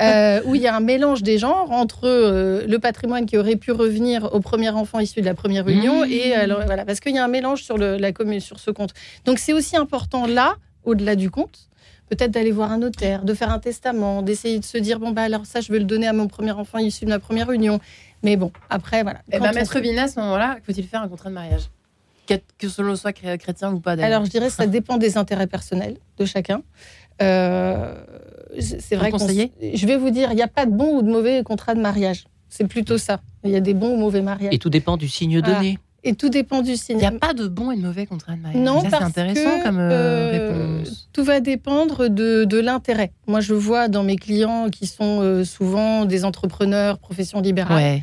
euh, 0.00 0.40
où 0.44 0.54
il 0.54 0.62
y 0.62 0.68
a 0.68 0.76
un 0.76 0.80
mélange 0.80 1.22
des 1.22 1.38
genres 1.38 1.72
entre 1.72 2.04
euh, 2.04 2.64
le 2.68 2.78
patrimoine 2.78 3.26
qui 3.26 3.36
aurait 3.36 3.56
pu 3.56 3.72
revenir 3.72 4.32
au 4.32 4.40
premier 4.40 4.70
enfant 4.70 5.00
issu 5.00 5.20
de 5.20 5.26
la 5.26 5.34
première 5.34 5.66
union 5.66 6.06
mmh. 6.06 6.10
et 6.10 6.34
alors, 6.34 6.62
voilà, 6.66 6.84
parce 6.84 7.00
qu'il 7.00 7.14
y 7.14 7.18
a 7.18 7.24
un 7.24 7.28
mélange 7.28 7.64
sur 7.64 7.78
le, 7.78 7.96
la 7.96 8.12
commune, 8.12 8.40
sur 8.40 8.60
ce 8.60 8.70
compte. 8.70 8.90
Donc 9.24 9.38
c'est 9.38 9.52
aussi 9.52 9.76
important 9.76 10.26
là, 10.26 10.54
au-delà 10.84 11.16
du 11.16 11.30
compte, 11.30 11.68
peut-être 12.12 12.30
d'aller 12.30 12.52
voir 12.52 12.70
un 12.70 12.76
notaire, 12.76 13.24
de 13.24 13.32
faire 13.32 13.50
un 13.50 13.58
testament, 13.58 14.20
d'essayer 14.20 14.58
de 14.58 14.64
se 14.66 14.76
dire 14.76 14.98
bon 14.98 15.12
bah 15.12 15.22
alors 15.22 15.46
ça 15.46 15.62
je 15.62 15.72
vais 15.72 15.78
le 15.78 15.86
donner 15.86 16.06
à 16.06 16.12
mon 16.12 16.28
premier 16.28 16.50
enfant 16.52 16.76
issu 16.76 17.06
de 17.06 17.10
ma 17.10 17.18
première 17.18 17.50
union. 17.50 17.80
Mais 18.22 18.36
bon, 18.36 18.52
après 18.68 19.02
voilà. 19.02 19.20
Et 19.32 19.36
eh 19.36 19.40
ben, 19.40 19.52
Maître 19.52 19.80
Binet, 19.80 20.02
à 20.02 20.08
ce 20.08 20.20
moment-là, 20.20 20.58
faut-il 20.62 20.86
faire 20.86 21.00
un 21.00 21.08
contrat 21.08 21.30
de 21.30 21.34
mariage? 21.34 21.70
Que 22.58 22.68
selon 22.68 22.96
soit 22.96 23.12
chrétien 23.12 23.72
ou 23.72 23.80
pas 23.80 23.92
Alors 23.92 24.26
je 24.26 24.30
dirais 24.30 24.48
que 24.48 24.52
ça 24.52 24.66
dépend 24.66 24.98
des 24.98 25.16
intérêts 25.16 25.46
personnels 25.46 25.96
de 26.18 26.24
chacun. 26.26 26.62
Euh, 27.22 27.94
c'est 28.58 28.96
vrai 28.96 29.10
que 29.10 29.18
je 29.18 29.86
vais 29.86 29.96
vous 29.96 30.10
dire, 30.10 30.30
il 30.32 30.36
n'y 30.36 30.42
a 30.42 30.48
pas 30.48 30.66
de 30.66 30.70
bon 30.70 30.98
ou 30.98 31.02
de 31.02 31.10
mauvais 31.10 31.42
contrat 31.42 31.74
de 31.74 31.80
mariage. 31.80 32.24
C'est 32.50 32.68
plutôt 32.68 32.98
ça. 32.98 33.20
Il 33.44 33.50
y 33.50 33.56
a 33.56 33.60
des 33.60 33.74
bons 33.74 33.94
ou 33.94 33.96
mauvais 33.96 34.20
mariages. 34.20 34.54
Et 34.54 34.58
tout 34.58 34.70
dépend 34.70 34.98
du 34.98 35.08
signe 35.08 35.40
donné. 35.40 35.78
Et 36.04 36.14
tout 36.14 36.28
dépend 36.28 36.62
du 36.62 36.76
signe. 36.76 36.96
Il 36.96 37.00
n'y 37.00 37.06
a 37.06 37.12
pas 37.12 37.32
de 37.32 37.46
bon 37.46 37.70
et 37.70 37.76
de 37.76 37.82
mauvais 37.82 38.06
contrat 38.06 38.34
de 38.34 38.40
mariage. 38.40 38.62
Non, 38.62 38.82
c'est 38.82 38.94
intéressant 38.94 39.60
comme 39.62 39.78
euh, 39.78 39.90
euh, 39.90 40.78
réponse. 40.78 41.08
Tout 41.12 41.22
va 41.22 41.40
dépendre 41.40 42.08
de, 42.08 42.44
de 42.44 42.58
l'intérêt. 42.58 43.12
Moi, 43.28 43.40
je 43.40 43.54
vois 43.54 43.88
dans 43.88 44.02
mes 44.02 44.16
clients 44.16 44.68
qui 44.68 44.86
sont 44.86 45.20
euh, 45.20 45.44
souvent 45.44 46.04
des 46.04 46.24
entrepreneurs, 46.24 46.98
profession 46.98 47.40
libérale. 47.40 48.00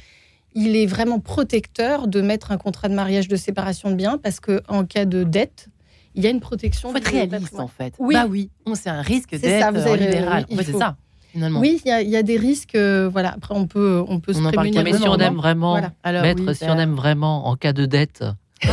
Il 0.56 0.76
est 0.76 0.86
vraiment 0.86 1.20
protecteur 1.20 2.08
de 2.08 2.22
mettre 2.22 2.52
un 2.52 2.58
contrat 2.58 2.90
de 2.90 2.96
mariage 2.96 3.28
de 3.28 3.36
séparation 3.36 3.92
de 3.92 3.96
biens 3.96 4.18
parce 4.18 4.40
que 4.40 4.62
en 4.68 4.84
cas 4.84 5.06
de 5.06 5.24
dette, 5.24 5.68
il 6.16 6.24
y 6.24 6.28
a 6.28 6.32
une 6.32 6.40
protection. 6.40 6.90
Il 6.90 6.92
faut 6.94 6.98
être 6.98 7.12
réaliste 7.12 7.60
en 7.60 7.68
fait. 7.68 7.94
Oui. 8.00 8.16
Bah 8.16 8.26
oui, 8.28 8.50
c'est 8.74 8.90
un 8.90 9.02
risque 9.02 9.36
d'être 9.38 9.88
en 9.88 9.94
libéral. 9.96 10.46
c'est 10.50 10.74
ça. 10.74 10.96
Oui, 11.36 11.82
il 11.86 12.10
y, 12.10 12.16
a 12.16 12.24
des 12.24 12.38
risques. 12.38 12.76
Euh, 12.76 13.10
voilà. 13.12 13.34
Après, 13.36 13.56
on 13.56 13.68
peut, 13.68 14.04
on 14.08 14.20
peut 14.20 14.34
se 14.34 14.42
prémunir. 14.42 14.84
Mais 14.84 14.94
si 14.94 15.08
on 15.08 15.18
aime 15.18 15.36
vraiment, 15.36 15.80
maître, 16.06 16.54
si 16.54 16.66
on 16.66 16.78
aime 16.78 16.96
vraiment 16.96 17.48
en 17.48 17.56
cas 17.56 17.74
de 17.74 17.86
dette. 17.86 18.24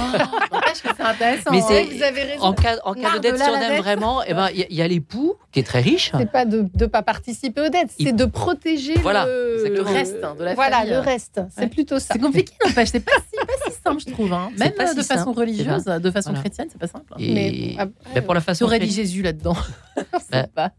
Oh, 0.53 0.59
c'est 0.75 1.01
intéressant. 1.01 1.51
Mais 1.51 1.61
c'est, 1.61 1.85
vous 1.85 2.03
avez 2.03 2.23
raison. 2.23 2.43
En 2.43 2.53
cas, 2.53 2.77
en 2.85 2.95
cas 2.95 3.17
de 3.17 3.19
dette, 3.19 3.37
si 3.37 3.49
on 3.49 3.55
aime 3.55 3.81
vraiment, 3.81 4.23
eh 4.23 4.35
ben, 4.35 4.49
il 4.55 4.75
y, 4.75 4.83
a 4.83 4.89
l'époux 4.89 5.35
qui 5.51 5.61
est 5.61 5.65
très 5.65 5.81
riche. 5.81 6.13
C'est 6.17 6.31
pas 6.31 6.45
de 6.45 6.69
ne 6.79 6.87
pas 6.87 7.03
participer 7.03 7.61
aux 7.63 7.69
dettes, 7.69 7.91
c'est 7.99 8.15
de 8.15 8.25
protéger 8.25 8.95
le, 8.95 9.81
reste 9.83 10.23
hein, 10.23 10.35
de 10.39 10.45
la 10.45 10.55
voilà, 10.55 10.85
le 10.85 10.99
reste. 10.99 11.41
C'est 11.57 11.69
plutôt 11.69 11.99
ça. 11.99 12.15
C'est 12.15 12.21
compliqué, 12.21 12.53
n'empêche. 12.65 12.91
C'est 12.91 13.01
pas 13.01 13.13
si, 13.13 13.37
pas 13.37 13.71
si 13.71 13.77
simple, 13.83 14.03
je 14.07 14.13
trouve. 14.13 14.33
Hein. 14.33 14.51
Même 14.57 14.73
de 14.95 15.03
façon 15.03 15.33
religieuse, 15.33 15.85
de 15.85 16.11
façon 16.11 16.33
chrétienne, 16.35 16.69
c'est 16.71 16.81
pas 16.81 16.89
simple. 16.89 17.15
Et... 17.19 17.77
Mais, 18.15 18.23
pour 18.23 18.35
la 18.35 18.41
façon. 18.41 18.65
Aurait 18.65 18.79
dit 18.79 18.91
Jésus 18.91 19.23
là-dedans. 19.23 19.57
Je 19.97 20.47
pas. 20.47 20.73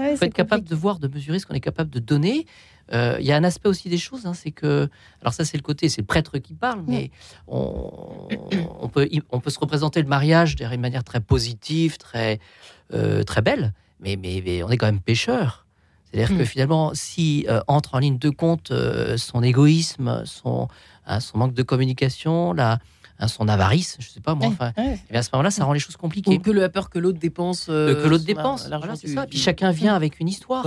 Il 0.00 0.16
faut 0.16 0.24
être 0.24 0.34
capable 0.34 0.64
de 0.64 0.74
voir, 0.74 0.98
de 0.98 1.08
mesurer 1.08 1.38
ce 1.38 1.46
qu'on 1.46 1.54
est 1.54 1.60
capable 1.60 1.90
de 1.90 1.98
donner. 1.98 2.46
Euh, 2.92 3.16
il 3.20 3.26
y 3.26 3.32
a 3.32 3.36
un 3.36 3.44
aspect 3.44 3.68
aussi 3.68 3.88
des 3.88 3.98
choses, 3.98 4.26
hein, 4.26 4.32
c'est 4.34 4.50
que, 4.50 4.88
alors 5.20 5.34
ça 5.34 5.44
c'est 5.44 5.58
le 5.58 5.62
côté, 5.62 5.88
c'est 5.88 6.00
le 6.00 6.06
prêtre 6.06 6.38
qui 6.38 6.54
parle, 6.54 6.82
mais 6.86 7.10
on, 7.46 8.28
peut, 8.90 9.08
on 9.30 9.40
peut 9.40 9.50
se 9.50 9.58
représenter 9.58 10.00
le 10.00 10.08
mariage 10.08 10.56
d'une 10.56 10.80
manière 10.80 11.04
très 11.04 11.20
positive, 11.20 11.98
très, 11.98 12.38
euh, 12.94 13.24
très 13.24 13.42
belle, 13.42 13.74
mais, 14.00 14.16
mais, 14.16 14.62
on 14.62 14.70
est 14.70 14.78
quand 14.78 14.86
même 14.86 15.00
pécheur. 15.00 15.66
C'est-à-dire 16.04 16.34
que 16.34 16.42
mm. 16.42 16.46
finalement, 16.46 16.92
si 16.94 17.44
euh, 17.50 17.60
entre 17.66 17.94
en 17.94 17.98
ligne 17.98 18.18
de 18.18 18.30
compte 18.30 18.72
son 19.16 19.42
égoïsme, 19.42 20.22
son, 20.24 20.68
hein, 21.06 21.20
son 21.20 21.36
manque 21.36 21.52
de 21.52 21.62
communication, 21.62 22.54
la, 22.54 22.78
Hein, 23.20 23.28
son 23.28 23.48
avarice, 23.48 23.96
je 23.98 24.08
sais 24.08 24.20
pas 24.20 24.34
moi. 24.34 24.46
Enfin, 24.48 24.72
Et 25.10 25.16
à 25.16 25.22
ce 25.22 25.30
moment-là, 25.32 25.50
ça 25.50 25.64
rend 25.64 25.72
les 25.72 25.80
choses 25.80 25.96
compliquées. 25.96 26.36
Ou 26.36 26.38
que 26.38 26.50
le 26.50 26.68
peur 26.68 26.88
que 26.88 26.98
l'autre 26.98 27.18
dépense. 27.18 27.66
que 27.66 28.06
l'autre 28.06 28.24
dépense. 28.24 28.68
Voilà, 28.68 28.94
c'est 28.96 29.08
ça. 29.08 29.26
Puis 29.26 29.38
chacun 29.38 29.70
vient 29.70 29.94
avec 29.94 30.20
une 30.20 30.28
histoire. 30.28 30.66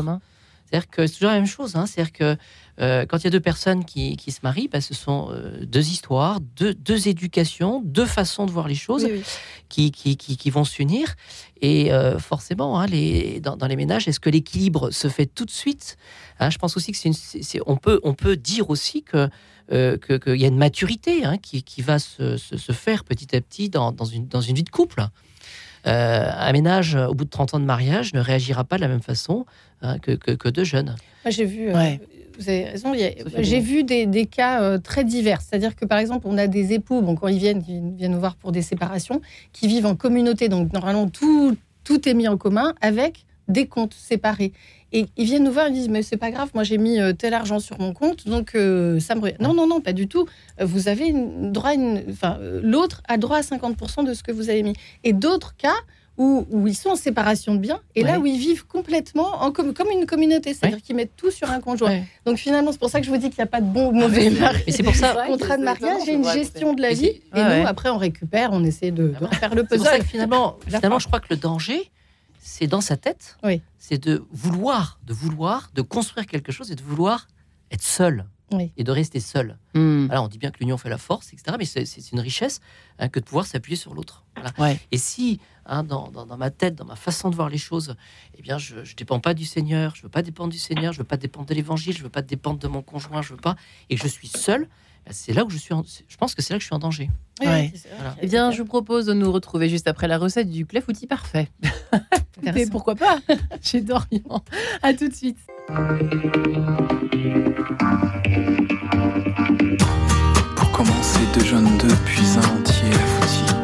C'est-à-dire 0.71 0.89
que 0.89 1.05
c'est 1.05 1.15
toujours 1.15 1.31
la 1.31 1.37
même 1.37 1.47
chose. 1.47 1.75
Hein. 1.75 1.85
C'est-à-dire 1.85 2.13
que 2.13 2.37
euh, 2.79 3.05
quand 3.05 3.17
il 3.17 3.25
y 3.25 3.27
a 3.27 3.29
deux 3.29 3.41
personnes 3.41 3.83
qui, 3.83 4.15
qui 4.15 4.31
se 4.31 4.39
marient, 4.41 4.69
bah, 4.69 4.79
ce 4.79 4.93
sont 4.93 5.27
euh, 5.29 5.65
deux 5.65 5.89
histoires, 5.89 6.39
deux, 6.39 6.73
deux, 6.73 7.09
éducations, 7.09 7.81
deux 7.83 8.05
façons 8.05 8.45
de 8.45 8.51
voir 8.51 8.69
les 8.69 8.75
choses 8.75 9.05
Qui, 9.67 9.91
qui, 9.91 10.15
qui, 10.15 10.49
vont 10.49 10.63
s'unir. 10.63 11.15
Et 11.61 11.91
euh, 11.91 12.19
forcément, 12.19 12.79
hein, 12.79 12.85
les, 12.87 13.41
dans, 13.41 13.57
dans, 13.57 13.67
les 13.67 13.75
ménages, 13.75 14.07
est-ce 14.07 14.19
que 14.19 14.29
l'équilibre 14.29 14.91
se 14.91 15.09
fait 15.09 15.25
tout 15.25 15.45
de 15.45 15.51
suite 15.51 15.97
hein, 16.39 16.49
Je 16.49 16.57
pense 16.57 16.77
aussi 16.77 16.93
que 16.93 16.97
c'est 16.97 17.09
une, 17.09 17.63
on 17.67 17.75
peut, 17.75 17.99
on 18.03 18.13
peut 18.13 18.37
dire 18.37 18.69
aussi 18.69 19.03
que 19.03 19.29
qu'il 19.71 20.35
y 20.35 20.43
a 20.43 20.47
une 20.47 20.57
maturité 20.57 21.23
hein, 21.23 21.37
qui, 21.37 21.63
qui, 21.63 21.81
va 21.81 21.97
se, 21.97 22.37
se, 22.37 22.57
se, 22.57 22.71
faire 22.73 23.03
petit 23.05 23.35
à 23.35 23.41
petit 23.41 23.69
dans, 23.69 23.91
dans, 23.91 24.05
une, 24.05 24.27
dans 24.27 24.41
une 24.41 24.55
vie 24.55 24.63
de 24.63 24.69
couple. 24.69 25.01
Euh, 25.87 26.29
un 26.31 26.51
ménage, 26.51 26.95
au 26.95 27.13
bout 27.13 27.25
de 27.25 27.29
30 27.29 27.55
ans 27.55 27.59
de 27.59 27.65
mariage, 27.65 28.13
ne 28.13 28.19
réagira 28.19 28.63
pas 28.63 28.75
de 28.75 28.81
la 28.81 28.87
même 28.87 29.01
façon 29.01 29.45
hein, 29.81 29.97
que, 29.99 30.11
que, 30.11 30.49
deux 30.49 30.63
jeunes. 30.63 30.95
J'ai 31.27 31.45
vu, 31.45 31.69
euh, 31.69 31.95
vous 32.37 32.49
avez 32.49 32.65
raison, 32.65 32.93
j'ai 33.39 33.59
vu 33.59 33.83
des, 33.83 34.05
des 34.05 34.25
cas 34.25 34.61
euh, 34.61 34.77
très 34.77 35.03
divers. 35.03 35.41
C'est-à-dire 35.41 35.75
que, 35.75 35.85
par 35.85 35.99
exemple, 35.99 36.27
on 36.27 36.37
a 36.37 36.47
des 36.47 36.73
époux, 36.73 37.01
bon, 37.01 37.15
quand 37.15 37.27
ils 37.27 37.39
viennent, 37.39 37.63
ils 37.67 37.95
viennent 37.95 38.11
nous 38.11 38.19
voir 38.19 38.35
pour 38.35 38.51
des 38.51 38.61
séparations, 38.61 39.21
qui 39.53 39.67
vivent 39.67 39.85
en 39.85 39.95
communauté. 39.95 40.49
Donc, 40.49 40.71
normalement, 40.73 41.07
tout, 41.07 41.57
tout 41.83 42.07
est 42.07 42.13
mis 42.13 42.27
en 42.27 42.37
commun 42.37 42.73
avec 42.81 43.25
des 43.47 43.67
comptes 43.67 43.93
séparés. 43.93 44.53
Et 44.93 45.07
ils 45.15 45.25
viennent 45.25 45.43
nous 45.43 45.51
voir, 45.51 45.67
ils 45.69 45.73
disent 45.73 45.89
mais 45.89 46.03
c'est 46.03 46.17
pas 46.17 46.31
grave, 46.31 46.49
moi 46.53 46.63
j'ai 46.63 46.77
mis 46.77 46.99
euh, 46.99 47.13
tel 47.13 47.33
argent 47.33 47.59
sur 47.59 47.79
mon 47.79 47.93
compte, 47.93 48.27
donc 48.27 48.55
euh, 48.55 48.99
ça 48.99 49.15
me 49.15 49.31
non 49.41 49.53
non 49.53 49.65
non 49.67 49.79
pas 49.79 49.93
du 49.93 50.07
tout. 50.07 50.27
Euh, 50.59 50.65
vous 50.65 50.89
avez 50.89 51.07
une, 51.07 51.51
droit, 51.51 51.73
une, 51.73 52.03
enfin 52.09 52.37
l'autre 52.61 53.01
a 53.07 53.17
droit 53.17 53.37
à 53.37 53.41
50% 53.41 54.05
de 54.05 54.13
ce 54.13 54.21
que 54.23 54.31
vous 54.31 54.49
avez 54.49 54.63
mis. 54.63 54.73
Et 55.03 55.13
d'autres 55.13 55.55
cas 55.55 55.75
où, 56.17 56.45
où, 56.51 56.67
ils 56.67 56.75
sont 56.75 56.89
en 56.89 56.95
séparation 56.97 57.55
de 57.55 57.59
biens 57.59 57.79
et 57.95 58.03
là 58.03 58.19
où 58.19 58.25
ils 58.25 58.37
vivent 58.37 58.67
complètement 58.67 59.41
en 59.41 59.51
comme 59.51 59.71
une 59.91 60.05
communauté, 60.05 60.53
c'est-à-dire 60.53 60.81
qu'ils 60.81 60.95
mettent 60.95 61.15
tout 61.15 61.31
sur 61.31 61.49
un 61.49 61.61
conjoint. 61.61 62.01
Donc 62.25 62.37
finalement 62.37 62.73
c'est 62.73 62.79
pour 62.79 62.89
ça 62.89 62.99
que 62.99 63.05
je 63.05 63.11
vous 63.11 63.17
dis 63.17 63.29
qu'il 63.29 63.39
n'y 63.39 63.43
a 63.43 63.47
pas 63.47 63.61
de 63.61 63.65
bon 63.65 63.87
ou 63.87 63.91
mauvais 63.93 64.29
mariage. 64.29 64.63
Mais 64.67 64.73
c'est 64.73 64.83
pour 64.83 64.95
ça 64.95 65.23
contrat 65.27 65.55
de 65.55 65.63
mariage, 65.63 66.01
il 66.03 66.07
y 66.07 66.11
a 66.11 66.13
une 66.15 66.29
gestion 66.29 66.73
de 66.73 66.81
la 66.81 66.93
vie 66.93 67.07
et, 67.07 67.21
nous 67.33 67.65
après 67.65 67.89
on 67.89 67.97
récupère, 67.97 68.49
on 68.51 68.63
essaie 68.65 68.91
de, 68.91 69.13
de 69.21 69.35
faire 69.35 69.55
le 69.55 69.63
puzzle. 69.63 70.03
finalement, 70.03 70.57
finalement 70.67 70.99
je 70.99 71.07
crois 71.07 71.21
que 71.21 71.27
le 71.29 71.37
danger 71.37 71.89
c'est 72.41 72.67
dans 72.67 72.81
sa 72.81 72.97
tête. 72.97 73.37
C'est 73.77 73.97
de 73.97 74.25
vouloir, 74.31 74.99
de 75.05 75.13
vouloir, 75.13 75.69
de 75.73 75.81
construire 75.81 76.25
quelque 76.25 76.51
chose 76.51 76.71
et 76.71 76.75
de 76.75 76.81
vouloir 76.81 77.27
être 77.71 77.83
seul. 77.83 78.25
Et 78.75 78.83
de 78.83 78.91
rester 78.91 79.21
seul. 79.21 79.57
Hmm. 79.75 80.09
on 80.11 80.27
dit 80.27 80.37
bien 80.37 80.51
que 80.51 80.59
l'union 80.59 80.77
fait 80.77 80.89
la 80.89 80.97
force, 80.97 81.31
etc. 81.31 81.55
Mais 81.57 81.63
c'est 81.63 82.11
une 82.11 82.19
richesse 82.19 82.59
hein, 82.99 83.07
que 83.07 83.21
de 83.21 83.23
pouvoir 83.23 83.45
s'appuyer 83.45 83.77
sur 83.77 83.93
l'autre. 83.93 84.25
Et 84.91 84.97
si, 84.97 85.39
hein, 85.65 85.83
dans, 85.83 86.11
ma 86.37 86.51
tête, 86.51 86.75
dans 86.75 86.83
ma 86.83 86.97
façon 86.97 87.29
de 87.29 87.35
voir 87.35 87.47
les 87.47 87.57
choses, 87.57 87.95
eh 88.37 88.41
bien, 88.41 88.57
je 88.57 88.79
ne 88.79 88.95
dépends 88.97 89.21
pas 89.21 89.33
du 89.33 89.45
Seigneur, 89.45 89.95
je 89.95 90.03
veux 90.03 90.09
pas 90.09 90.21
dépendre 90.21 90.51
du 90.51 90.59
Seigneur, 90.59 90.91
je 90.91 90.97
veux 90.97 91.05
pas 91.05 91.15
dépendre 91.15 91.45
de 91.45 91.53
l'Évangile, 91.53 91.95
je 91.95 92.03
veux 92.03 92.09
pas 92.09 92.21
dépendre 92.21 92.59
de 92.59 92.67
mon 92.67 92.81
conjoint, 92.81 93.21
je 93.21 93.29
veux 93.29 93.39
pas, 93.39 93.55
et 93.89 93.95
que 93.95 94.01
je 94.01 94.07
suis 94.09 94.27
seul, 94.27 94.67
c'est 95.09 95.33
là 95.33 95.43
où 95.43 95.49
je 95.49 95.57
suis. 95.57 95.73
je 96.07 96.17
pense 96.17 96.35
que 96.35 96.41
c'est 96.41 96.53
là 96.53 96.57
que 96.57 96.61
je 96.61 96.67
suis 96.67 96.75
en 96.75 96.79
danger. 96.79 97.09
Eh 98.21 98.27
bien, 98.27 98.51
je 98.51 98.61
vous 98.61 98.67
propose 98.67 99.05
de 99.05 99.13
nous 99.13 99.31
retrouver 99.31 99.67
juste 99.69 99.87
après 99.87 100.07
la 100.07 100.17
recette 100.17 100.49
du 100.49 100.65
clafoutis 100.65 101.07
parfait. 101.07 101.49
Mais 102.43 102.65
pourquoi 102.67 102.95
pas 102.95 103.19
Chez 103.61 103.81
Dorian. 103.81 104.43
À 104.83 104.93
tout 104.93 105.07
de 105.07 105.13
suite. 105.13 105.37
Pour 110.55 110.71
commencer, 110.71 111.19
deux 111.33 111.45
jeunes 111.45 111.77
depuis 111.77 112.27
un 112.37 112.59
entier 112.59 112.89
clafoutis. 112.89 113.55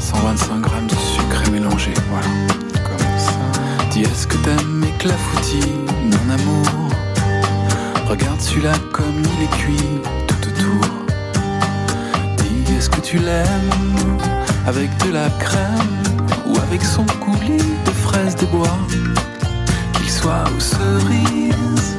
125 0.00 0.60
grammes 0.60 0.86
de 0.86 0.94
sucre 0.94 1.50
mélangé, 1.52 1.92
voilà. 2.08 2.26
Comme 2.84 3.18
ça. 3.18 3.86
Dis, 3.92 4.02
est-ce 4.02 4.26
que 4.26 4.36
t'aimes 4.38 4.80
mes 4.80 4.92
clafoutis, 4.98 5.70
mon 6.04 6.30
amour? 6.34 6.90
Regarde 8.08 8.40
celui-là 8.40 8.72
comme 8.92 9.22
il 9.38 9.44
est 9.44 9.50
cuit 9.56 10.19
est-ce 12.80 12.88
que 12.88 13.02
tu 13.02 13.18
l'aimes 13.18 14.18
avec 14.66 14.88
de 15.04 15.12
la 15.12 15.28
crème 15.38 16.02
ou 16.46 16.56
avec 16.66 16.82
son 16.82 17.04
coulis 17.20 17.68
de 17.84 17.90
fraises 17.90 18.34
des 18.36 18.46
bois? 18.46 18.78
Qu'il 19.92 20.08
soit 20.08 20.44
aux 20.56 20.60
cerises, 20.60 21.98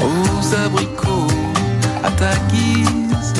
aux 0.00 0.54
abricots, 0.64 1.36
à 2.02 2.10
ta 2.10 2.34
guise, 2.48 3.34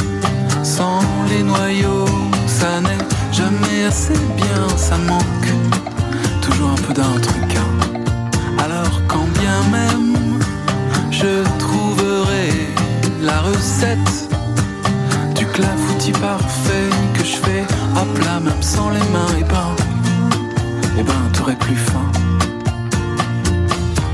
sans 0.63 1.01
les 1.31 1.43
noyaux, 1.43 2.05
ça 2.47 2.83
n'est 2.83 3.07
jamais 3.33 3.87
assez 3.89 4.19
bien, 4.37 4.69
ça 4.77 4.99
manque 4.99 5.51
toujours 6.43 6.73
un 6.73 6.83
peu 6.87 6.93
d'un 6.93 7.19
truc. 7.19 7.51
Hein. 7.57 7.73
Alors 8.63 9.01
quand 9.09 9.29
bien 9.41 9.59
même 9.73 10.39
je 11.11 11.33
trouverai 11.59 12.51
la 13.23 13.41
recette 13.41 14.34
clafoutis 15.55 16.13
parfait 16.13 16.91
que 17.15 17.21
je 17.25 17.37
fais 17.37 17.65
à 17.97 18.05
plat 18.17 18.41
même 18.41 18.61
sans 18.61 18.91
les 18.91 19.07
mains 19.15 19.35
et 19.39 19.45
ben 19.45 19.71
et 20.99 21.03
ben 21.05 21.23
t'aurais 21.33 21.57
plus 21.57 21.77
faim 21.77 22.11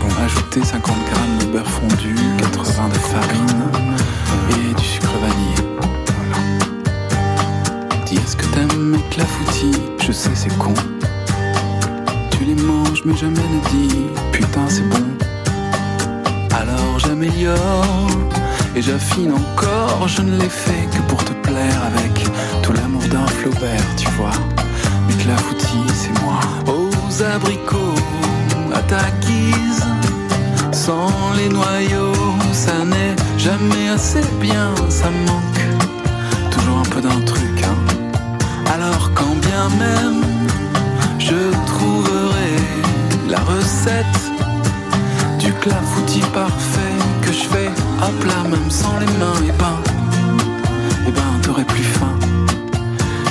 Bon 0.01 0.24
ajouter 0.24 0.62
50 0.62 0.95
grammes 1.11 1.38
de 1.41 1.47
beurre 1.47 1.66
fondu 1.66 2.14
80 2.38 2.88
de 2.88 2.95
farine 2.95 3.64
et 4.51 4.74
du 4.74 4.84
sucre 4.84 5.14
vanillé. 5.22 5.61
Dis 8.05 8.16
est-ce 8.16 8.36
que 8.36 8.45
t'aimes 8.55 8.91
mes 8.93 9.03
clafoutis? 9.11 9.80
Je 9.99 10.12
sais 10.12 10.34
c'est 10.34 10.57
con. 10.59 10.74
Tu 12.32 12.45
les 12.45 12.55
manges 12.62 13.03
mais 13.07 13.16
jamais 13.16 13.47
ne 13.55 13.61
dis 13.70 13.97
putain 14.30 14.68
c'est 14.68 14.88
bon. 14.91 15.07
Alors 16.51 16.99
j'améliore 16.99 17.89
et 18.81 18.83
j'affine 18.83 19.33
encore. 19.33 20.09
Je 20.09 20.22
ne 20.22 20.37
l'ai 20.41 20.49
fait 20.49 20.89
que 20.93 21.03
pour 21.09 21.22
te 21.24 21.33
plaire 21.33 21.81
avec 21.93 22.14
tout 22.62 22.72
l'amour 22.72 23.03
d'un 23.12 23.26
Flaubert, 23.26 23.87
tu 23.97 24.09
vois. 24.16 24.39
Mes 25.07 25.14
clafoutis 25.14 25.91
c'est 25.95 26.20
moi. 26.22 26.41
Aux 26.66 27.22
abricots 27.22 28.01
à 28.74 28.81
ta 28.93 29.05
guise, 29.26 29.85
sans 30.72 31.12
les 31.37 31.49
noyaux, 31.49 32.14
ça 32.53 32.85
n'est 32.85 33.16
jamais 33.39 33.89
assez 33.89 34.24
bien, 34.41 34.68
ça 34.89 35.11
manque 35.28 35.64
toujours 36.51 36.78
un 36.78 36.89
peu 36.95 37.01
d'un 37.01 37.20
truc. 37.33 37.57
Hein. 37.64 37.78
Alors 38.74 39.11
quand 39.14 39.37
bien 39.47 39.68
même 39.78 40.22
je 41.18 41.41
trouverai 41.66 42.53
la 43.28 43.41
recette 43.41 44.20
du 45.39 45.53
clafoutis 45.53 46.26
parfait 46.33 46.99
que 47.20 47.20
je 47.43 47.49
fais 47.49 47.70
à 48.03 48.09
plat 48.20 48.43
même 48.49 48.70
sans 48.70 48.99
les 48.99 49.12
mains, 49.18 49.41
et 49.49 49.53
ben, 49.59 49.78
et 51.09 51.12
ben 51.12 51.41
t'aurais 51.43 51.64
plus 51.64 51.82
faim. 51.82 52.14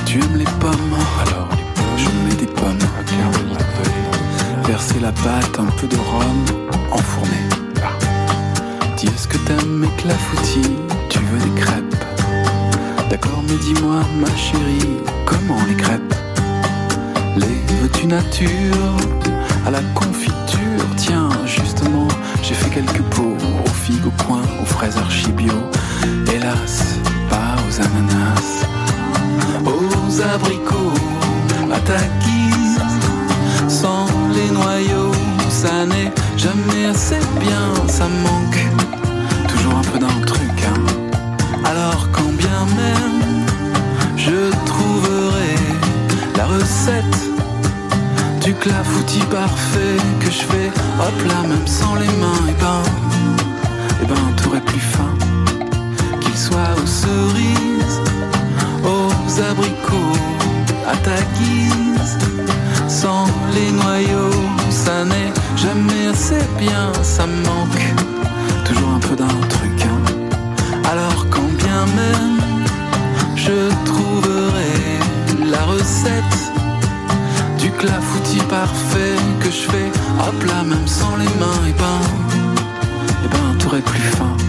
Tu 0.05 0.19
aimes 0.19 0.37
les 0.37 0.51
pommes, 0.59 0.95
alors 1.21 1.49
je 1.97 2.09
mets 2.25 2.35
des 2.35 2.47
pommes. 2.47 2.77
Verser 4.65 4.99
la 4.99 5.11
pâte, 5.11 5.59
un 5.59 5.71
peu 5.77 5.87
de 5.87 5.95
rhum, 5.95 6.45
enfourner. 6.91 7.45
Dis 8.97 9.07
est-ce 9.07 9.27
que 9.27 9.37
t'aimes 9.37 9.79
mes 9.79 9.93
clafoutis 9.97 10.75
Tu 11.09 11.19
veux 11.19 11.39
des 11.39 11.61
crêpes? 11.61 11.95
D'accord, 13.09 13.43
mais 13.47 13.55
dis-moi, 13.55 14.01
ma 14.19 14.35
chérie, 14.35 14.97
comment 15.25 15.59
les 15.67 15.75
crêpes? 15.75 16.13
Les 17.35 17.75
veux-tu 17.81 18.07
nature? 18.07 18.97
À 19.65 19.71
la 19.71 19.81
confiture 19.95 20.85
Tiens, 20.97 21.28
au 24.09 24.23
coin, 24.23 24.41
aux 24.61 24.65
fraises 24.65 24.97
archibio. 24.97 25.53
Hélas, 26.33 26.75
pas 27.29 27.55
aux 27.65 27.75
ananas, 27.87 28.65
aux 29.65 30.21
abricots, 30.35 30.99
à 31.71 31.79
ta 31.79 32.01
guise, 32.25 32.81
sans 33.67 34.07
les 34.33 34.49
noyaux, 34.51 35.11
ça 35.49 35.85
n'est 35.85 36.11
jamais 36.37 36.85
assez 36.85 37.19
bien, 37.39 37.65
ça 37.87 38.07
manque 38.27 38.61
toujours 39.47 39.75
un 39.77 39.85
peu 39.91 39.99
d'un 39.99 40.19
truc. 40.25 40.57
Hein. 40.67 40.79
Alors 41.65 42.07
quand 42.11 42.33
bien 42.43 42.61
même 42.83 43.45
je 44.17 44.51
trouverai 44.65 45.55
la 46.35 46.45
recette 46.45 47.19
du 48.43 48.53
clafoutis 48.53 49.27
parfait 49.31 49.97
que 50.19 50.31
je 50.31 50.43
fais 50.51 50.69
hop 50.99 51.17
là 51.27 51.47
même 51.47 51.67
sans 51.67 51.95
les 51.95 52.11
mains 52.21 52.45
et 52.49 52.55
ben 52.61 52.81
plus 54.57 54.81
qu'il 56.21 56.37
soit 56.37 56.73
aux 56.81 56.87
cerises 56.87 58.01
aux 58.83 59.41
abricots 59.41 60.17
à 60.87 60.95
ta 60.97 61.21
guise 61.37 62.17
sans 62.87 63.25
les 63.53 63.71
noyaux 63.71 64.41
ça 64.71 65.05
n'est 65.05 65.33
jamais 65.55 66.07
assez 66.07 66.41
bien 66.57 66.91
ça 67.03 67.27
me 67.27 67.37
manque 67.45 67.85
toujours 68.65 68.89
un 68.89 68.99
peu 68.99 69.15
d'un 69.15 69.27
truc 69.27 69.85
hein. 69.85 69.99
alors 70.91 71.27
quand 71.29 71.51
bien 71.63 71.85
même 71.95 72.39
je 73.35 73.69
trouverai 73.85 75.49
la 75.51 75.63
recette 75.63 76.37
du 77.59 77.69
clafoutis 77.71 78.45
parfait 78.49 79.15
que 79.41 79.51
je 79.51 79.69
fais 79.71 79.91
hop 80.27 80.43
là 80.43 80.63
même 80.63 80.87
sans 80.87 81.15
les 81.17 81.33
mains 81.39 81.67
et 81.67 81.73
ben 81.73 82.48
plus 83.81 84.39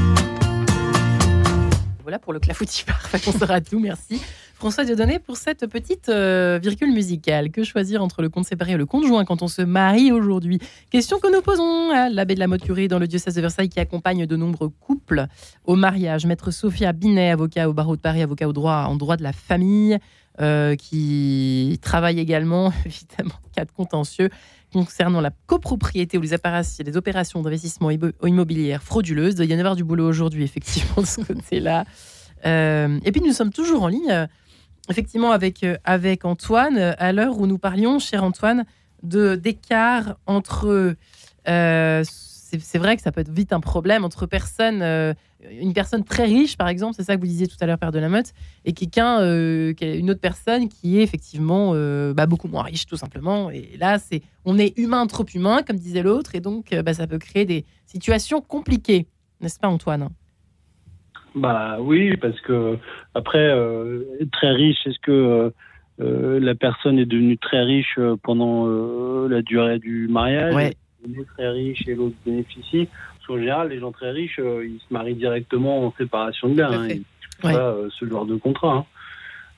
voilà 2.10 2.18
pour 2.18 2.32
le 2.32 2.40
clafoutis 2.40 2.82
parfait. 2.84 3.20
On 3.28 3.32
sera 3.32 3.60
tout. 3.60 3.78
Merci 3.78 4.20
François 4.54 4.84
Dieudonné 4.84 5.20
pour 5.20 5.36
cette 5.36 5.66
petite 5.68 6.08
euh, 6.08 6.58
virgule 6.60 6.92
musicale. 6.92 7.52
Que 7.52 7.62
choisir 7.62 8.02
entre 8.02 8.20
le 8.20 8.28
compte 8.28 8.46
séparé 8.46 8.72
et 8.72 8.76
le 8.76 8.84
compte 8.84 9.06
joint 9.06 9.24
quand 9.24 9.42
on 9.42 9.48
se 9.48 9.62
marie 9.62 10.10
aujourd'hui? 10.10 10.58
Question 10.90 11.20
que 11.20 11.32
nous 11.32 11.40
posons 11.40 11.90
à 11.92 12.08
l'abbé 12.08 12.34
de 12.34 12.40
la 12.40 12.48
Motte 12.48 12.62
Curée 12.62 12.88
dans 12.88 12.98
le 12.98 13.06
diocèse 13.06 13.36
de 13.36 13.40
Versailles 13.40 13.68
qui 13.68 13.78
accompagne 13.78 14.26
de 14.26 14.36
nombreux 14.36 14.70
couples 14.70 15.26
au 15.64 15.76
mariage. 15.76 16.26
Maître 16.26 16.50
Sophia 16.50 16.92
Binet, 16.92 17.30
avocat 17.30 17.68
au 17.68 17.72
barreau 17.72 17.94
de 17.94 18.00
Paris, 18.00 18.22
avocat 18.22 18.48
au 18.48 18.52
droit 18.52 18.86
en 18.88 18.96
droit 18.96 19.16
de 19.16 19.22
la 19.22 19.32
famille, 19.32 19.96
euh, 20.40 20.74
qui 20.74 21.78
travaille 21.80 22.18
également, 22.18 22.72
évidemment, 22.84 23.38
cas 23.54 23.64
de 23.64 23.70
contentieux 23.70 24.30
concernant 24.72 25.20
la 25.20 25.30
copropriété 25.46 26.18
ou 26.18 26.20
les 26.20 26.32
opérations, 26.34 27.42
d'investissement 27.42 27.90
immobilière 27.90 28.82
frauduleuses. 28.82 29.36
Il 29.38 29.50
y 29.50 29.54
en 29.54 29.58
avoir 29.58 29.76
du 29.76 29.84
boulot 29.84 30.08
aujourd'hui, 30.08 30.44
effectivement, 30.44 30.96
de 31.02 31.06
ce 31.06 31.20
côté-là. 31.20 31.84
Euh, 32.46 32.98
et 33.04 33.12
puis 33.12 33.20
nous 33.20 33.32
sommes 33.32 33.52
toujours 33.52 33.82
en 33.82 33.88
ligne 33.88 34.28
effectivement 34.90 35.30
avec, 35.30 35.62
euh, 35.62 35.76
avec 35.84 36.24
Antoine, 36.24 36.76
euh, 36.76 36.92
à 36.98 37.12
l'heure 37.12 37.38
où 37.38 37.46
nous 37.46 37.58
parlions, 37.58 37.98
cher 37.98 38.24
Antoine, 38.24 38.64
d'écart 39.02 40.16
entre. 40.26 40.96
Euh, 41.48 42.04
c'est 42.58 42.78
vrai 42.78 42.96
que 42.96 43.02
ça 43.02 43.12
peut 43.12 43.20
être 43.20 43.30
vite 43.30 43.52
un 43.52 43.60
problème 43.60 44.04
entre 44.04 44.26
personnes, 44.26 44.82
une 44.82 45.72
personne 45.72 46.04
très 46.04 46.24
riche, 46.24 46.56
par 46.56 46.68
exemple, 46.68 46.94
c'est 46.96 47.04
ça 47.04 47.16
que 47.16 47.20
vous 47.20 47.26
disiez 47.26 47.46
tout 47.46 47.56
à 47.60 47.66
l'heure, 47.66 47.78
Père 47.78 47.92
de 47.92 47.98
la 47.98 48.08
Motte, 48.08 48.32
et 48.64 48.72
quelqu'un, 48.72 49.20
une 49.20 50.10
autre 50.10 50.20
personne 50.20 50.68
qui 50.68 50.98
est 50.98 51.02
effectivement 51.02 51.74
bah, 52.12 52.26
beaucoup 52.26 52.48
moins 52.48 52.62
riche, 52.62 52.86
tout 52.86 52.96
simplement. 52.96 53.50
Et 53.50 53.76
là, 53.78 53.98
c'est 53.98 54.22
on 54.44 54.58
est 54.58 54.78
humain 54.78 55.06
trop 55.06 55.26
humain, 55.34 55.62
comme 55.66 55.76
disait 55.76 56.02
l'autre, 56.02 56.34
et 56.34 56.40
donc 56.40 56.74
bah, 56.74 56.94
ça 56.94 57.06
peut 57.06 57.18
créer 57.18 57.44
des 57.44 57.64
situations 57.86 58.40
compliquées, 58.40 59.06
n'est-ce 59.40 59.58
pas, 59.58 59.68
Antoine? 59.68 60.10
Bah 61.34 61.76
oui, 61.80 62.16
parce 62.16 62.40
que 62.40 62.76
après, 63.14 63.38
euh, 63.38 64.02
très 64.32 64.50
riche, 64.50 64.78
est-ce 64.86 64.98
que 65.00 65.12
euh, 65.12 65.50
euh, 66.00 66.40
la 66.40 66.54
personne 66.54 66.98
est 66.98 67.06
devenue 67.06 67.38
très 67.38 67.62
riche 67.62 67.98
pendant 68.22 68.66
la 69.28 69.42
durée 69.42 69.78
du 69.78 70.08
mariage? 70.08 70.54
Ouais. 70.54 70.74
Est 71.08 71.24
très 71.36 71.48
riche 71.48 71.86
et 71.86 71.94
l'autre 71.94 72.16
bénéficie. 72.24 72.88
Parce 73.16 73.26
qu'en 73.26 73.38
général, 73.38 73.68
les 73.68 73.78
gens 73.78 73.92
très 73.92 74.10
riches, 74.10 74.38
ils 74.38 74.78
se 74.78 74.92
marient 74.92 75.14
directement 75.14 75.86
en 75.86 75.94
séparation 75.96 76.48
de 76.48 76.54
biens. 76.54 76.72
Hein, 76.72 76.88
pas 77.42 77.74
ce 77.98 78.04
genre 78.06 78.26
de 78.26 78.36
contrat. 78.36 78.74
Hein. 78.74 78.84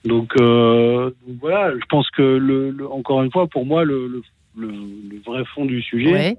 Donc, 0.04 0.34
voilà, 0.38 1.72
je 1.74 1.84
pense 1.88 2.10
que 2.10 2.22
le, 2.22 2.74
encore 2.90 3.22
une 3.22 3.30
fois, 3.30 3.46
pour 3.46 3.66
moi, 3.66 3.84
le, 3.84 4.22
le, 4.56 4.70
vrai 5.24 5.44
fond 5.44 5.64
du 5.64 5.82
sujet, 5.82 6.36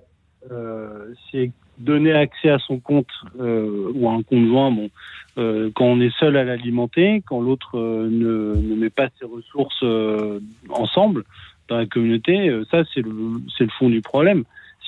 c'est 1.31 1.51
donner 1.79 2.13
accès 2.13 2.49
à 2.49 2.59
son 2.59 2.79
compte 2.79 3.11
ou 3.35 4.09
à 4.09 4.13
un 4.13 4.23
compte 4.23 4.47
joint. 4.47 4.71
Bon, 4.71 4.89
euh, 5.37 5.71
quand 5.73 5.85
on 5.85 5.99
est 5.99 6.15
seul 6.19 6.37
à 6.37 6.43
l'alimenter, 6.43 7.23
quand 7.25 7.41
l'autre 7.41 7.79
euh, 7.79 8.07
ne, 8.09 8.55
ne, 8.55 8.75
met 8.75 8.91
pas 8.91 9.07
ses 9.19 9.25
ressources 9.25 9.81
euh, 9.81 10.39
ensemble 10.69 11.23
dans 11.69 11.77
la 11.77 11.87
communauté, 11.87 12.51
ça 12.69 12.83
c'est 12.93 13.01
le, 13.01 13.11
c'est 13.57 13.63
le 13.63 13.71
fond 13.71 13.89
du 13.89 14.01
problème. 14.01 14.43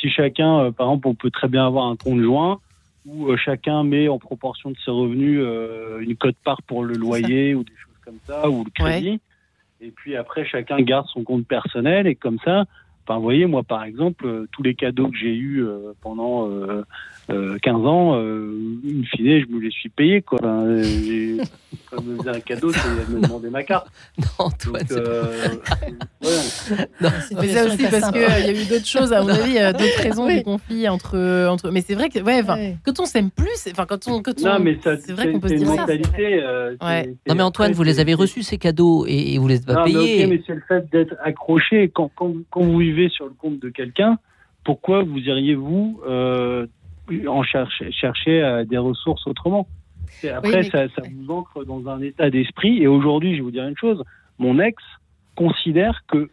Si 0.05 0.11
chacun, 0.11 0.71
par 0.71 0.89
exemple, 0.89 1.07
on 1.07 1.15
peut 1.15 1.31
très 1.31 1.47
bien 1.47 1.65
avoir 1.65 1.87
un 1.87 1.95
compte 1.95 2.21
joint 2.21 2.59
où 3.07 3.35
chacun 3.37 3.83
met 3.83 4.07
en 4.07 4.19
proportion 4.19 4.69
de 4.69 4.77
ses 4.85 4.91
revenus 4.91 5.39
une 5.99 6.15
cote 6.15 6.35
part 6.43 6.61
pour 6.61 6.83
le 6.83 6.93
loyer 6.93 7.55
ou 7.55 7.63
des 7.63 7.71
choses 7.71 7.97
comme 8.03 8.19
ça, 8.23 8.47
ou 8.47 8.63
le 8.63 8.69
crédit. 8.69 9.19
Et 9.81 9.89
puis 9.89 10.15
après, 10.15 10.45
chacun 10.45 10.79
garde 10.81 11.07
son 11.07 11.23
compte 11.23 11.47
personnel 11.47 12.05
et 12.05 12.13
comme 12.13 12.37
ça, 12.45 12.65
Enfin, 13.07 13.17
vous 13.17 13.23
voyez, 13.23 13.45
moi, 13.45 13.63
par 13.63 13.83
exemple, 13.83 14.47
tous 14.51 14.63
les 14.63 14.75
cadeaux 14.75 15.09
que 15.09 15.17
j'ai 15.17 15.35
eus 15.35 15.65
pendant 16.01 16.49
15 17.27 17.33
euh, 17.33 17.85
ans, 17.85 18.15
euh, 18.15 18.79
in 18.85 19.03
fine, 19.15 19.41
je 19.41 19.53
me 19.53 19.59
les 19.59 19.71
suis 19.71 19.89
payés. 19.89 20.21
Quoi. 20.21 20.39
Euh, 20.43 21.37
comme 21.89 22.05
me 22.05 22.17
faisait 22.17 22.29
un 22.29 22.39
cadeau, 22.39 22.71
c'est 22.71 23.09
me 23.09 23.21
demander 23.21 23.49
ma 23.49 23.63
carte. 23.63 23.87
Non, 24.39 24.49
toi, 24.49 24.79
Donc, 24.79 24.91
euh, 24.91 25.47
non, 27.01 27.09
mais 27.39 27.47
ça 27.47 27.65
aussi 27.65 27.83
parce 27.89 28.11
qu'il 28.11 28.21
y 28.21 28.25
a 28.25 28.51
eu 28.51 28.65
d'autres 28.65 28.85
choses, 28.85 29.13
à 29.13 29.21
mon 29.21 29.29
avis, 29.29 29.53
d'autres 29.53 30.01
raisons 30.01 30.25
oui. 30.25 30.37
du 30.37 30.43
conflit 30.43 30.89
entre, 30.89 31.47
entre. 31.47 31.71
Mais 31.71 31.81
c'est 31.81 31.95
vrai 31.95 32.09
que, 32.09 32.19
ouais, 32.19 32.43
ouais. 32.43 32.77
quand 32.85 32.99
on 32.99 33.05
s'aime 33.05 33.31
plus, 33.31 33.67
enfin, 33.71 33.85
quand 33.85 34.07
on. 34.07 34.21
Quand 34.21 34.39
non, 34.41 34.59
mais 34.59 34.77
c'est 34.83 35.11
vrai 35.11 35.31
qu'on 35.31 35.39
peut 35.39 35.49
se 35.49 35.55
dire 35.55 35.67
ça. 35.73 35.85
Euh, 36.19 36.75
ouais. 36.81 37.13
Non, 37.27 37.35
mais 37.35 37.43
Antoine, 37.43 37.71
vous 37.71 37.83
les 37.83 37.99
avez 37.99 38.13
reçus, 38.13 38.43
ces 38.43 38.57
cadeaux, 38.57 39.05
et, 39.07 39.33
et 39.33 39.37
vous 39.37 39.47
les 39.47 39.57
avez 39.57 39.65
pas 39.65 39.73
non, 39.75 39.83
payés. 39.85 39.97
Mais, 39.97 40.13
okay, 40.15 40.27
mais 40.27 40.43
c'est 40.45 40.55
le 40.55 40.63
fait 40.67 40.89
d'être 40.91 41.15
accroché. 41.23 41.91
Quand, 41.93 42.11
quand, 42.15 42.33
quand, 42.49 42.61
vous 42.61 42.77
vivez 42.77 42.94
sur 43.09 43.25
le 43.25 43.33
compte 43.33 43.59
de 43.59 43.69
quelqu'un, 43.69 44.17
pourquoi 44.63 45.03
vous 45.03 45.19
iriez-vous 45.19 46.01
euh, 46.07 46.67
en 47.27 47.43
chercher, 47.43 47.91
chercher 47.91 48.41
euh, 48.41 48.65
des 48.65 48.77
ressources 48.77 49.25
autrement? 49.27 49.67
Après, 50.23 50.59
oui, 50.59 50.69
ça, 50.69 50.87
ça 50.89 51.01
vous 51.11 51.31
ancre 51.31 51.65
dans 51.65 51.87
un 51.89 52.01
état 52.01 52.29
d'esprit. 52.29 52.81
Et 52.81 52.87
aujourd'hui, 52.87 53.31
je 53.31 53.37
vais 53.37 53.41
vous 53.41 53.51
dire 53.51 53.67
une 53.67 53.77
chose, 53.77 54.03
mon 54.39 54.59
ex 54.59 54.81
considère 55.35 56.03
que 56.07 56.29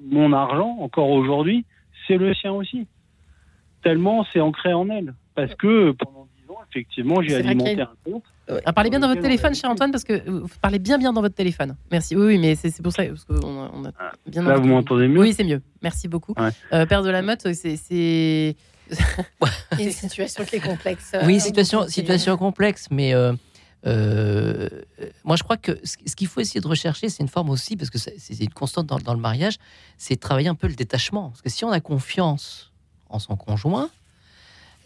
mon 0.00 0.32
argent, 0.32 0.76
encore 0.80 1.10
aujourd'hui, 1.10 1.64
c'est 2.06 2.16
le 2.16 2.34
sien 2.34 2.52
aussi. 2.52 2.86
Tellement 3.82 4.24
c'est 4.32 4.40
ancré 4.40 4.72
en 4.72 4.88
elle. 4.90 5.14
Parce 5.34 5.54
que 5.54 5.92
pendant 5.92 6.28
dix 6.36 6.50
ans, 6.50 6.58
effectivement, 6.70 7.22
j'ai 7.22 7.34
alimenté 7.36 7.80
un 7.80 7.90
compte 8.04 8.24
Ah, 8.64 8.72
parlez 8.72 8.90
bien 8.90 9.00
dans 9.00 9.08
votre 9.08 9.22
téléphone, 9.22 9.54
cher 9.54 9.70
Antoine, 9.70 9.90
parce 9.90 10.04
que 10.04 10.28
vous 10.28 10.48
parlez 10.60 10.78
bien 10.78 10.98
bien 10.98 11.12
dans 11.12 11.20
votre 11.20 11.34
téléphone. 11.34 11.76
Merci. 11.90 12.14
Oui, 12.14 12.26
oui 12.26 12.38
mais 12.38 12.54
c'est 12.54 12.80
pour 12.82 12.92
ça. 12.92 13.04
Parce 13.04 13.26
on 13.28 13.84
a 13.84 13.90
ah, 13.98 14.12
bien 14.26 14.42
Là, 14.42 14.58
vous 14.58 14.68
m'entendez 14.68 15.08
mieux 15.08 15.20
Oui, 15.20 15.32
c'est 15.32 15.44
mieux. 15.44 15.62
Merci 15.82 16.08
beaucoup. 16.08 16.34
Père 16.70 17.02
de 17.02 17.10
la 17.10 17.22
Motte, 17.22 17.46
c'est. 17.52 18.56
une 19.80 19.90
situation 19.90 20.44
qui 20.44 20.56
est 20.56 20.60
complexe. 20.60 21.12
Oui, 21.24 21.40
situation, 21.40 21.88
situation 21.88 22.36
complexe, 22.36 22.86
mais 22.92 23.14
euh, 23.86 24.68
moi, 25.24 25.36
je 25.36 25.42
crois 25.42 25.56
que 25.56 25.78
ce 25.84 26.16
qu'il 26.16 26.26
faut 26.26 26.40
essayer 26.40 26.60
de 26.60 26.68
rechercher, 26.68 27.08
c'est 27.08 27.22
une 27.22 27.28
forme 27.28 27.50
aussi, 27.50 27.76
parce 27.76 27.90
que 27.90 27.98
c'est 27.98 28.40
une 28.40 28.52
constante 28.52 28.86
dans, 28.86 29.14
le 29.14 29.20
mariage, 29.20 29.58
c'est 29.96 30.14
de 30.14 30.20
travailler 30.20 30.48
un 30.48 30.54
peu 30.54 30.66
le 30.66 30.74
détachement. 30.74 31.30
Parce 31.30 31.42
que 31.42 31.50
si 31.50 31.64
on 31.64 31.70
a 31.70 31.80
confiance 31.80 32.72
en 33.08 33.18
son 33.18 33.36
conjoint, 33.36 33.90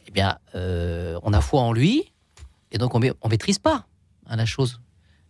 eh 0.07 0.11
bien, 0.11 0.39
euh, 0.55 1.19
on 1.23 1.33
a 1.33 1.41
foi 1.41 1.63
en 1.63 1.73
lui, 1.73 2.13
et 2.73 2.79
donc 2.79 2.95
on 2.95 3.01
ne 3.01 3.11
maîtrise 3.29 3.59
pas 3.59 3.87
hein, 4.27 4.37
la 4.37 4.47
chose. 4.47 4.81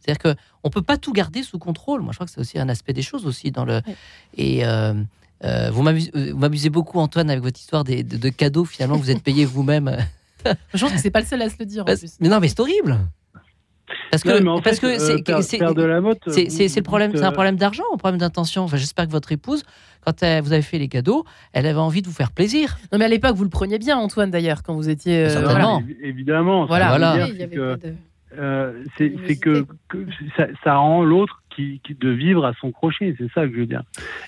C'est-à-dire 0.01 0.37
qu'on 0.63 0.69
ne 0.69 0.73
peut 0.73 0.83
pas 0.83 0.97
tout 0.97 1.13
garder 1.13 1.43
sous 1.43 1.59
contrôle. 1.59 2.01
Moi, 2.01 2.13
je 2.13 2.17
crois 2.17 2.27
que 2.27 2.33
c'est 2.33 2.41
aussi 2.41 2.59
un 2.59 2.69
aspect 2.69 2.93
des 2.93 3.03
choses 3.03 3.27
aussi 3.27 3.51
dans 3.51 3.67
le. 3.67 3.83
Et 4.37 4.65
euh, 4.65 5.71
vous 5.71 5.83
m'amusez 5.83 6.71
beaucoup, 6.71 6.99
Antoine, 6.99 7.31
avec 7.31 7.43
votre 7.43 7.61
histoire 7.61 7.85
des, 7.85 8.03
de, 8.03 8.29
cadeaux. 8.31 8.65
Finalement, 8.65 8.97
vous 8.97 9.11
êtes 9.11 9.23
payé 9.23 9.45
vous-même. 9.45 9.97
je 10.75 10.81
pense 10.81 10.93
que 10.93 10.99
c'est 10.99 11.11
pas 11.11 11.21
le 11.21 11.27
seul 11.27 11.43
à 11.43 11.51
se 11.51 11.57
le 11.59 11.67
dire. 11.67 11.83
En 11.83 11.85
plus. 11.85 12.17
Mais 12.21 12.29
non, 12.29 12.41
mais 12.41 12.49
c'est 12.49 12.61
horrible. 12.61 12.99
Parce 14.11 14.23
que 14.23 14.61
parce 14.63 14.81
que 14.81 14.99
c'est 14.99 16.51
c'est 16.51 16.77
le 16.77 16.83
problème, 16.83 17.13
c'est 17.15 17.25
un 17.25 17.33
problème 17.33 17.57
d'argent, 17.57 17.85
un 17.93 17.97
problème 17.97 18.19
d'intention. 18.19 18.63
Enfin, 18.63 18.77
j'espère 18.77 19.07
que 19.07 19.13
votre 19.13 19.33
épouse, 19.33 19.63
quand 20.05 20.23
elle, 20.23 20.43
vous 20.43 20.53
avez 20.53 20.63
fait 20.63 20.79
les 20.79 20.89
cadeaux, 20.89 21.25
elle 21.53 21.67
avait 21.67 21.79
envie 21.79 22.03
de 22.03 22.07
vous 22.07 22.15
faire 22.15 22.33
plaisir. 22.33 22.79
Non, 22.93 22.99
mais 22.99 23.05
à 23.05 23.09
l'époque, 23.09 23.37
vous 23.37 23.45
le 23.45 23.51
preniez 23.51 23.79
bien, 23.79 23.97
Antoine, 23.99 24.31
d'ailleurs, 24.31 24.63
quand 24.63 24.75
vous 24.75 24.89
étiez. 24.89 25.27
Euh, 25.27 25.43
voilà. 25.43 25.79
Évidemment. 26.03 26.67
Voilà. 26.67 26.89
voilà. 26.89 27.27
c'est 28.97 29.37
que, 29.37 29.67
que, 29.89 30.07
ça, 30.37 30.47
ça 30.65 30.77
rend 30.77 31.05
l'autre 31.05 31.40
qui, 31.55 31.81
de 31.99 32.09
vivre 32.09 32.45
à 32.45 32.53
son 32.61 32.71
crochet, 32.71 33.15
c'est 33.19 33.31
ça 33.35 33.47
que 33.47 33.53
je 33.53 33.61
veux 33.61 33.67
dire. 33.67 33.83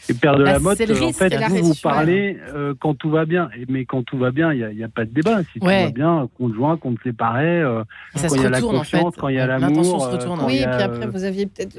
Et 0.08 0.14
Père 0.14 0.36
de 0.36 0.44
bah, 0.44 0.52
la 0.52 0.58
Motte, 0.58 0.80
en 0.80 1.12
fait, 1.12 1.34
vous, 1.48 1.62
vous 1.62 1.74
parlez 1.82 2.38
euh, 2.54 2.74
quand 2.78 2.94
tout 2.94 3.10
va 3.10 3.24
bien. 3.24 3.48
Mais 3.68 3.84
quand 3.84 4.02
tout 4.02 4.18
va 4.18 4.30
bien, 4.30 4.52
il 4.52 4.76
n'y 4.76 4.82
a, 4.82 4.86
a, 4.86 4.88
pas 4.88 5.04
de 5.04 5.10
débat. 5.10 5.40
Si 5.52 5.60
tout 5.60 5.66
va 5.66 5.90
bien, 5.90 6.28
conjoint, 6.36 6.76
compte 6.76 6.98
séparé, 7.02 7.60
euh, 7.60 7.84
quand 8.14 8.34
il 8.34 8.42
y 8.42 8.46
a 8.46 8.50
la 8.50 8.60
confiance, 8.60 9.14
quand 9.16 9.28
il 9.28 9.36
y 9.36 9.40
a 9.40 9.46
l'amour. 9.46 10.06
Euh, 10.06 10.18
oui, 10.46 10.58
et 10.58 10.66
puis 10.66 10.82
après, 10.82 11.06
vous 11.06 11.24
aviez 11.24 11.46
peut-être. 11.46 11.76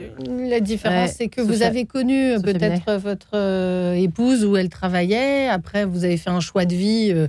La 0.49 0.59
différence, 0.59 1.11
c'est 1.11 1.27
que 1.27 1.41
vous 1.41 1.61
avez 1.63 1.85
connu 1.85 2.35
peut-être 2.43 2.97
votre 2.97 3.95
épouse 3.97 4.45
où 4.45 4.57
elle 4.57 4.69
travaillait. 4.69 5.47
Après, 5.47 5.85
vous 5.85 6.03
avez 6.03 6.17
fait 6.17 6.29
un 6.29 6.39
choix 6.39 6.65
de 6.65 6.75
vie 6.75 7.27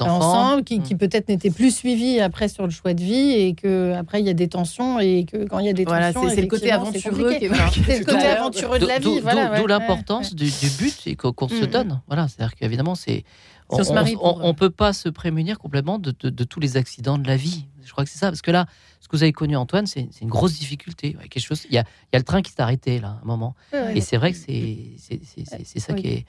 ensemble 0.00 0.64
qui, 0.64 0.80
qui 0.80 0.94
mm. 0.94 0.98
peut-être 0.98 1.28
n'était 1.28 1.50
plus 1.50 1.74
suivi 1.74 2.20
après 2.20 2.48
sur 2.48 2.64
le 2.64 2.70
choix 2.70 2.94
de 2.94 3.00
vie 3.00 3.32
et 3.32 3.54
que 3.54 3.92
après 3.94 4.20
il 4.20 4.26
y 4.26 4.30
a 4.30 4.34
des 4.34 4.48
tensions 4.48 4.98
et 4.98 5.24
que 5.24 5.44
quand 5.44 5.58
il 5.58 5.66
y 5.66 5.70
a 5.70 5.72
des 5.72 5.84
tensions, 5.84 6.28
c'est 6.28 6.40
le 6.40 6.46
côté 6.46 6.70
aventureux 6.72 7.32
c'est 7.86 7.98
le 8.00 8.04
côté 8.04 8.26
aventureux 8.26 8.78
de 8.78 8.86
la 8.86 8.98
vie. 8.98 9.20
D'où 9.56 9.66
l'importance 9.66 10.34
du, 10.34 10.50
but 10.78 11.16
qu'on 11.16 11.48
se 11.48 11.64
mm. 11.64 11.66
donne. 11.66 12.00
Voilà, 12.06 12.28
c'est-à-dire 12.28 12.54
qu'évidemment, 12.54 12.94
c'est 12.94 13.24
on 13.70 14.48
ne 14.48 14.52
peut 14.52 14.70
pas 14.70 14.92
se 14.92 15.08
prémunir 15.08 15.58
complètement 15.58 15.98
de, 15.98 16.10
tous 16.44 16.60
les 16.60 16.76
accidents 16.76 17.18
de 17.18 17.26
la 17.26 17.36
vie. 17.36 17.66
Je 17.84 17.90
crois 17.90 18.04
que 18.04 18.10
c'est 18.10 18.18
ça, 18.18 18.28
parce 18.28 18.42
que 18.42 18.50
là, 18.50 18.66
ce 19.02 19.08
que 19.08 19.16
vous 19.16 19.24
avez 19.24 19.32
connu, 19.32 19.56
Antoine, 19.56 19.86
c'est 19.86 20.08
une 20.20 20.28
grosse 20.28 20.56
difficulté. 20.60 21.16
quelque 21.28 21.42
chose, 21.42 21.66
il 21.68 21.74
y 21.74 21.78
a, 21.78 21.84
y 22.12 22.16
a, 22.16 22.18
le 22.18 22.24
train 22.24 22.40
qui 22.40 22.52
s'est 22.52 22.62
arrêté 22.62 23.00
là, 23.00 23.18
un 23.20 23.26
moment. 23.26 23.56
et 23.72 24.00
c'est 24.00 24.16
vrai 24.16 24.30
que 24.32 24.38
c'est 24.38 25.78
ça 25.80 25.92
qui 25.92 26.06
est. 26.06 26.24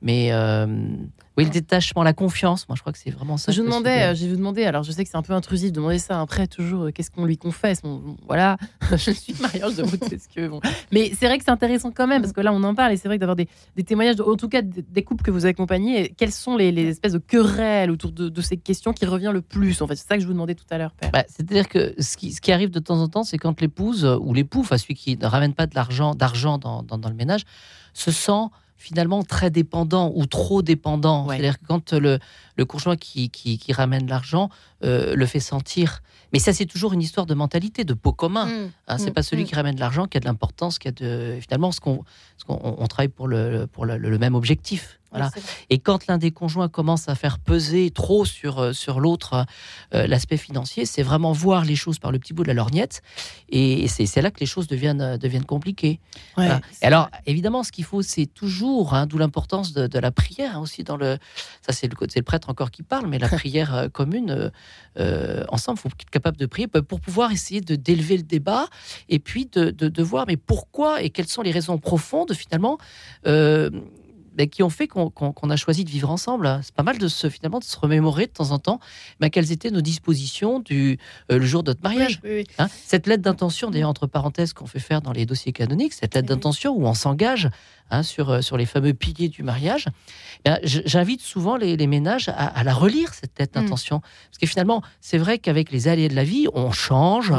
Mais 0.00 0.32
euh, 0.32 0.66
oui, 1.36 1.44
le 1.44 1.50
détachement, 1.50 2.02
la 2.02 2.14
confiance, 2.14 2.66
moi 2.68 2.76
je 2.76 2.80
crois 2.80 2.94
que 2.94 2.98
c'est 2.98 3.10
vraiment 3.10 3.36
ça. 3.36 3.52
Je 3.52 3.60
demandais, 3.60 4.04
euh, 4.04 4.14
j'ai 4.14 4.26
vous 4.28 4.36
demandé, 4.36 4.64
alors 4.64 4.82
je 4.82 4.92
sais 4.92 5.04
que 5.04 5.10
c'est 5.10 5.18
un 5.18 5.22
peu 5.22 5.34
intrusif 5.34 5.70
de 5.70 5.76
demander 5.76 5.98
ça 5.98 6.18
après, 6.22 6.46
toujours, 6.46 6.84
euh, 6.84 6.90
qu'est-ce 6.90 7.10
qu'on 7.10 7.26
lui 7.26 7.36
confesse? 7.36 7.82
Voilà, 8.26 8.56
je 8.90 9.10
suis 9.10 9.34
mariage 9.38 9.76
de 9.76 9.84
ce 9.84 10.34
que. 10.34 10.48
Bon. 10.48 10.60
Mais 10.92 11.12
c'est 11.18 11.26
vrai 11.26 11.36
que 11.36 11.44
c'est 11.44 11.50
intéressant 11.50 11.90
quand 11.90 12.06
même, 12.06 12.22
parce 12.22 12.32
que 12.32 12.40
là 12.40 12.54
on 12.54 12.62
en 12.62 12.74
parle, 12.74 12.92
et 12.92 12.96
c'est 12.96 13.08
vrai 13.08 13.18
que 13.18 13.20
d'avoir 13.20 13.36
des, 13.36 13.48
témoignages, 13.84 14.18
en 14.18 14.36
tout 14.36 14.48
cas 14.48 14.62
des 14.62 15.02
couples 15.02 15.22
que 15.22 15.30
vous 15.30 15.44
accompagnez, 15.44 16.14
quelles 16.16 16.32
sont 16.32 16.56
les, 16.56 16.74
espèces 16.86 17.12
de 17.12 17.18
querelles 17.18 17.90
autour 17.90 18.12
de, 18.12 18.40
ces 18.40 18.56
questions 18.56 18.94
qui 18.94 19.04
revient 19.04 19.32
le 19.32 19.42
plus 19.42 19.82
En 19.82 19.86
fait, 19.86 19.96
c'est 19.96 20.06
ça 20.08 20.14
que 20.14 20.22
je 20.22 20.26
vous 20.26 20.32
demandais 20.32 20.54
tout 20.54 20.64
à 20.70 20.78
l'heure, 20.78 20.92
Père. 20.92 21.10
Bah, 21.10 21.24
C'est-à-dire 21.28 21.68
que 21.68 21.94
ce 22.06 22.16
qui, 22.16 22.32
ce 22.32 22.40
qui, 22.40 22.52
arrive 22.52 22.70
de 22.70 22.78
temps 22.78 23.00
en 23.00 23.08
temps, 23.08 23.24
c'est 23.24 23.38
quand 23.38 23.60
l'épouse 23.60 24.04
ou 24.04 24.32
l'époux, 24.32 24.60
enfin 24.60 24.78
celui 24.78 24.94
qui 24.94 25.16
ne 25.16 25.26
ramène 25.26 25.52
pas 25.52 25.66
de 25.66 25.74
l'argent 25.74 26.14
d'argent 26.14 26.58
dans, 26.58 26.82
dans 26.82 27.08
le 27.08 27.14
ménage, 27.14 27.42
se 27.92 28.10
sent 28.10 28.48
finalement 28.76 29.22
très 29.22 29.50
dépendant 29.50 30.12
ou 30.14 30.26
trop 30.26 30.62
dépendant. 30.62 31.28
C'est-à-dire 31.28 31.58
que 31.58 31.66
quand 31.66 31.92
le, 31.92 32.18
le 32.56 32.64
conjoint 32.64 32.96
qui, 32.96 33.30
qui, 33.30 33.72
ramène 33.72 34.06
l'argent 34.06 34.50
euh, 34.84 35.14
le 35.16 35.26
fait 35.26 35.40
sentir. 35.40 36.02
Mais 36.32 36.38
ça, 36.38 36.52
c'est 36.52 36.66
toujours 36.66 36.92
une 36.92 37.00
histoire 37.00 37.26
de 37.26 37.34
mentalité, 37.34 37.84
de 37.84 37.94
pot 37.94 38.12
commun. 38.12 38.46
Mmh. 38.46 38.70
Hein, 38.88 38.98
c'est 38.98 39.10
mmh. 39.10 39.14
pas 39.14 39.22
celui 39.22 39.42
mmh. 39.42 39.46
qui 39.46 39.54
ramène 39.54 39.78
l'argent 39.78 40.06
qui 40.06 40.18
a 40.18 40.20
de 40.20 40.26
l'importance, 40.26 40.78
qui 40.78 40.88
a 40.88 40.92
de 40.92 41.38
finalement 41.40 41.72
ce 41.72 41.80
qu'on 41.80 42.04
on 42.48 42.86
travaille 42.86 43.08
pour 43.08 43.28
le 43.28 43.66
pour 43.66 43.86
le 43.86 44.18
même 44.18 44.34
objectif. 44.34 45.00
Et 45.70 45.78
quand 45.78 46.06
l'un 46.06 46.18
des 46.18 46.30
conjoints 46.30 46.68
commence 46.68 47.08
à 47.08 47.14
faire 47.14 47.38
peser 47.38 47.90
trop 47.90 48.24
sur, 48.24 48.58
euh, 48.58 48.72
sur 48.72 49.00
l'autre 49.00 49.46
euh, 49.94 50.06
l'aspect 50.06 50.36
financier, 50.36 50.86
c'est 50.86 51.02
vraiment 51.02 51.32
voir 51.32 51.64
les 51.64 51.76
choses 51.76 51.98
par 51.98 52.12
le 52.12 52.18
petit 52.18 52.32
bout 52.32 52.42
de 52.42 52.48
la 52.48 52.54
lorgnette. 52.54 53.02
Et 53.48 53.88
c'est 53.88 54.22
là 54.22 54.30
que 54.30 54.40
les 54.40 54.46
choses 54.46 54.66
deviennent, 54.66 55.00
euh, 55.00 55.18
deviennent 55.18 55.44
compliquées. 55.44 56.00
Alors, 56.82 57.10
évidemment, 57.26 57.62
ce 57.62 57.72
qu'il 57.72 57.84
faut, 57.84 58.02
c'est 58.02 58.26
toujours, 58.26 58.94
hein, 58.94 59.06
d'où 59.06 59.18
l'importance 59.18 59.72
de, 59.72 59.98
la 59.98 60.10
prière 60.10 60.56
hein, 60.56 60.60
aussi 60.60 60.84
dans 60.84 60.96
le. 60.96 61.16
Ça, 61.62 61.72
c'est 61.72 61.88
le, 61.88 61.96
le 62.00 62.22
prêtre 62.22 62.50
encore 62.50 62.70
qui 62.70 62.82
parle, 62.82 63.06
mais 63.06 63.18
la 63.18 63.28
prière 63.40 63.88
commune, 63.92 64.50
ensemble, 65.48 65.78
il 65.78 65.82
faut 65.82 65.88
être 65.88 66.10
capable 66.10 66.36
de 66.36 66.46
prier 66.46 66.66
pour 66.68 67.00
pouvoir 67.00 67.32
essayer 67.32 67.60
de 67.60 67.76
d'élever 67.76 68.16
le 68.16 68.22
débat 68.22 68.66
et 69.08 69.18
puis 69.18 69.46
de, 69.46 69.70
de, 69.70 70.02
voir, 70.02 70.24
mais 70.26 70.36
pourquoi 70.36 71.02
et 71.02 71.10
quelles 71.10 71.28
sont 71.28 71.42
les 71.42 71.50
raisons 71.50 71.78
profondes, 71.78 72.32
finalement. 72.34 72.78
Ben, 74.36 74.48
qui 74.48 74.62
ont 74.62 74.68
fait 74.68 74.86
qu'on 74.86 75.50
a 75.50 75.56
choisi 75.56 75.84
de 75.84 75.90
vivre 75.90 76.10
ensemble. 76.10 76.60
C'est 76.62 76.74
pas 76.74 76.82
mal 76.82 76.98
de 76.98 77.08
se 77.08 77.30
finalement 77.30 77.58
de 77.58 77.64
se 77.64 77.78
remémorer 77.78 78.26
de 78.26 78.32
temps 78.32 78.50
en 78.50 78.58
temps 78.58 78.80
ben, 79.18 79.30
quelles 79.30 79.50
étaient 79.50 79.70
nos 79.70 79.80
dispositions 79.80 80.60
du 80.60 80.98
euh, 81.32 81.38
le 81.38 81.46
jour 81.46 81.62
de 81.62 81.70
notre 81.70 81.82
mariage. 81.82 82.20
Hein. 82.58 82.68
cette 82.84 83.06
lettre 83.06 83.22
d'intention, 83.22 83.70
d'ailleurs 83.70 83.88
entre 83.88 84.06
parenthèses, 84.06 84.52
qu'on 84.52 84.66
fait 84.66 84.78
faire 84.78 85.00
dans 85.00 85.12
les 85.12 85.24
dossiers 85.24 85.52
canoniques, 85.52 85.94
cette 85.94 86.14
lettre 86.14 86.28
d'intention 86.28 86.72
où 86.76 86.86
on 86.86 86.92
s'engage 86.92 87.48
hein, 87.90 88.02
sur 88.02 88.28
euh, 88.28 88.40
sur 88.42 88.58
les 88.58 88.66
fameux 88.66 88.92
piliers 88.92 89.30
du 89.30 89.42
mariage. 89.42 89.86
Ben, 90.44 90.58
j'invite 90.62 91.22
souvent 91.22 91.56
les, 91.56 91.86
ménages 91.86 92.28
à, 92.28 92.62
la 92.62 92.74
relire 92.74 93.14
cette 93.14 93.38
lettre 93.38 93.58
mm. 93.58 93.62
d'intention 93.62 94.00
parce 94.00 94.38
que 94.38 94.46
finalement, 94.46 94.82
c'est 95.00 95.18
vrai 95.18 95.38
qu'avec 95.38 95.70
les 95.70 95.88
aléas 95.88 96.08
de 96.08 96.14
la 96.14 96.24
vie, 96.24 96.46
on 96.52 96.72
change. 96.72 97.32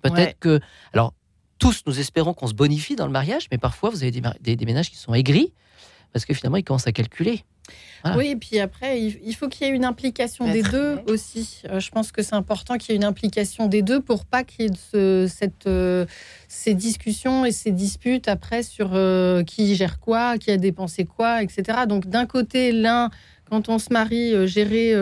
Peut-être 0.00 0.38
que 0.38 0.60
alors 0.94 1.12
tous, 1.58 1.82
nous 1.86 2.00
espérons 2.00 2.32
qu'on 2.32 2.48
se 2.48 2.54
bonifie 2.54 2.96
dans 2.96 3.06
le 3.06 3.12
mariage, 3.12 3.48
mais 3.52 3.58
parfois, 3.58 3.90
vous 3.90 4.02
avez 4.02 4.10
des, 4.10 4.56
des 4.56 4.66
ménages 4.66 4.90
qui 4.90 4.96
sont 4.96 5.14
aigris, 5.14 5.52
parce 6.12 6.24
que 6.24 6.34
finalement, 6.34 6.56
ils 6.56 6.64
commencent 6.64 6.86
à 6.86 6.92
calculer. 6.92 7.44
Oui, 8.16 8.28
et 8.28 8.36
puis 8.36 8.58
après, 8.58 9.00
il 9.00 9.34
faut 9.34 9.48
qu'il 9.48 9.66
y 9.66 9.70
ait 9.70 9.72
une 9.72 9.84
implication 9.84 10.50
des 10.50 10.62
deux 10.62 10.98
aussi. 11.06 11.62
Euh, 11.70 11.78
je 11.78 11.90
pense 11.90 12.10
que 12.10 12.22
c'est 12.22 12.34
important 12.34 12.76
qu'il 12.76 12.90
y 12.90 12.92
ait 12.94 12.96
une 12.96 13.04
implication 13.04 13.68
des 13.68 13.82
deux 13.82 14.00
pour 14.00 14.24
pas 14.24 14.42
qu'il 14.42 14.66
y 14.66 14.68
ait 14.68 15.28
cette, 15.28 15.66
euh, 15.68 16.04
ces 16.48 16.74
discussions 16.74 17.44
et 17.44 17.52
ces 17.52 17.70
disputes 17.70 18.26
après 18.26 18.64
sur 18.64 18.90
euh, 18.94 19.44
qui 19.44 19.76
gère 19.76 20.00
quoi, 20.00 20.36
qui 20.38 20.50
a 20.50 20.56
dépensé 20.56 21.04
quoi, 21.04 21.42
etc. 21.42 21.80
Donc 21.88 22.08
d'un 22.08 22.26
côté, 22.26 22.72
l'un, 22.72 23.10
quand 23.52 23.68
on 23.68 23.78
se 23.78 23.92
marie, 23.92 24.48
gérer 24.48 24.94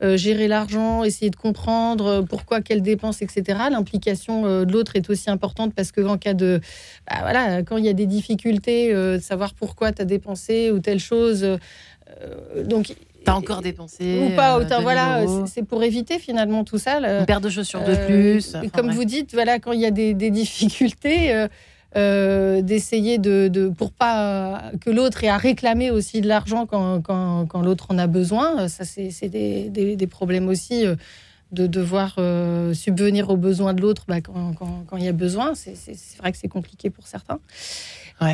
euh, 0.00 0.16
gérer 0.16 0.46
l'argent, 0.46 1.02
essayer 1.02 1.28
de 1.28 1.34
comprendre 1.34 2.06
euh, 2.06 2.22
pourquoi, 2.22 2.60
quelles 2.60 2.82
dépenses, 2.82 3.20
etc. 3.20 3.58
L'implication 3.68 4.46
euh, 4.46 4.64
de 4.64 4.72
l'autre 4.72 4.94
est 4.94 5.10
aussi 5.10 5.28
importante 5.28 5.74
parce 5.74 5.90
que 5.90 6.00
en 6.02 6.16
cas 6.16 6.34
de, 6.34 6.60
bah, 7.10 7.16
voilà, 7.22 7.64
quand 7.64 7.78
il 7.78 7.84
y 7.84 7.88
a 7.88 7.92
des 7.94 8.06
difficultés, 8.06 8.92
de 8.94 9.18
savoir 9.20 9.54
pourquoi 9.54 9.90
tu 9.90 10.02
as 10.02 10.04
dépensé 10.04 10.70
ou 10.70 10.78
telle 10.78 11.00
chose, 11.00 11.58
donc 12.64 12.94
T'as 13.24 13.34
encore 13.34 13.60
dépensé 13.60 14.20
ou 14.22 14.36
pas 14.36 14.58
autant 14.58 14.80
voilà 14.80 15.24
c'est 15.46 15.64
pour 15.64 15.82
éviter 15.82 16.18
finalement 16.18 16.64
tout 16.64 16.78
ça 16.78 16.98
une 16.98 17.26
paire 17.26 17.40
de 17.40 17.50
chaussures 17.50 17.82
de 17.84 17.94
plus 18.06 18.56
comme 18.72 18.90
vous 18.92 19.04
dites 19.04 19.34
voilà 19.34 19.58
quand 19.58 19.72
il 19.72 19.80
y 19.80 19.86
a 19.86 19.90
des, 19.90 20.14
des 20.14 20.30
difficultés 20.30 21.34
euh, 21.34 21.48
d'essayer 21.94 23.18
de, 23.18 23.48
de, 23.48 23.68
pour 23.68 23.92
pas 23.92 24.72
que 24.80 24.90
l'autre 24.90 25.24
ait 25.24 25.28
à 25.28 25.38
réclamer 25.38 25.90
aussi 25.90 26.20
de 26.20 26.28
l'argent 26.28 26.66
quand, 26.66 27.00
quand, 27.00 27.46
quand 27.46 27.62
l'autre 27.62 27.86
en 27.90 27.98
a 27.98 28.06
besoin. 28.06 28.68
Ça, 28.68 28.84
c'est 28.84 29.28
des, 29.28 29.68
des, 29.70 29.96
des, 29.96 30.06
problèmes 30.06 30.48
aussi 30.48 30.86
euh, 30.86 30.96
de 31.52 31.66
devoir 31.66 32.16
euh, 32.18 32.74
subvenir 32.74 33.30
aux 33.30 33.36
besoins 33.36 33.72
de 33.72 33.80
l'autre 33.80 34.04
bah, 34.06 34.20
quand, 34.20 34.52
quand, 34.52 34.96
il 34.96 35.04
y 35.04 35.08
a 35.08 35.12
besoin. 35.12 35.54
C'est 35.54 35.74
vrai 36.18 36.32
que 36.32 36.38
c'est 36.38 36.48
compliqué 36.48 36.90
pour 36.90 37.06
certains. 37.06 37.40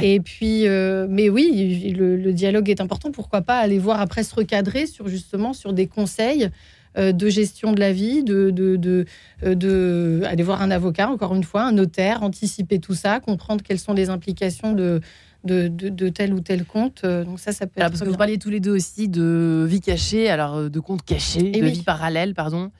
Et 0.02 0.18
puis, 0.18 0.64
mais 1.08 1.28
oui, 1.28 1.92
le, 1.94 2.16
le, 2.16 2.32
dialogue 2.32 2.70
est 2.70 2.80
important. 2.80 3.12
Pourquoi 3.12 3.42
pas 3.42 3.58
aller 3.58 3.78
voir 3.78 4.00
après 4.00 4.24
se 4.24 4.34
recadrer 4.34 4.86
sur 4.86 5.08
justement 5.08 5.52
sur 5.52 5.74
des 5.74 5.86
conseils 5.86 6.44
euh, 6.44 6.48
de 6.96 7.28
gestion 7.28 7.72
de 7.72 7.80
la 7.80 7.92
vie, 7.92 8.22
de, 8.22 8.50
de, 8.50 9.06
euh, 9.42 9.54
de, 9.54 10.22
aller 10.24 10.42
voir 10.42 10.62
un 10.62 10.70
avocat, 10.70 11.08
encore 11.08 11.34
une 11.34 11.44
fois, 11.44 11.62
un 11.62 11.72
notaire, 11.72 12.22
anticiper 12.22 12.78
tout 12.78 12.94
ça, 12.94 13.20
comprendre 13.20 13.62
quelles 13.62 13.78
sont 13.78 13.94
les 13.94 14.10
implications 14.10 14.72
de, 14.72 15.00
de, 15.44 15.68
de, 15.68 16.08
tel 16.08 16.32
ou 16.32 16.40
tel 16.40 16.64
compte. 16.64 17.02
Euh, 17.04 17.24
donc 17.24 17.40
ça, 17.40 17.52
ça 17.52 17.66
peut 17.66 17.80
alors, 17.80 17.90
Parce 17.90 18.02
que 18.02 18.08
vous 18.08 18.16
parliez 18.16 18.38
tous 18.38 18.50
les 18.50 18.60
deux 18.60 18.74
aussi 18.74 19.08
de 19.08 19.66
vie 19.68 19.80
cachée, 19.80 20.28
alors 20.28 20.70
de 20.70 20.80
compte 20.80 21.04
caché, 21.04 21.50
de 21.50 21.66
vie 21.66 21.82
parallèle, 21.82 22.34
pardon. 22.34 22.70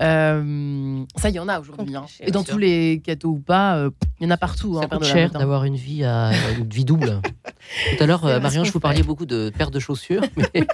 Euh, 0.00 1.04
ça, 1.16 1.28
il 1.28 1.34
y 1.34 1.38
en 1.38 1.48
a 1.48 1.60
aujourd'hui. 1.60 1.94
Hein. 1.94 2.06
Et 2.20 2.30
dans 2.30 2.42
tous 2.42 2.58
les 2.58 3.00
cadeaux 3.04 3.30
ou 3.30 3.38
pas, 3.38 3.76
euh, 3.76 3.90
il 4.20 4.24
y 4.24 4.26
en 4.26 4.30
a 4.30 4.36
partout. 4.36 4.80
C'est 4.80 4.92
hein, 4.92 5.02
cher 5.02 5.30
d'avoir 5.30 5.64
une 5.64 5.76
vie 5.76 6.04
à 6.04 6.32
une 6.58 6.68
vie 6.68 6.84
double. 6.84 7.20
Tout 7.96 8.02
à 8.02 8.06
l'heure, 8.06 8.24
Marion, 8.40 8.64
je 8.64 8.72
vous 8.72 8.80
parlais 8.80 9.02
beaucoup 9.02 9.26
de 9.26 9.52
paires 9.56 9.70
de 9.70 9.78
chaussures. 9.78 10.22
Mais... 10.36 10.66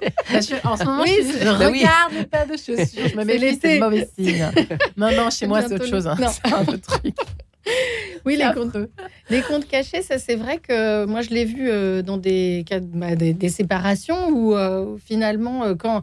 en 0.65 0.77
ce 0.77 0.85
moment, 0.85 1.05
je, 1.05 1.45
bah 1.45 1.53
regarde 1.55 2.13
les 2.13 2.25
paires 2.25 2.47
de 2.47 2.57
chaussures. 2.57 3.09
Je 3.09 3.17
me 3.17 3.25
mets 3.25 3.59
c'est 3.61 3.79
mauvais 3.79 4.09
signe. 4.19 4.51
Non, 4.97 5.11
non, 5.15 5.31
chez 5.31 5.47
moi, 5.47 5.63
c'est 5.63 5.75
autre 5.75 5.87
chose. 5.87 6.07
Hein. 6.07 6.17
C'est 6.17 6.53
un 6.53 6.63
autre 6.63 6.81
truc. 6.81 7.15
Oui, 8.25 8.37
les 8.37 8.53
comptes, 8.55 8.77
les 9.31 9.43
comptes 9.43 9.67
cachés, 9.67 10.03
ça 10.03 10.19
c'est 10.19 10.37
vrai 10.37 10.59
que 10.59 11.05
moi 11.07 11.23
je 11.23 11.31
l'ai 11.31 11.45
vu 11.45 11.69
euh, 11.69 12.03
dans 12.03 12.17
des 12.17 12.65
cas 12.67 12.81
bah, 12.81 13.17
des, 13.17 13.49
séparations 13.49 14.29
où 14.29 14.55
euh, 14.55 14.97
finalement 15.05 15.65
euh, 15.65 15.75
quand 15.75 16.03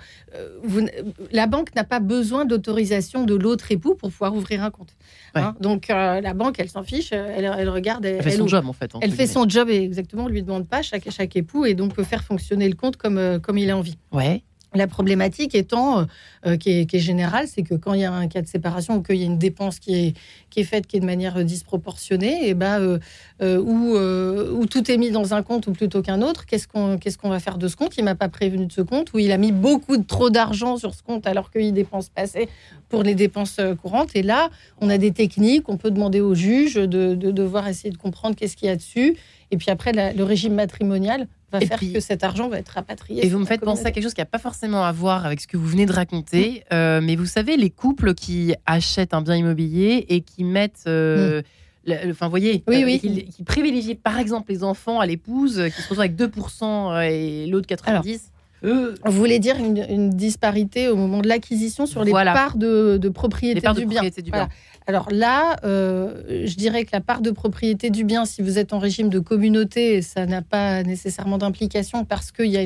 vous, 0.64 0.88
la 1.32 1.48
banque 1.48 1.74
n'a 1.76 1.84
pas 1.84 2.00
besoin 2.00 2.46
d'autorisation 2.46 3.24
de 3.24 3.36
l'autre 3.36 3.72
époux 3.72 3.96
pour 3.96 4.12
pouvoir 4.12 4.36
ouvrir 4.36 4.64
un 4.64 4.72
compte. 4.72 4.96
Hein. 5.36 5.56
donc 5.60 5.90
la 5.90 6.34
banque, 6.34 6.60
elle 6.60 6.70
s'en 6.70 6.84
fiche, 6.84 7.12
elle, 7.12 7.70
regarde, 7.70 8.06
elle, 8.06 8.24
fait 8.24 8.32
son 8.32 8.48
job 8.48 8.68
en 8.68 8.74
fait. 8.74 8.92
Elle 9.02 9.12
fait 9.12 9.28
son 9.28 9.48
job 9.48 9.70
et 9.70 9.84
exactement, 9.84 10.26
on 10.26 10.28
lui 10.28 10.42
demande 10.42 10.68
pas 10.68 10.82
chaque 10.82 11.10
chaque 11.10 11.36
époux 11.36 11.66
et 11.66 11.74
donc 11.74 11.94
peut 11.94 12.04
faire 12.04 12.24
fonctionner 12.24 12.68
le 12.68 12.76
compte 12.76 12.98
comme 12.98 13.40
comme 13.42 13.58
il 13.58 13.70
a 13.70 13.78
envie. 13.78 13.98
Ouais. 14.12 14.44
La 14.76 14.86
problématique 14.88 15.56
étant, 15.56 16.00
euh, 16.00 16.06
euh, 16.46 16.58
qui, 16.58 16.70
est, 16.70 17.00
générale, 17.00 17.48
c'est 17.48 17.64
que 17.64 17.74
quand 17.74 17.94
il 17.94 18.02
y 18.02 18.04
a 18.04 18.12
un 18.12 18.28
cas 18.28 18.42
de 18.42 18.48
séparation 18.48 18.98
ou 18.98 19.02
qu'il 19.02 19.16
y 19.16 19.24
a 19.24 19.26
une 19.26 19.38
dépense 19.38 19.80
qui 19.80 20.14
est, 20.54 20.64
faite 20.64 20.88
qui 20.88 20.98
est 20.98 21.00
de 21.00 21.06
manière 21.06 21.44
disproportionnée, 21.46 22.50
et 22.50 22.54
ben, 22.54 23.00
euh, 23.42 23.58
ou, 23.60 24.66
tout 24.66 24.92
est 24.92 24.98
mis 24.98 25.10
dans 25.10 25.34
un 25.34 25.42
compte 25.42 25.68
ou 25.68 25.72
plutôt 25.72 26.02
qu'un 26.02 26.22
autre, 26.22 26.46
qu'est-ce 26.46 26.68
qu'on 26.68 27.30
va 27.30 27.40
faire 27.40 27.58
de 27.58 27.68
ce 27.68 27.78
compte? 27.78 27.98
Il 27.98 28.04
m'a 28.04 28.16
pas 28.16 28.28
prévenu 28.28 28.66
de 28.66 28.72
ce 28.72 28.82
compte, 28.82 29.14
ou 29.14 29.20
il 29.20 29.32
a 29.32 29.38
mis 29.38 29.54
beaucoup 29.54 29.98
trop 29.98 30.30
d'argent 30.30 30.76
sur 30.76 30.94
ce 30.94 31.02
compte 31.02 31.28
alors 31.28 31.50
qu'il 31.50 31.74
dépense 31.74 32.10
pas 32.10 32.24
assez 32.24 32.50
pour 32.90 33.04
les 33.04 33.16
dépenses 33.16 33.60
courantes. 33.82 34.16
Et 34.16 34.24
là, 34.24 34.50
on 34.82 34.90
a 34.90 34.98
des 34.98 35.12
techniques, 35.12 35.70
on 35.70 35.78
peut 35.78 35.92
demander 35.92 36.20
au 36.20 36.36
juge 36.36 36.74
de, 36.74 37.16
de 37.16 37.32
devoir 37.32 37.68
essayer 37.68 37.92
de 37.92 37.98
comprendre 37.98 38.36
qu'est-ce 38.36 38.58
qu'il 38.58 38.68
y 38.68 38.72
a 38.72 38.76
dessus. 38.76 39.16
Et 39.52 39.58
puis 39.58 39.70
après, 39.70 39.94
le 39.94 40.24
régime 40.24 40.56
matrimonial 40.56 41.28
va 41.52 41.60
faire 41.62 41.80
que 41.80 42.00
cet 42.00 42.24
argent 42.24 42.50
va 42.50 42.60
être 42.60 42.70
rapatrié. 42.70 43.26
Et 43.26 43.30
vous 43.30 43.40
me 43.40 43.46
faites 43.46 43.62
penser 43.62 43.86
à 43.86 43.92
quelque 43.92 44.04
chose 44.04 44.14
qui 44.14 44.22
n'a 44.22 44.26
pas 44.26 44.40
forcément 44.40 44.84
à 44.84 44.92
voir 44.92 45.26
avec 45.26 45.40
ce 45.40 45.48
que 45.48 45.58
vous 45.58 45.68
venez 45.68 45.86
de 45.86 45.94
raconter. 45.94 46.64
Euh, 46.74 47.02
mais 47.02 47.16
vous 47.16 47.26
savez, 47.26 47.58
les 47.58 47.70
couples 47.70 48.14
qui 48.14 48.54
achètent 48.66 49.14
un 49.14 49.22
bien 49.22 49.36
immobilier 49.36 50.06
et 50.10 50.22
qui 50.22 50.44
mettent. 50.44 50.84
Euh, 50.88 51.42
mm. 51.88 51.94
enfin, 52.12 52.28
voyez, 52.28 52.64
oui, 52.68 52.84
oui. 52.84 53.00
Qui, 53.00 53.26
qui, 53.26 53.44
privilégient 53.44 53.96
par 53.96 54.20
exemple 54.20 54.52
les 54.52 54.64
enfants 54.64 55.00
à 55.00 55.06
l'épouse, 55.06 55.64
qui 55.68 55.82
se 55.82 55.82
retrouvent 55.84 56.02
avec 56.02 56.16
2% 56.16 57.10
et 57.10 57.48
l'autre 57.48 57.68
90%. 57.68 58.20
vous 58.64 59.12
voulez 59.12 59.40
dire 59.40 59.56
une, 59.58 60.10
disparité 60.10 60.90
au 60.90 60.96
moment 60.96 61.22
de 61.22 61.28
l'acquisition 61.28 61.86
sur 61.86 62.04
les 62.04 62.12
parts 62.12 62.58
de, 62.58 63.10
propriété, 63.10 63.62
du, 63.74 63.86
bien. 63.86 64.02
du 64.04 64.32
bien. 64.32 64.50
Alors 64.90 65.10
là, 65.12 65.58
euh, 65.66 66.46
je 66.46 66.56
dirais 66.56 66.86
que 66.86 66.92
la 66.94 67.02
part 67.02 67.20
de 67.20 67.30
propriété 67.30 67.90
du 67.90 68.06
bien, 68.06 68.24
si 68.24 68.42
vous 68.42 68.58
êtes 68.58 68.72
en 68.72 68.80
régime 68.80 69.10
de 69.10 69.20
communauté, 69.20 70.02
ça 70.02 70.26
n'a 70.26 70.42
pas 70.42 70.82
nécessairement 70.82 71.38
d'implication 71.38 72.06
parce 72.06 72.32
qu'il 72.32 72.46
y 72.46 72.58
a 72.58 72.62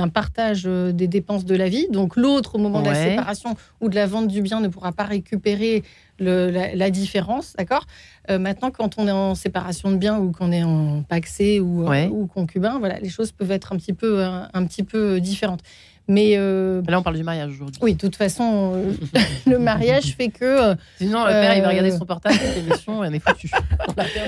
un 0.00 0.08
partage 0.08 0.62
euh, 0.66 0.92
des 0.92 1.08
dépenses 1.08 1.44
de 1.44 1.56
la 1.56 1.68
vie. 1.68 1.88
Donc 1.90 2.14
l'autre, 2.14 2.54
au 2.54 2.58
moment 2.58 2.82
de 2.82 2.86
la 2.88 2.94
séparation 2.94 3.56
ou 3.80 3.88
de 3.88 3.96
la 3.96 4.06
vente 4.06 4.28
du 4.28 4.42
bien, 4.42 4.60
ne 4.60 4.68
pourra 4.68 4.92
pas 4.92 5.02
récupérer 5.02 5.82
la, 6.20 6.90
différence. 6.90 7.54
D'accord? 7.58 7.84
Euh, 8.30 8.38
Maintenant, 8.38 8.70
quand 8.70 8.96
on 8.96 9.08
est 9.08 9.12
en 9.12 9.34
séparation 9.34 9.90
de 9.90 9.96
biens 9.96 10.18
ou 10.20 10.30
qu'on 10.30 10.52
est 10.52 10.62
en 10.62 11.02
paxé 11.02 11.58
ou, 11.58 11.84
ou 11.88 12.26
concubin, 12.28 12.78
voilà, 12.78 13.00
les 13.00 13.08
choses 13.08 13.32
peuvent 13.32 13.50
être 13.50 13.72
un 13.72 13.76
petit 13.76 13.92
peu, 13.92 14.22
un 14.22 14.66
petit 14.66 14.84
peu 14.84 15.18
différentes. 15.18 15.62
Mais 16.08 16.34
euh, 16.36 16.82
là, 16.86 17.00
on 17.00 17.02
parle 17.02 17.16
du 17.16 17.24
mariage 17.24 17.52
aujourd'hui. 17.52 17.78
Oui, 17.82 17.94
de 17.94 17.98
toute 17.98 18.14
façon, 18.14 18.74
euh, 18.76 18.92
le 19.46 19.58
mariage 19.58 20.14
fait 20.16 20.28
que. 20.28 20.44
Euh, 20.44 20.74
Sinon, 20.98 21.24
le 21.24 21.30
père, 21.30 21.56
il 21.56 21.62
va 21.62 21.68
regarder 21.68 21.90
son 21.90 22.04
portable, 22.04 22.36
l'émission, 22.54 23.02
et 23.02 23.08
on 23.08 23.12
est 23.12 23.18
foutu. 23.18 23.50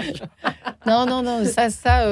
non, 0.87 1.07
non, 1.07 1.23
non, 1.23 1.45
ça, 1.45 1.71
ça, 1.71 2.05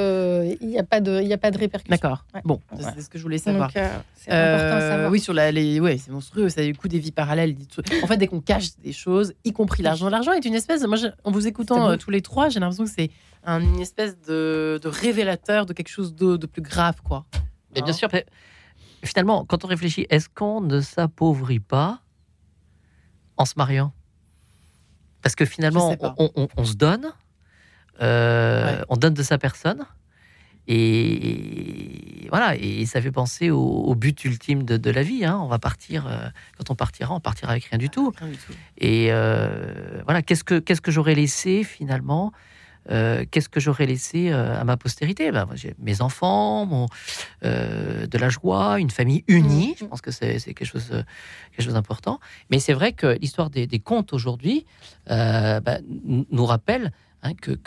il 0.61 0.67
n'y 0.67 0.79
a 0.79 0.83
pas 0.83 1.01
de, 1.01 1.21
il 1.21 1.31
a 1.33 1.37
pas 1.37 1.51
de 1.51 1.57
répercussions. 1.57 1.91
D'accord. 1.91 2.23
Bon, 2.45 2.61
c'est 2.79 3.01
ce 3.01 3.09
que 3.09 3.17
je 3.17 3.23
voulais 3.23 3.39
savoir. 3.39 3.69
c'est 3.71 4.31
important 4.31 4.77
à 4.77 4.81
savoir. 4.81 5.11
Oui, 5.11 5.19
sur 5.19 5.33
la, 5.33 5.51
les, 5.51 5.79
ouais, 5.81 5.97
c'est 5.97 6.11
monstrueux. 6.11 6.47
Ça 6.47 6.61
a 6.61 6.63
du 6.63 6.75
coup 6.75 6.87
des 6.87 6.99
vies 6.99 7.11
parallèles. 7.11 7.55
En 8.03 8.07
fait, 8.07 8.17
dès 8.17 8.27
qu'on 8.27 8.41
cache 8.41 8.77
des 8.81 8.93
choses, 8.93 9.33
y 9.43 9.51
compris 9.51 9.83
l'argent, 9.83 10.07
l'argent 10.07 10.31
est 10.31 10.45
une 10.45 10.55
espèce. 10.55 10.81
Moi, 10.83 10.97
en 11.25 11.31
vous 11.31 11.45
écoutant 11.45 11.97
tous 11.97 12.11
les 12.11 12.21
trois, 12.21 12.47
j'ai 12.47 12.61
l'impression 12.61 12.85
que 12.85 12.91
c'est 12.91 13.11
une 13.45 13.79
espèce 13.81 14.17
de, 14.27 14.79
de, 14.81 14.87
révélateur 14.87 15.65
de 15.65 15.73
quelque 15.73 15.89
chose 15.89 16.15
de, 16.15 16.37
de 16.37 16.45
plus 16.45 16.61
grave, 16.61 16.95
quoi. 17.03 17.25
Mais 17.75 17.81
bien 17.81 17.93
sûr 17.93 18.09
finalement, 19.03 19.45
quand 19.45 19.65
on 19.65 19.67
réfléchit, 19.67 20.07
est-ce 20.09 20.29
qu'on 20.29 20.61
ne 20.61 20.81
s'appauvrit 20.81 21.59
pas 21.59 22.01
en 23.37 23.45
se 23.45 23.53
mariant? 23.57 23.93
Parce 25.21 25.35
que 25.35 25.45
finalement, 25.45 25.95
on, 26.17 26.63
se 26.63 26.75
donne, 26.75 27.11
euh, 28.01 28.81
on 28.89 28.95
donne 28.95 29.13
de 29.13 29.23
sa 29.23 29.37
personne. 29.37 29.85
Et, 30.69 32.27
voilà, 32.29 32.55
et 32.55 32.85
ça 32.85 33.01
fait 33.01 33.11
penser 33.11 33.49
au, 33.49 33.95
but 33.95 34.25
ultime 34.25 34.63
de, 34.63 34.91
la 34.91 35.01
vie. 35.01 35.25
Hein. 35.25 35.37
On 35.41 35.47
va 35.47 35.59
partir, 35.59 36.07
euh, 36.07 36.27
quand 36.57 36.69
on 36.69 36.75
partira, 36.75 37.13
on 37.15 37.19
partira 37.19 37.51
avec 37.51 37.65
rien 37.65 37.79
du 37.79 37.89
tout. 37.89 38.11
Et 38.77 39.07
euh, 39.11 40.01
voilà, 40.03 40.21
qu'est-ce 40.21 40.43
que, 40.43 40.59
qu'est-ce 40.59 40.81
que 40.81 40.91
j'aurais 40.91 41.15
laissé 41.15 41.63
finalement? 41.63 42.31
Euh, 42.89 43.25
qu'est-ce 43.29 43.49
que 43.49 43.59
j'aurais 43.59 43.85
laissé 43.85 44.29
euh, 44.29 44.59
à 44.59 44.63
ma 44.63 44.77
postérité? 44.77 45.31
Ben, 45.31 45.47
Mes 45.79 46.01
enfants, 46.01 46.87
euh, 47.43 48.07
de 48.07 48.17
la 48.17 48.29
joie, 48.29 48.79
une 48.79 48.89
famille 48.89 49.23
unie. 49.27 49.75
Je 49.79 49.85
pense 49.85 50.01
que 50.01 50.11
c'est 50.11 50.39
quelque 50.39 50.65
chose, 50.65 50.89
quelque 51.51 51.63
chose 51.63 51.73
d'important. 51.73 52.19
Mais 52.49 52.59
c'est 52.59 52.73
vrai 52.73 52.93
que 52.93 53.17
l'histoire 53.19 53.49
des, 53.49 53.67
contes 53.79 54.13
aujourd'hui 54.13 54.65
ben, 55.07 55.81
nous 56.31 56.45
rappelle 56.45 56.91
hein, 57.23 57.33
que, 57.33 57.57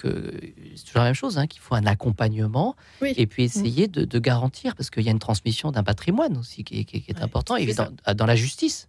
c'est 0.75 0.85
toujours 0.85 1.01
la 1.01 1.05
même 1.05 1.15
chose, 1.15 1.39
hein, 1.39 1.47
qu'il 1.47 1.61
faut 1.61 1.75
un 1.75 1.87
accompagnement 1.87 2.75
et 3.03 3.27
puis 3.27 3.45
essayer 3.45 3.89
de, 3.89 4.19
garantir, 4.19 4.75
parce 4.75 4.91
qu'il 4.91 5.03
y 5.03 5.09
a 5.09 5.13
une 5.13 5.19
transmission 5.19 5.71
d'un 5.71 5.83
patrimoine 5.83 6.37
aussi 6.37 6.65
qui, 6.65 6.87
est 7.09 7.23
important, 7.23 7.57
et 7.57 7.67
dans, 8.15 8.27
la 8.27 8.37
justice. 8.37 8.89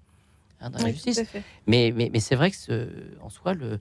Hein, 0.62 0.70
dans 0.70 0.80
la 0.80 0.92
justice. 0.92 1.22
Mais, 1.68 1.94
mais, 1.96 2.10
mais 2.12 2.20
c'est 2.20 2.36
vrai 2.36 2.52
que 2.52 2.58
ce, 2.58 2.88
en 3.22 3.30
soi, 3.30 3.54
le, 3.54 3.80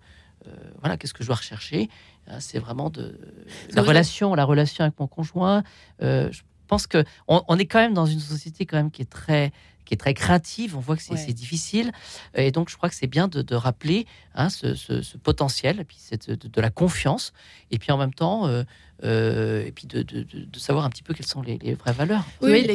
voilà, 0.80 0.96
qu'est-ce 0.96 1.14
que 1.14 1.22
je 1.22 1.28
dois 1.28 1.36
rechercher? 1.36 1.88
Hein, 2.26 2.40
c'est 2.40 2.58
vraiment 2.58 2.90
de 2.90 3.18
la 3.72 3.82
relation, 3.82 4.34
la 4.34 4.44
relation 4.44 4.84
avec 4.84 4.98
mon 4.98 5.06
conjoint. 5.06 5.62
Euh, 6.02 6.30
je 6.32 6.42
pense 6.66 6.86
que 6.86 7.04
on, 7.26 7.58
est 7.58 7.66
quand 7.66 7.80
même 7.80 7.94
dans 7.94 8.06
une 8.06 8.20
société 8.20 8.64
quand 8.66 8.76
même 8.76 8.90
qui 8.90 9.02
est 9.02 9.10
très 9.10 9.52
qui 9.84 9.94
est 9.94 9.96
très 9.96 10.14
créative. 10.14 10.76
On 10.76 10.80
voit 10.80 10.96
que 10.96 11.02
c'est 11.02 11.32
difficile, 11.32 11.90
et 12.34 12.52
donc 12.52 12.70
je 12.70 12.76
crois 12.76 12.88
que 12.88 12.94
c'est 12.94 13.08
bien 13.08 13.26
de, 13.26 13.54
rappeler 13.54 14.06
hein, 14.36 14.48
ce, 14.48 15.16
potentiel, 15.18 15.80
et 15.80 15.84
puis 15.84 15.98
de, 16.28 16.34
de, 16.36 16.60
la 16.60 16.70
confiance, 16.70 17.32
et 17.72 17.78
puis 17.78 17.90
en 17.90 17.98
même 17.98 18.14
temps 18.14 18.46
euh, 18.46 18.62
euh, 19.02 19.64
et 19.66 19.72
puis 19.72 19.86
de, 19.86 20.04
savoir 20.56 20.84
un 20.84 20.90
petit 20.90 21.02
peu 21.02 21.14
quelles 21.14 21.26
sont 21.26 21.42
les, 21.42 21.74
vraies 21.74 21.92
valeurs. 21.92 22.24
Oui, 22.42 22.66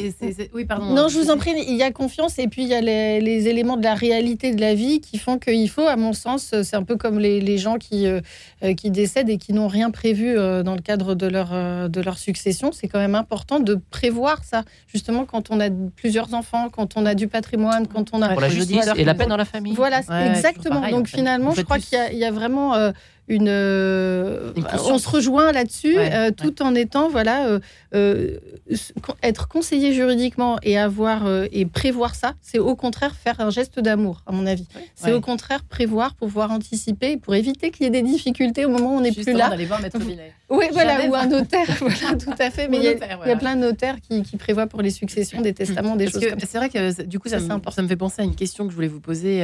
oui, 0.54 0.66
pardon. 0.66 0.94
Non, 0.94 1.08
je 1.08 1.20
vous 1.20 1.30
en 1.30 1.38
prie, 1.38 1.52
il 1.68 1.76
y 1.76 1.84
a 1.84 1.92
confiance 1.92 2.40
et 2.40 2.48
puis 2.48 2.64
il 2.64 2.70
y 2.70 2.74
a 2.74 2.82
les, 2.82 3.48
éléments 3.48 3.78
de 3.78 3.84
la 3.84 3.94
réalité 3.94 4.54
de 4.54 4.62
la 4.62 4.74
vie 4.74 5.02
qui 5.02 5.18
font 5.18 5.38
qu'il 5.38 5.70
faut, 5.70 5.88
à 5.88 5.96
mon 5.96 6.14
sens, 6.14 6.56
c'est 6.64 6.76
un 6.76 6.84
peu 6.84 6.96
comme 6.96 7.20
les, 7.20 7.58
gens 7.58 7.78
qui, 7.78 8.08
euh, 8.08 8.22
qui 8.76 8.90
décèdent 8.90 9.30
et 9.30 9.38
qui 9.38 9.54
n'ont 9.54 9.68
rien 9.68 9.92
prévu 9.92 10.38
euh, 10.38 10.64
dans 10.64 10.76
le 10.76 10.82
cadre 10.82 11.14
de 11.14 11.28
leur, 11.28 11.90
de 11.90 12.02
leur 12.02 12.18
succession. 12.18 12.72
C'est 12.72 12.88
quand 12.88 13.00
même 13.00 13.16
important 13.16 13.60
de 13.60 13.80
prévoir 13.92 14.44
ça, 14.44 14.64
justement 14.88 15.26
quand 15.26 15.52
on 15.52 15.60
a 15.60 15.70
plusieurs 15.96 16.34
enfants, 16.34 16.70
quand 16.70 16.98
on 16.98 17.06
a 17.06 17.14
du 17.14 17.28
patrimoine, 17.28 17.88
quand 17.88 18.14
on 18.14 18.22
a... 18.22 18.30
Pour 18.30 18.42
la 18.42 18.50
justice 18.50 18.90
et 18.96 19.04
la 19.04 19.14
paix 19.14 19.28
dans 19.28 19.38
la 19.38 19.46
famille. 19.46 19.74
Voilà, 19.74 20.00
exactement. 20.00 20.90
Donc 20.90 21.08
finalement, 21.08 21.52
je 21.52 21.62
crois 21.62 21.78
qu'il 21.78 21.98
y, 22.14 22.18
y, 22.18 22.26
a 22.26 22.32
vraiment 22.32 22.74
une, 23.28 23.48
euh, 23.50 24.52
on 24.88 25.00
se 25.00 25.10
rejoint 25.10 25.52
là-dessus, 25.52 25.96
euh, 25.98 26.30
tout 26.30 26.62
en 26.62 26.76
étant 26.76 27.10
voilà 27.10 27.60
euh, 27.96 28.38
être 29.24 29.48
conseiller 29.48 29.94
juridiquement 29.94 30.58
et 30.62 30.78
avoir 30.78 31.24
et 31.52 31.66
prévoir 31.66 32.14
ça, 32.14 32.34
c'est 32.42 32.60
au 32.60 32.76
contraire 32.76 33.16
faire 33.16 33.40
un 33.40 33.50
geste 33.50 33.80
d'amour 33.80 34.22
à 34.28 34.32
mon 34.32 34.46
avis. 34.46 34.68
C'est 34.96 35.12
au 35.12 35.22
contraire 35.22 35.64
prévoir 35.64 36.14
pour 36.14 36.28
pouvoir 36.28 36.52
anticiper, 36.52 37.18
pour 37.18 37.34
éviter 37.36 37.72
qu'il 37.72 37.86
y 37.86 37.88
ait 37.88 37.92
des 37.92 38.04
difficultés 38.04 38.66
au 38.66 38.70
moment 38.70 38.96
où 38.96 38.98
on 38.98 39.02
n'est 39.02 39.12
plus 39.12 39.34
là. 39.34 39.50
D'aller 39.50 39.66
voir 39.66 39.82
Maître. 39.82 39.98
Oui, 40.50 40.66
voilà, 40.72 41.08
ou 41.08 41.16
un 41.16 41.26
notaire, 41.26 41.66
voilà, 41.80 42.18
tout 42.18 42.34
à 42.38 42.52
fait. 42.52 42.68
Mais 42.68 42.78
il 42.78 42.84
y, 42.84 42.88
a, 43.32 43.36
plein 43.36 43.56
de 43.56 43.62
notaires 43.62 43.98
qui, 44.02 44.38
prévoient 44.38 44.68
pour 44.68 44.84
les 44.84 44.92
successions 44.92 45.42
des 45.42 45.54
testaments, 45.54 45.96
des 45.96 46.08
choses 46.08 46.28
comme 46.28 46.40
ça. 46.40 46.46
C'est 46.48 46.58
vrai 46.58 46.70
que 46.70 47.04
du 47.04 47.18
coup, 47.18 47.30
ça, 47.30 47.40
me, 47.40 47.60
ça 47.72 47.82
me 47.82 47.88
fait 47.88 47.96
penser 47.96 48.22
à 48.22 48.26
une 48.26 48.36
question 48.36 48.66
que 48.66 48.70
je 48.70 48.76
voulais 48.76 48.88
vous 48.88 49.00
poser 49.00 49.42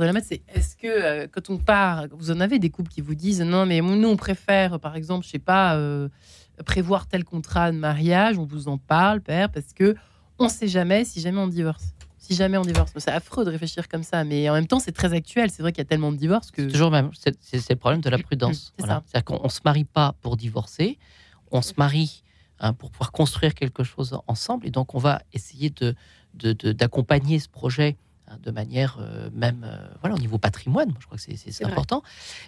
de 0.00 0.04
la 0.06 0.20
c'est 0.20 0.42
est-ce 0.54 0.76
que 0.76 0.86
euh, 0.86 1.26
quand 1.30 1.50
on 1.50 1.58
part, 1.58 2.06
vous 2.10 2.30
en 2.30 2.40
avez 2.40 2.58
des 2.58 2.70
couples 2.70 2.90
qui 2.90 3.00
vous 3.00 3.14
disent 3.14 3.40
non, 3.42 3.66
mais 3.66 3.80
nous 3.80 4.08
on 4.08 4.16
préfère, 4.16 4.80
par 4.80 4.96
exemple, 4.96 5.26
je 5.26 5.30
sais 5.30 5.38
pas, 5.38 5.76
euh, 5.76 6.08
prévoir 6.64 7.06
tel 7.06 7.24
contrat 7.24 7.72
de 7.72 7.76
mariage, 7.76 8.38
on 8.38 8.44
vous 8.44 8.68
en 8.68 8.78
parle, 8.78 9.20
père, 9.20 9.50
parce 9.50 9.72
que 9.72 9.94
on 10.38 10.48
sait 10.48 10.68
jamais 10.68 11.04
si 11.04 11.20
jamais 11.20 11.38
on 11.38 11.46
divorce. 11.46 11.94
Si 12.18 12.34
jamais 12.34 12.56
on 12.56 12.62
divorce, 12.62 12.92
c'est 12.96 13.10
affreux 13.10 13.44
de 13.44 13.50
réfléchir 13.50 13.88
comme 13.88 14.04
ça, 14.04 14.22
mais 14.22 14.48
en 14.48 14.54
même 14.54 14.66
temps 14.66 14.78
c'est 14.78 14.92
très 14.92 15.12
actuel. 15.12 15.50
C'est 15.50 15.62
vrai 15.62 15.72
qu'il 15.72 15.80
y 15.80 15.86
a 15.86 15.88
tellement 15.88 16.12
de 16.12 16.16
divorces 16.16 16.50
que 16.50 16.62
toujours 16.62 16.90
même. 16.90 17.10
C'est 17.14 17.70
le 17.70 17.76
problème 17.76 18.00
de 18.00 18.10
la 18.10 18.18
prudence. 18.18 18.72
C'est-à-dire 18.78 19.24
qu'on 19.24 19.48
se 19.48 19.60
marie 19.64 19.84
pas 19.84 20.14
pour 20.20 20.36
divorcer, 20.36 20.98
on 21.50 21.62
se 21.62 21.72
marie 21.76 22.22
hein, 22.60 22.72
pour 22.74 22.90
pouvoir 22.90 23.12
construire 23.12 23.54
quelque 23.54 23.82
chose 23.82 24.16
ensemble, 24.28 24.66
et 24.66 24.70
donc 24.70 24.94
on 24.94 24.98
va 24.98 25.22
essayer 25.32 25.70
de 25.70 25.94
d'accompagner 26.72 27.38
ce 27.38 27.48
projet 27.48 27.98
de 28.42 28.50
manière 28.50 28.98
même 29.34 29.66
voilà 30.00 30.16
au 30.16 30.18
niveau 30.18 30.38
patrimoine. 30.38 30.92
je 30.98 31.06
crois 31.06 31.18
que 31.18 31.22
c'est 31.22 31.64
important. 31.64 32.02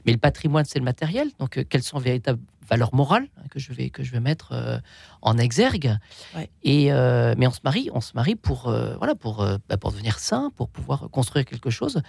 Mais 0.06 0.12
le 0.12 0.18
patrimoine, 0.18 0.64
c'est 0.64 0.78
le 0.78 0.84
matériel. 0.84 1.28
Donc, 1.38 1.64
quelles 1.68 1.82
sont 1.82 1.98
véritables 1.98 2.40
valeurs 2.68 2.94
morales 2.94 3.28
hein, 3.36 3.42
que 3.50 3.58
je 3.58 3.72
vais 3.72 3.90
que 3.90 4.02
je 4.02 4.12
vais 4.12 4.20
mettre 4.20 4.80
en 5.22 5.38
exergue? 5.38 5.96
Et 6.62 6.90
mais 6.90 7.46
on 7.46 7.52
se 7.52 7.60
marie, 7.64 7.90
on 7.92 8.00
se 8.00 8.12
marie 8.14 8.36
pour 8.36 8.70
voilà 8.98 9.14
pour 9.14 9.44
bah, 9.68 9.76
pour 9.76 9.92
devenir 9.92 10.18
saint, 10.18 10.50
pour 10.56 10.68
pouvoir 10.68 11.08
construire 11.10 11.44
quelque 11.44 11.70
chose. 11.70 12.02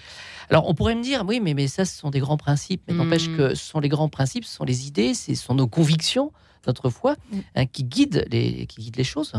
Alors, 0.50 0.68
on 0.70 0.74
pourrait 0.74 0.96
me 0.96 1.04
dire 1.04 1.24
oui, 1.28 1.40
mais 1.40 1.54
mais 1.54 1.68
ça, 1.68 1.86
ce 1.86 1.98
sont 1.98 2.10
des 2.10 2.20
grands 2.20 2.38
principes. 2.38 2.84
Mais 2.88 2.94
n'empêche 2.94 3.30
mmh. 3.30 3.38
que 3.38 3.56
ce 3.56 3.66
sont 3.66 3.80
les 3.80 3.90
grands 3.90 4.10
principes, 4.10 4.46
ce 4.46 4.56
sont 4.56 4.66
les 4.66 4.88
idées, 4.88 5.14
ce 5.14 5.36
sont 5.36 5.56
nos 5.56 5.68
convictions 5.68 6.32
notre 6.68 6.90
foi, 6.90 7.16
mm. 7.32 7.40
hein, 7.56 7.66
qui, 7.66 7.84
guide 7.84 8.26
les, 8.32 8.66
qui 8.68 8.82
guide 8.82 8.96
les 8.96 9.04
choses. 9.04 9.34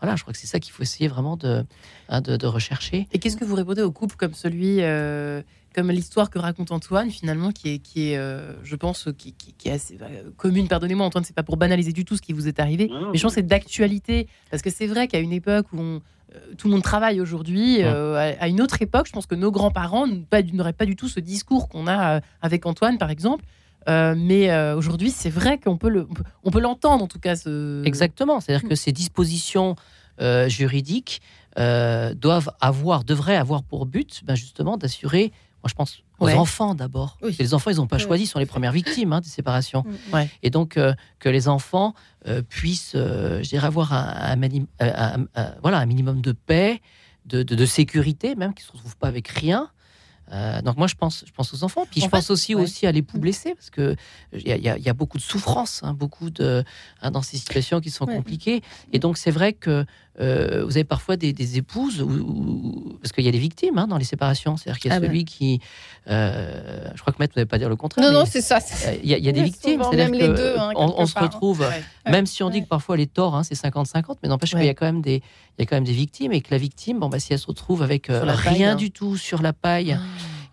Voilà, 0.00 0.16
je 0.16 0.22
crois 0.22 0.32
que 0.32 0.38
c'est 0.38 0.46
ça 0.46 0.60
qu'il 0.60 0.72
faut 0.72 0.82
essayer 0.82 1.08
vraiment 1.08 1.36
de, 1.36 1.64
hein, 2.08 2.20
de, 2.20 2.46
rechercher. 2.46 3.06
Et 3.12 3.18
qu'est-ce 3.18 3.36
que 3.36 3.44
vous 3.44 3.54
répondez 3.54 3.82
aux 3.82 3.92
couples 3.92 4.16
comme 4.16 4.34
celui, 4.34 4.78
euh, 4.80 5.42
comme 5.74 5.90
l'histoire 5.90 6.30
que 6.30 6.38
raconte 6.38 6.72
Antoine, 6.72 7.10
finalement, 7.10 7.52
qui 7.52 7.74
est, 7.74 7.78
qui 7.78 8.10
est 8.10 8.16
euh, 8.16 8.54
je 8.64 8.76
pense, 8.76 9.08
qui, 9.18 9.34
qui, 9.34 9.68
est 9.68 9.72
assez 9.72 9.98
euh, 10.00 10.30
commune. 10.36 10.68
Pardonnez-moi, 10.68 11.04
Antoine, 11.04 11.24
c'est 11.24 11.36
pas 11.36 11.42
pour 11.42 11.56
banaliser 11.56 11.92
du 11.92 12.04
tout 12.04 12.16
ce 12.16 12.22
qui 12.22 12.32
vous 12.32 12.48
est 12.48 12.60
arrivé, 12.60 12.90
mais 13.12 13.18
je 13.18 13.22
pense 13.22 13.34
que 13.34 13.40
c'est 13.40 13.46
d'actualité. 13.46 14.26
Parce 14.50 14.62
que 14.62 14.70
c'est 14.70 14.86
vrai 14.86 15.06
qu'à 15.06 15.18
une 15.20 15.32
époque 15.32 15.66
où 15.72 16.00
tout 16.56 16.68
le 16.68 16.74
monde 16.74 16.82
travaille 16.82 17.20
aujourd'hui, 17.20 17.82
à, 17.82 18.48
une 18.48 18.62
autre 18.62 18.80
époque, 18.80 19.06
je 19.06 19.12
pense 19.12 19.26
que 19.26 19.34
nos 19.34 19.50
grands-parents 19.50 20.06
n'auraient 20.52 20.72
pas 20.72 20.86
du 20.86 20.96
tout 20.96 21.08
ce 21.08 21.20
discours 21.20 21.68
qu'on 21.68 21.86
a 21.86 22.20
avec 22.40 22.64
Antoine, 22.66 22.98
par 22.98 23.10
exemple. 23.10 23.44
Euh, 23.88 24.14
mais 24.16 24.50
euh, 24.50 24.76
aujourd'hui, 24.76 25.10
c'est 25.10 25.30
vrai 25.30 25.58
qu'on 25.58 25.76
peut 25.76 25.88
le, 25.88 26.06
on 26.44 26.50
peut 26.50 26.60
l'entendre 26.60 27.04
en 27.04 27.08
tout 27.08 27.18
cas. 27.18 27.36
Ce... 27.36 27.82
Exactement. 27.84 28.40
C'est-à-dire 28.40 28.68
que 28.68 28.74
ces 28.74 28.92
dispositions 28.92 29.76
euh, 30.20 30.48
juridiques 30.48 31.20
doivent 31.56 32.50
avoir, 32.60 33.04
devraient 33.04 33.36
avoir 33.36 33.62
pour 33.62 33.86
but, 33.86 34.22
ben 34.24 34.34
justement, 34.34 34.76
d'assurer. 34.76 35.32
Moi, 35.62 35.68
je 35.68 35.74
pense 35.74 36.02
aux 36.20 36.30
enfants 36.30 36.74
d'abord. 36.74 37.18
Les 37.38 37.52
enfants, 37.52 37.70
ils 37.70 37.76
n'ont 37.76 37.86
pas 37.86 37.98
choisi, 37.98 38.24
ils 38.24 38.26
sont 38.26 38.38
les 38.38 38.46
premières 38.46 38.72
victimes 38.72 39.12
hein, 39.12 39.20
des 39.20 39.28
séparations. 39.28 39.84
Mm. 40.12 40.18
Et 40.42 40.50
donc 40.50 40.78
que 41.18 41.28
les 41.28 41.48
enfants 41.48 41.94
puissent, 42.48 42.92
je 42.94 43.48
dirais, 43.48 43.66
avoir 43.66 43.92
un, 43.92 44.36
voilà, 45.60 45.78
un 45.78 45.86
minimum 45.86 46.22
de 46.22 46.32
paix, 46.32 46.80
de, 47.26 47.42
de, 47.42 47.54
de 47.54 47.66
sécurité, 47.66 48.36
même 48.36 48.54
qu'ils 48.54 48.64
ne 48.64 48.68
se 48.68 48.72
retrouvent 48.72 48.96
pas 48.96 49.08
avec 49.08 49.28
rien. 49.28 49.70
Euh, 50.32 50.62
donc 50.62 50.76
moi 50.76 50.86
je 50.86 50.94
pense, 50.94 51.24
je 51.26 51.32
pense 51.32 51.52
aux 51.52 51.64
enfants, 51.64 51.86
puis 51.90 52.00
je 52.00 52.08
pense 52.08 52.30
aussi 52.30 52.54
aussi 52.54 52.86
à 52.86 52.92
l'époux 52.92 53.18
blessé 53.18 53.54
parce 53.54 53.70
que 53.70 53.96
il 54.32 54.46
y, 54.46 54.60
y, 54.60 54.88
a 54.88 54.94
beaucoup 54.94 55.18
de 55.18 55.22
souffrance, 55.22 55.80
hein, 55.82 55.92
beaucoup 55.92 56.30
de 56.30 56.64
hein, 57.02 57.10
dans 57.10 57.22
ces 57.22 57.36
situations 57.36 57.80
qui 57.80 57.90
sont 57.90 58.06
compliquées. 58.06 58.62
Et 58.92 58.98
donc 58.98 59.18
c'est 59.18 59.32
vrai 59.32 59.52
que 59.52 59.84
euh, 60.18 60.64
vous 60.64 60.76
avez 60.76 60.84
parfois 60.84 61.16
des, 61.16 61.56
épouses, 61.56 62.04
parce 63.00 63.12
qu'il 63.12 63.24
y 63.24 63.28
a 63.28 63.32
des 63.32 63.38
victimes 63.38 63.78
hein, 63.78 63.86
dans 63.86 63.96
les 63.96 64.04
séparations. 64.04 64.56
C'est-à-dire 64.56 64.80
qu'il 64.80 64.90
y 64.90 64.94
a 64.94 64.96
ah 64.96 65.00
celui 65.00 65.24
qui. 65.24 65.60
Euh, 66.08 66.88
je 66.94 67.00
crois 67.00 67.12
que 67.12 67.18
Maître, 67.20 67.34
vous 67.34 67.40
n'allez 67.40 67.48
pas 67.48 67.58
dire 67.58 67.68
le 67.68 67.76
contraire. 67.76 68.04
Non, 68.04 68.18
non, 68.18 68.24
c'est 68.26 68.40
ça. 68.40 68.58
Il 69.02 69.08
y, 69.08 69.28
a, 69.28 69.32
des 69.32 69.42
victimes. 69.42 69.82
Même 69.92 70.12
les 70.12 70.28
deux. 70.28 70.54
Hein, 70.58 70.72
on, 70.74 71.06
se 71.06 71.18
retrouve, 71.18 71.64
même 72.08 72.26
si 72.26 72.42
on 72.42 72.50
dit 72.50 72.62
que 72.62 72.68
parfois 72.68 72.96
les 72.96 73.06
torts, 73.06 73.34
hein, 73.34 73.44
c'est 73.44 73.54
50-50, 73.54 74.16
mais 74.22 74.28
n'empêche 74.28 74.50
qu'il 74.50 74.64
y, 74.64 74.68
a 74.68 74.74
quand 74.74 74.86
même 74.86 75.00
des, 75.00 75.22
il 75.58 75.60
y 75.60 75.62
a 75.62 75.66
quand 75.66 75.76
même 75.76 75.84
des 75.84 75.92
victimes 75.92 76.32
et 76.32 76.40
que 76.40 76.50
la 76.50 76.58
victime, 76.58 76.98
bon, 76.98 77.08
bah, 77.08 77.20
si 77.20 77.32
elle 77.32 77.38
se 77.38 77.46
retrouve 77.46 77.82
avec 77.82 78.10
euh, 78.10 78.22
rien 78.26 78.74
du 78.74 78.90
tout 78.90 79.16
sur 79.16 79.42
la 79.42 79.52
paille. 79.52 79.96
Ah. 79.98 80.02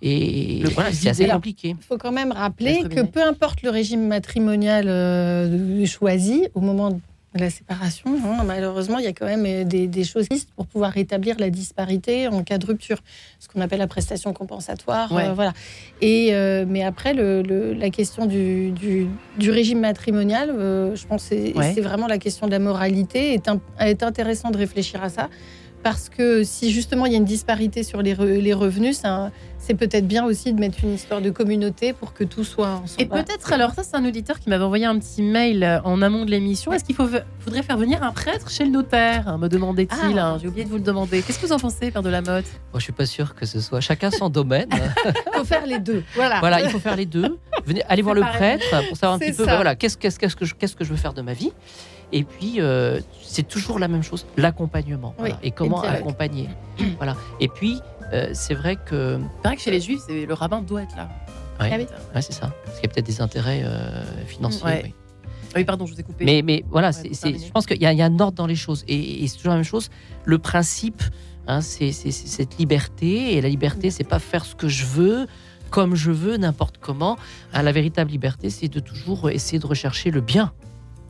Et 0.04 0.64
voilà, 0.76 0.94
c'est 0.94 1.10
assez 1.10 1.28
compliqué. 1.28 1.70
Il 1.70 1.84
faut 1.84 1.98
quand 1.98 2.12
même 2.12 2.32
rappeler 2.32 2.84
que 2.84 3.02
peu 3.02 3.24
importe 3.24 3.64
le 3.64 3.72
régime 3.72 4.08
matrimonial 4.08 4.86
choisi, 5.88 6.48
au 6.54 6.62
moment 6.62 6.92
la 7.42 7.50
séparation, 7.50 8.16
hein. 8.26 8.44
malheureusement, 8.46 8.98
il 9.00 9.06
y 9.06 9.08
a 9.08 9.14
quand 9.14 9.26
même 9.26 9.46
euh, 9.46 9.64
des, 9.64 10.04
choses 10.04 10.28
pour 10.56 10.66
pouvoir 10.66 10.92
rétablir 10.92 11.36
la 11.40 11.50
disparité 11.50 12.28
en 12.28 12.44
cas 12.44 12.58
de 12.58 12.66
rupture, 12.66 12.98
ce 13.40 13.48
qu'on 13.48 13.62
appelle 13.62 13.80
la 13.80 13.88
prestation 13.88 14.34
compensatoire. 14.34 15.12
Euh, 15.16 15.34
voilà. 15.34 15.54
Et, 16.02 16.34
euh, 16.34 16.66
mais 16.68 16.84
après, 16.84 17.14
la 17.14 17.90
question 17.90 18.26
du, 18.26 19.08
régime 19.40 19.80
matrimonial, 19.80 20.50
je 20.50 21.06
pense 21.06 21.30
que 21.30 21.36
c'est 21.74 21.82
vraiment 21.82 22.08
la 22.08 22.18
question 22.18 22.48
de 22.48 22.52
la 22.52 22.60
moralité. 22.60 23.34
est, 23.34 23.50
est 23.80 24.04
intéressant 24.04 24.52
de 24.52 24.58
réfléchir 24.58 25.04
à 25.04 25.10
ça 25.10 25.30
parce 25.88 26.10
que 26.10 26.44
si 26.44 26.74
justement 26.74 27.06
il 27.06 27.14
y 27.14 27.16
a 27.16 27.18
une 27.18 27.24
disparité 27.24 27.82
sur 27.82 28.02
les, 28.02 28.14
les 28.14 28.54
revenus, 28.54 29.04
c'est 29.58 29.74
peut-être 29.74 30.06
bien 30.06 30.26
aussi 30.26 30.52
de 30.52 30.60
mettre 30.60 30.80
une 30.84 30.96
histoire 30.96 31.22
de 31.22 31.30
communauté 31.30 31.94
pour 31.94 32.14
que 32.14 32.26
tout 32.26 32.44
soit 32.44 32.72
ensemble. 32.72 33.02
Et 33.02 33.06
peut-être, 33.06 33.54
alors 33.54 33.74
ça 33.74 33.84
c'est 33.84 33.96
un 33.96 34.04
auditeur 34.04 34.38
qui 34.42 34.50
m'avait 34.50 34.66
envoyé 34.66 34.84
un 34.84 35.00
petit 35.00 35.22
mail 35.22 35.64
euh, 35.64 35.80
en 35.86 36.02
amont 36.02 36.26
de 36.26 36.32
l'émission, 36.32 36.74
est-ce 36.74 36.84
qu'il 36.84 36.94
faudrait 36.94 37.24
faire 37.64 37.78
venir 37.78 38.04
un 38.04 38.12
prêtre 38.12 38.50
chez 38.50 38.66
le 38.66 38.72
notaire 38.72 39.38
me 39.38 39.48
demandait-il. 39.48 40.20
Ah. 40.20 40.32
Hein, 40.32 40.40
j'ai 40.42 40.50
oublié 40.50 40.66
de 40.66 40.70
vous 40.70 40.76
le 40.76 40.84
demander. 40.84 41.22
Qu'est-ce 41.22 41.40
que 41.40 41.46
vous 41.46 41.54
en 41.54 41.60
pensez, 41.60 41.90
Père 41.90 42.04
de 42.04 42.10
la 42.10 42.22
Motte? 42.22 42.44
Moi 42.74 42.80
je 42.80 42.84
suis 42.84 42.92
pas 42.92 43.06
sûr 43.06 43.34
que 43.34 43.46
ce 43.46 43.62
soit 43.62 43.80
chacun 43.80 44.12
son 44.12 44.28
domaine. 44.28 44.68
il 44.74 45.14
faut 45.36 45.46
faire 45.46 45.66
les 45.66 45.80
deux. 45.80 46.04
Voilà. 46.16 46.42
voilà, 46.42 46.62
il 46.62 46.70
faut 46.70 46.80
faire 46.80 46.98
les 46.98 47.06
deux. 47.06 47.38
Venez, 47.66 47.82
allez 47.88 48.02
voir 48.02 48.14
le 48.14 48.24
prêtre 48.24 48.66
pour 48.90 48.98
savoir 48.98 49.14
un 49.14 49.20
petit 49.20 49.32
peu 49.32 49.46
bah, 49.46 49.56
voilà, 49.56 49.76
qu'est-ce, 49.76 49.98
qu'est-ce, 49.98 50.20
que 50.36 50.44
je, 50.44 50.54
qu'est-ce 50.54 50.76
que 50.76 50.84
je 50.84 50.90
veux 50.90 50.98
faire 50.98 51.14
de 51.14 51.22
ma 51.22 51.32
vie? 51.32 51.54
Et 52.12 52.24
puis, 52.24 52.56
euh, 52.60 53.00
c'est 53.22 53.48
toujours 53.48 53.80
la 53.80 53.88
même 53.88 54.04
chose, 54.04 54.26
l'accompagnement. 54.38 55.14
Et 55.44 55.52
comment 55.52 55.82
accompagner. 55.82 56.50
voilà. 56.98 57.16
Et 57.40 57.48
puis, 57.48 57.82
euh, 58.14 58.30
c'est 58.34 58.54
vrai 58.54 58.78
que. 58.78 59.20
C'est 59.42 59.48
vrai 59.48 59.56
que 59.58 59.62
chez 59.62 59.72
les 59.72 59.82
Juifs, 59.82 60.02
le 60.10 60.34
rabbin 60.34 60.62
doit 60.62 60.84
être 60.84 60.96
là. 60.96 61.10
Oui, 61.60 61.68
ah 62.14 62.22
c'est 62.22 62.34
ça. 62.34 62.54
Parce 62.66 62.78
qu'il 62.78 62.88
y 62.88 62.92
a 62.92 62.94
peut-être 62.94 63.08
des 63.08 63.20
intérêts 63.20 63.64
euh, 63.66 64.04
financiers. 64.28 64.84
Oui. 64.84 64.94
oui. 65.56 65.66
pardon, 65.66 65.88
je 65.88 65.94
vous 65.96 66.00
ai 66.00 66.04
coupé. 66.04 66.24
Mais, 66.24 66.44
mais 66.44 66.64
voilà, 66.70 66.92
c'est, 66.92 67.14
je 67.14 67.52
pense 67.52 67.66
qu'il 67.66 67.82
y, 67.82 67.86
a 67.86 68.06
un 68.06 68.20
ordre 68.20 68.38
dans 68.38 68.46
les 68.46 68.56
choses. 68.56 68.84
Et, 68.88 69.28
c'est 69.28 69.38
toujours 69.38 69.54
la 69.54 69.58
même 69.58 69.66
chose. 69.66 69.90
Le 70.24 70.38
principe, 70.38 71.02
hein, 71.48 71.62
c'est, 71.62 71.92
cette 71.92 72.60
liberté. 72.60 73.36
Et 73.36 73.42
la 73.42 73.50
liberté, 73.50 73.90
c'est 73.90 74.04
pas 74.04 74.20
faire 74.20 74.46
ce 74.46 74.54
que 74.54 74.68
je 74.68 74.86
veux, 74.86 75.26
comme 75.72 75.96
je 75.96 76.12
veux, 76.12 76.38
n'importe 76.38 76.78
comment. 76.78 77.18
Hein, 77.54 77.64
la 77.64 77.72
véritable 77.72 78.12
liberté, 78.12 78.52
c'est 78.52 78.68
de 78.68 78.80
toujours 78.80 79.32
essayer 79.32 79.58
de 79.58 79.66
rechercher 79.66 80.12
le 80.12 80.22
bien 80.22 80.54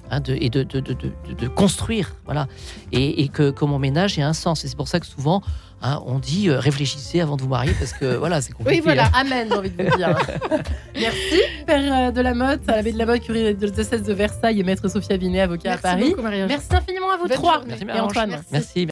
Hein, 0.10 0.22
de, 0.22 0.38
et 0.40 0.50
de, 0.50 0.64
de, 0.64 0.80
de, 0.80 1.48
construire, 1.50 2.16
voilà, 2.24 2.48
et, 2.94 3.24
et 3.24 3.28
que, 3.28 3.52
que, 3.52 3.66
mon 3.66 3.78
ménage 3.78 4.18
ait 4.18 4.22
un 4.22 4.32
sens. 4.32 4.64
Et 4.64 4.70
c'est 4.70 4.78
pour 4.78 4.88
ça 4.88 5.02
que 5.02 5.06
souvent, 5.06 5.42
hein, 5.82 6.02
on 6.06 6.18
dit 6.18 6.50
euh, 6.50 6.60
réfléchissez 6.60 7.20
avant 7.20 7.36
de 7.36 7.42
vous 7.42 7.50
marier 7.50 7.74
parce 7.78 7.92
que 7.92 8.16
voilà, 8.16 8.40
c'est 8.40 8.54
compliqué. 8.54 8.78
Oui, 8.78 8.82
voilà, 8.82 9.08
hein. 9.08 9.26
amen, 9.26 9.48
j'ai 9.50 9.58
envie 9.58 9.70
de 9.70 9.84
vous 9.84 9.98
dire. 9.98 10.18
Merci, 10.96 11.42
Père 11.66 12.08
euh, 12.08 12.12
de 12.12 12.22
la 12.22 12.34
Motte, 12.34 12.62
à 12.70 12.78
l'abbé 12.78 12.94
de 12.94 12.98
la 12.98 13.06
Motte, 13.06 13.20
curé 13.20 13.54
de 13.54 13.68
diocèse 13.68 14.04
de 14.04 14.14
Versailles 14.14 14.62
et 14.62 14.64
Maître 14.64 14.88
Sophia 14.88 15.18
Binet, 15.18 15.42
avocat 15.42 15.74
à 15.74 15.78
Paris. 15.78 16.16
Merci 16.48 16.68
infiniment 16.72 17.12
à 17.12 17.18
vous 17.18 17.28
trois. 17.28 17.62
Merci, 17.68 17.84
et 17.84 18.00
Antoine. 18.00 18.42
Merci. 18.50 18.86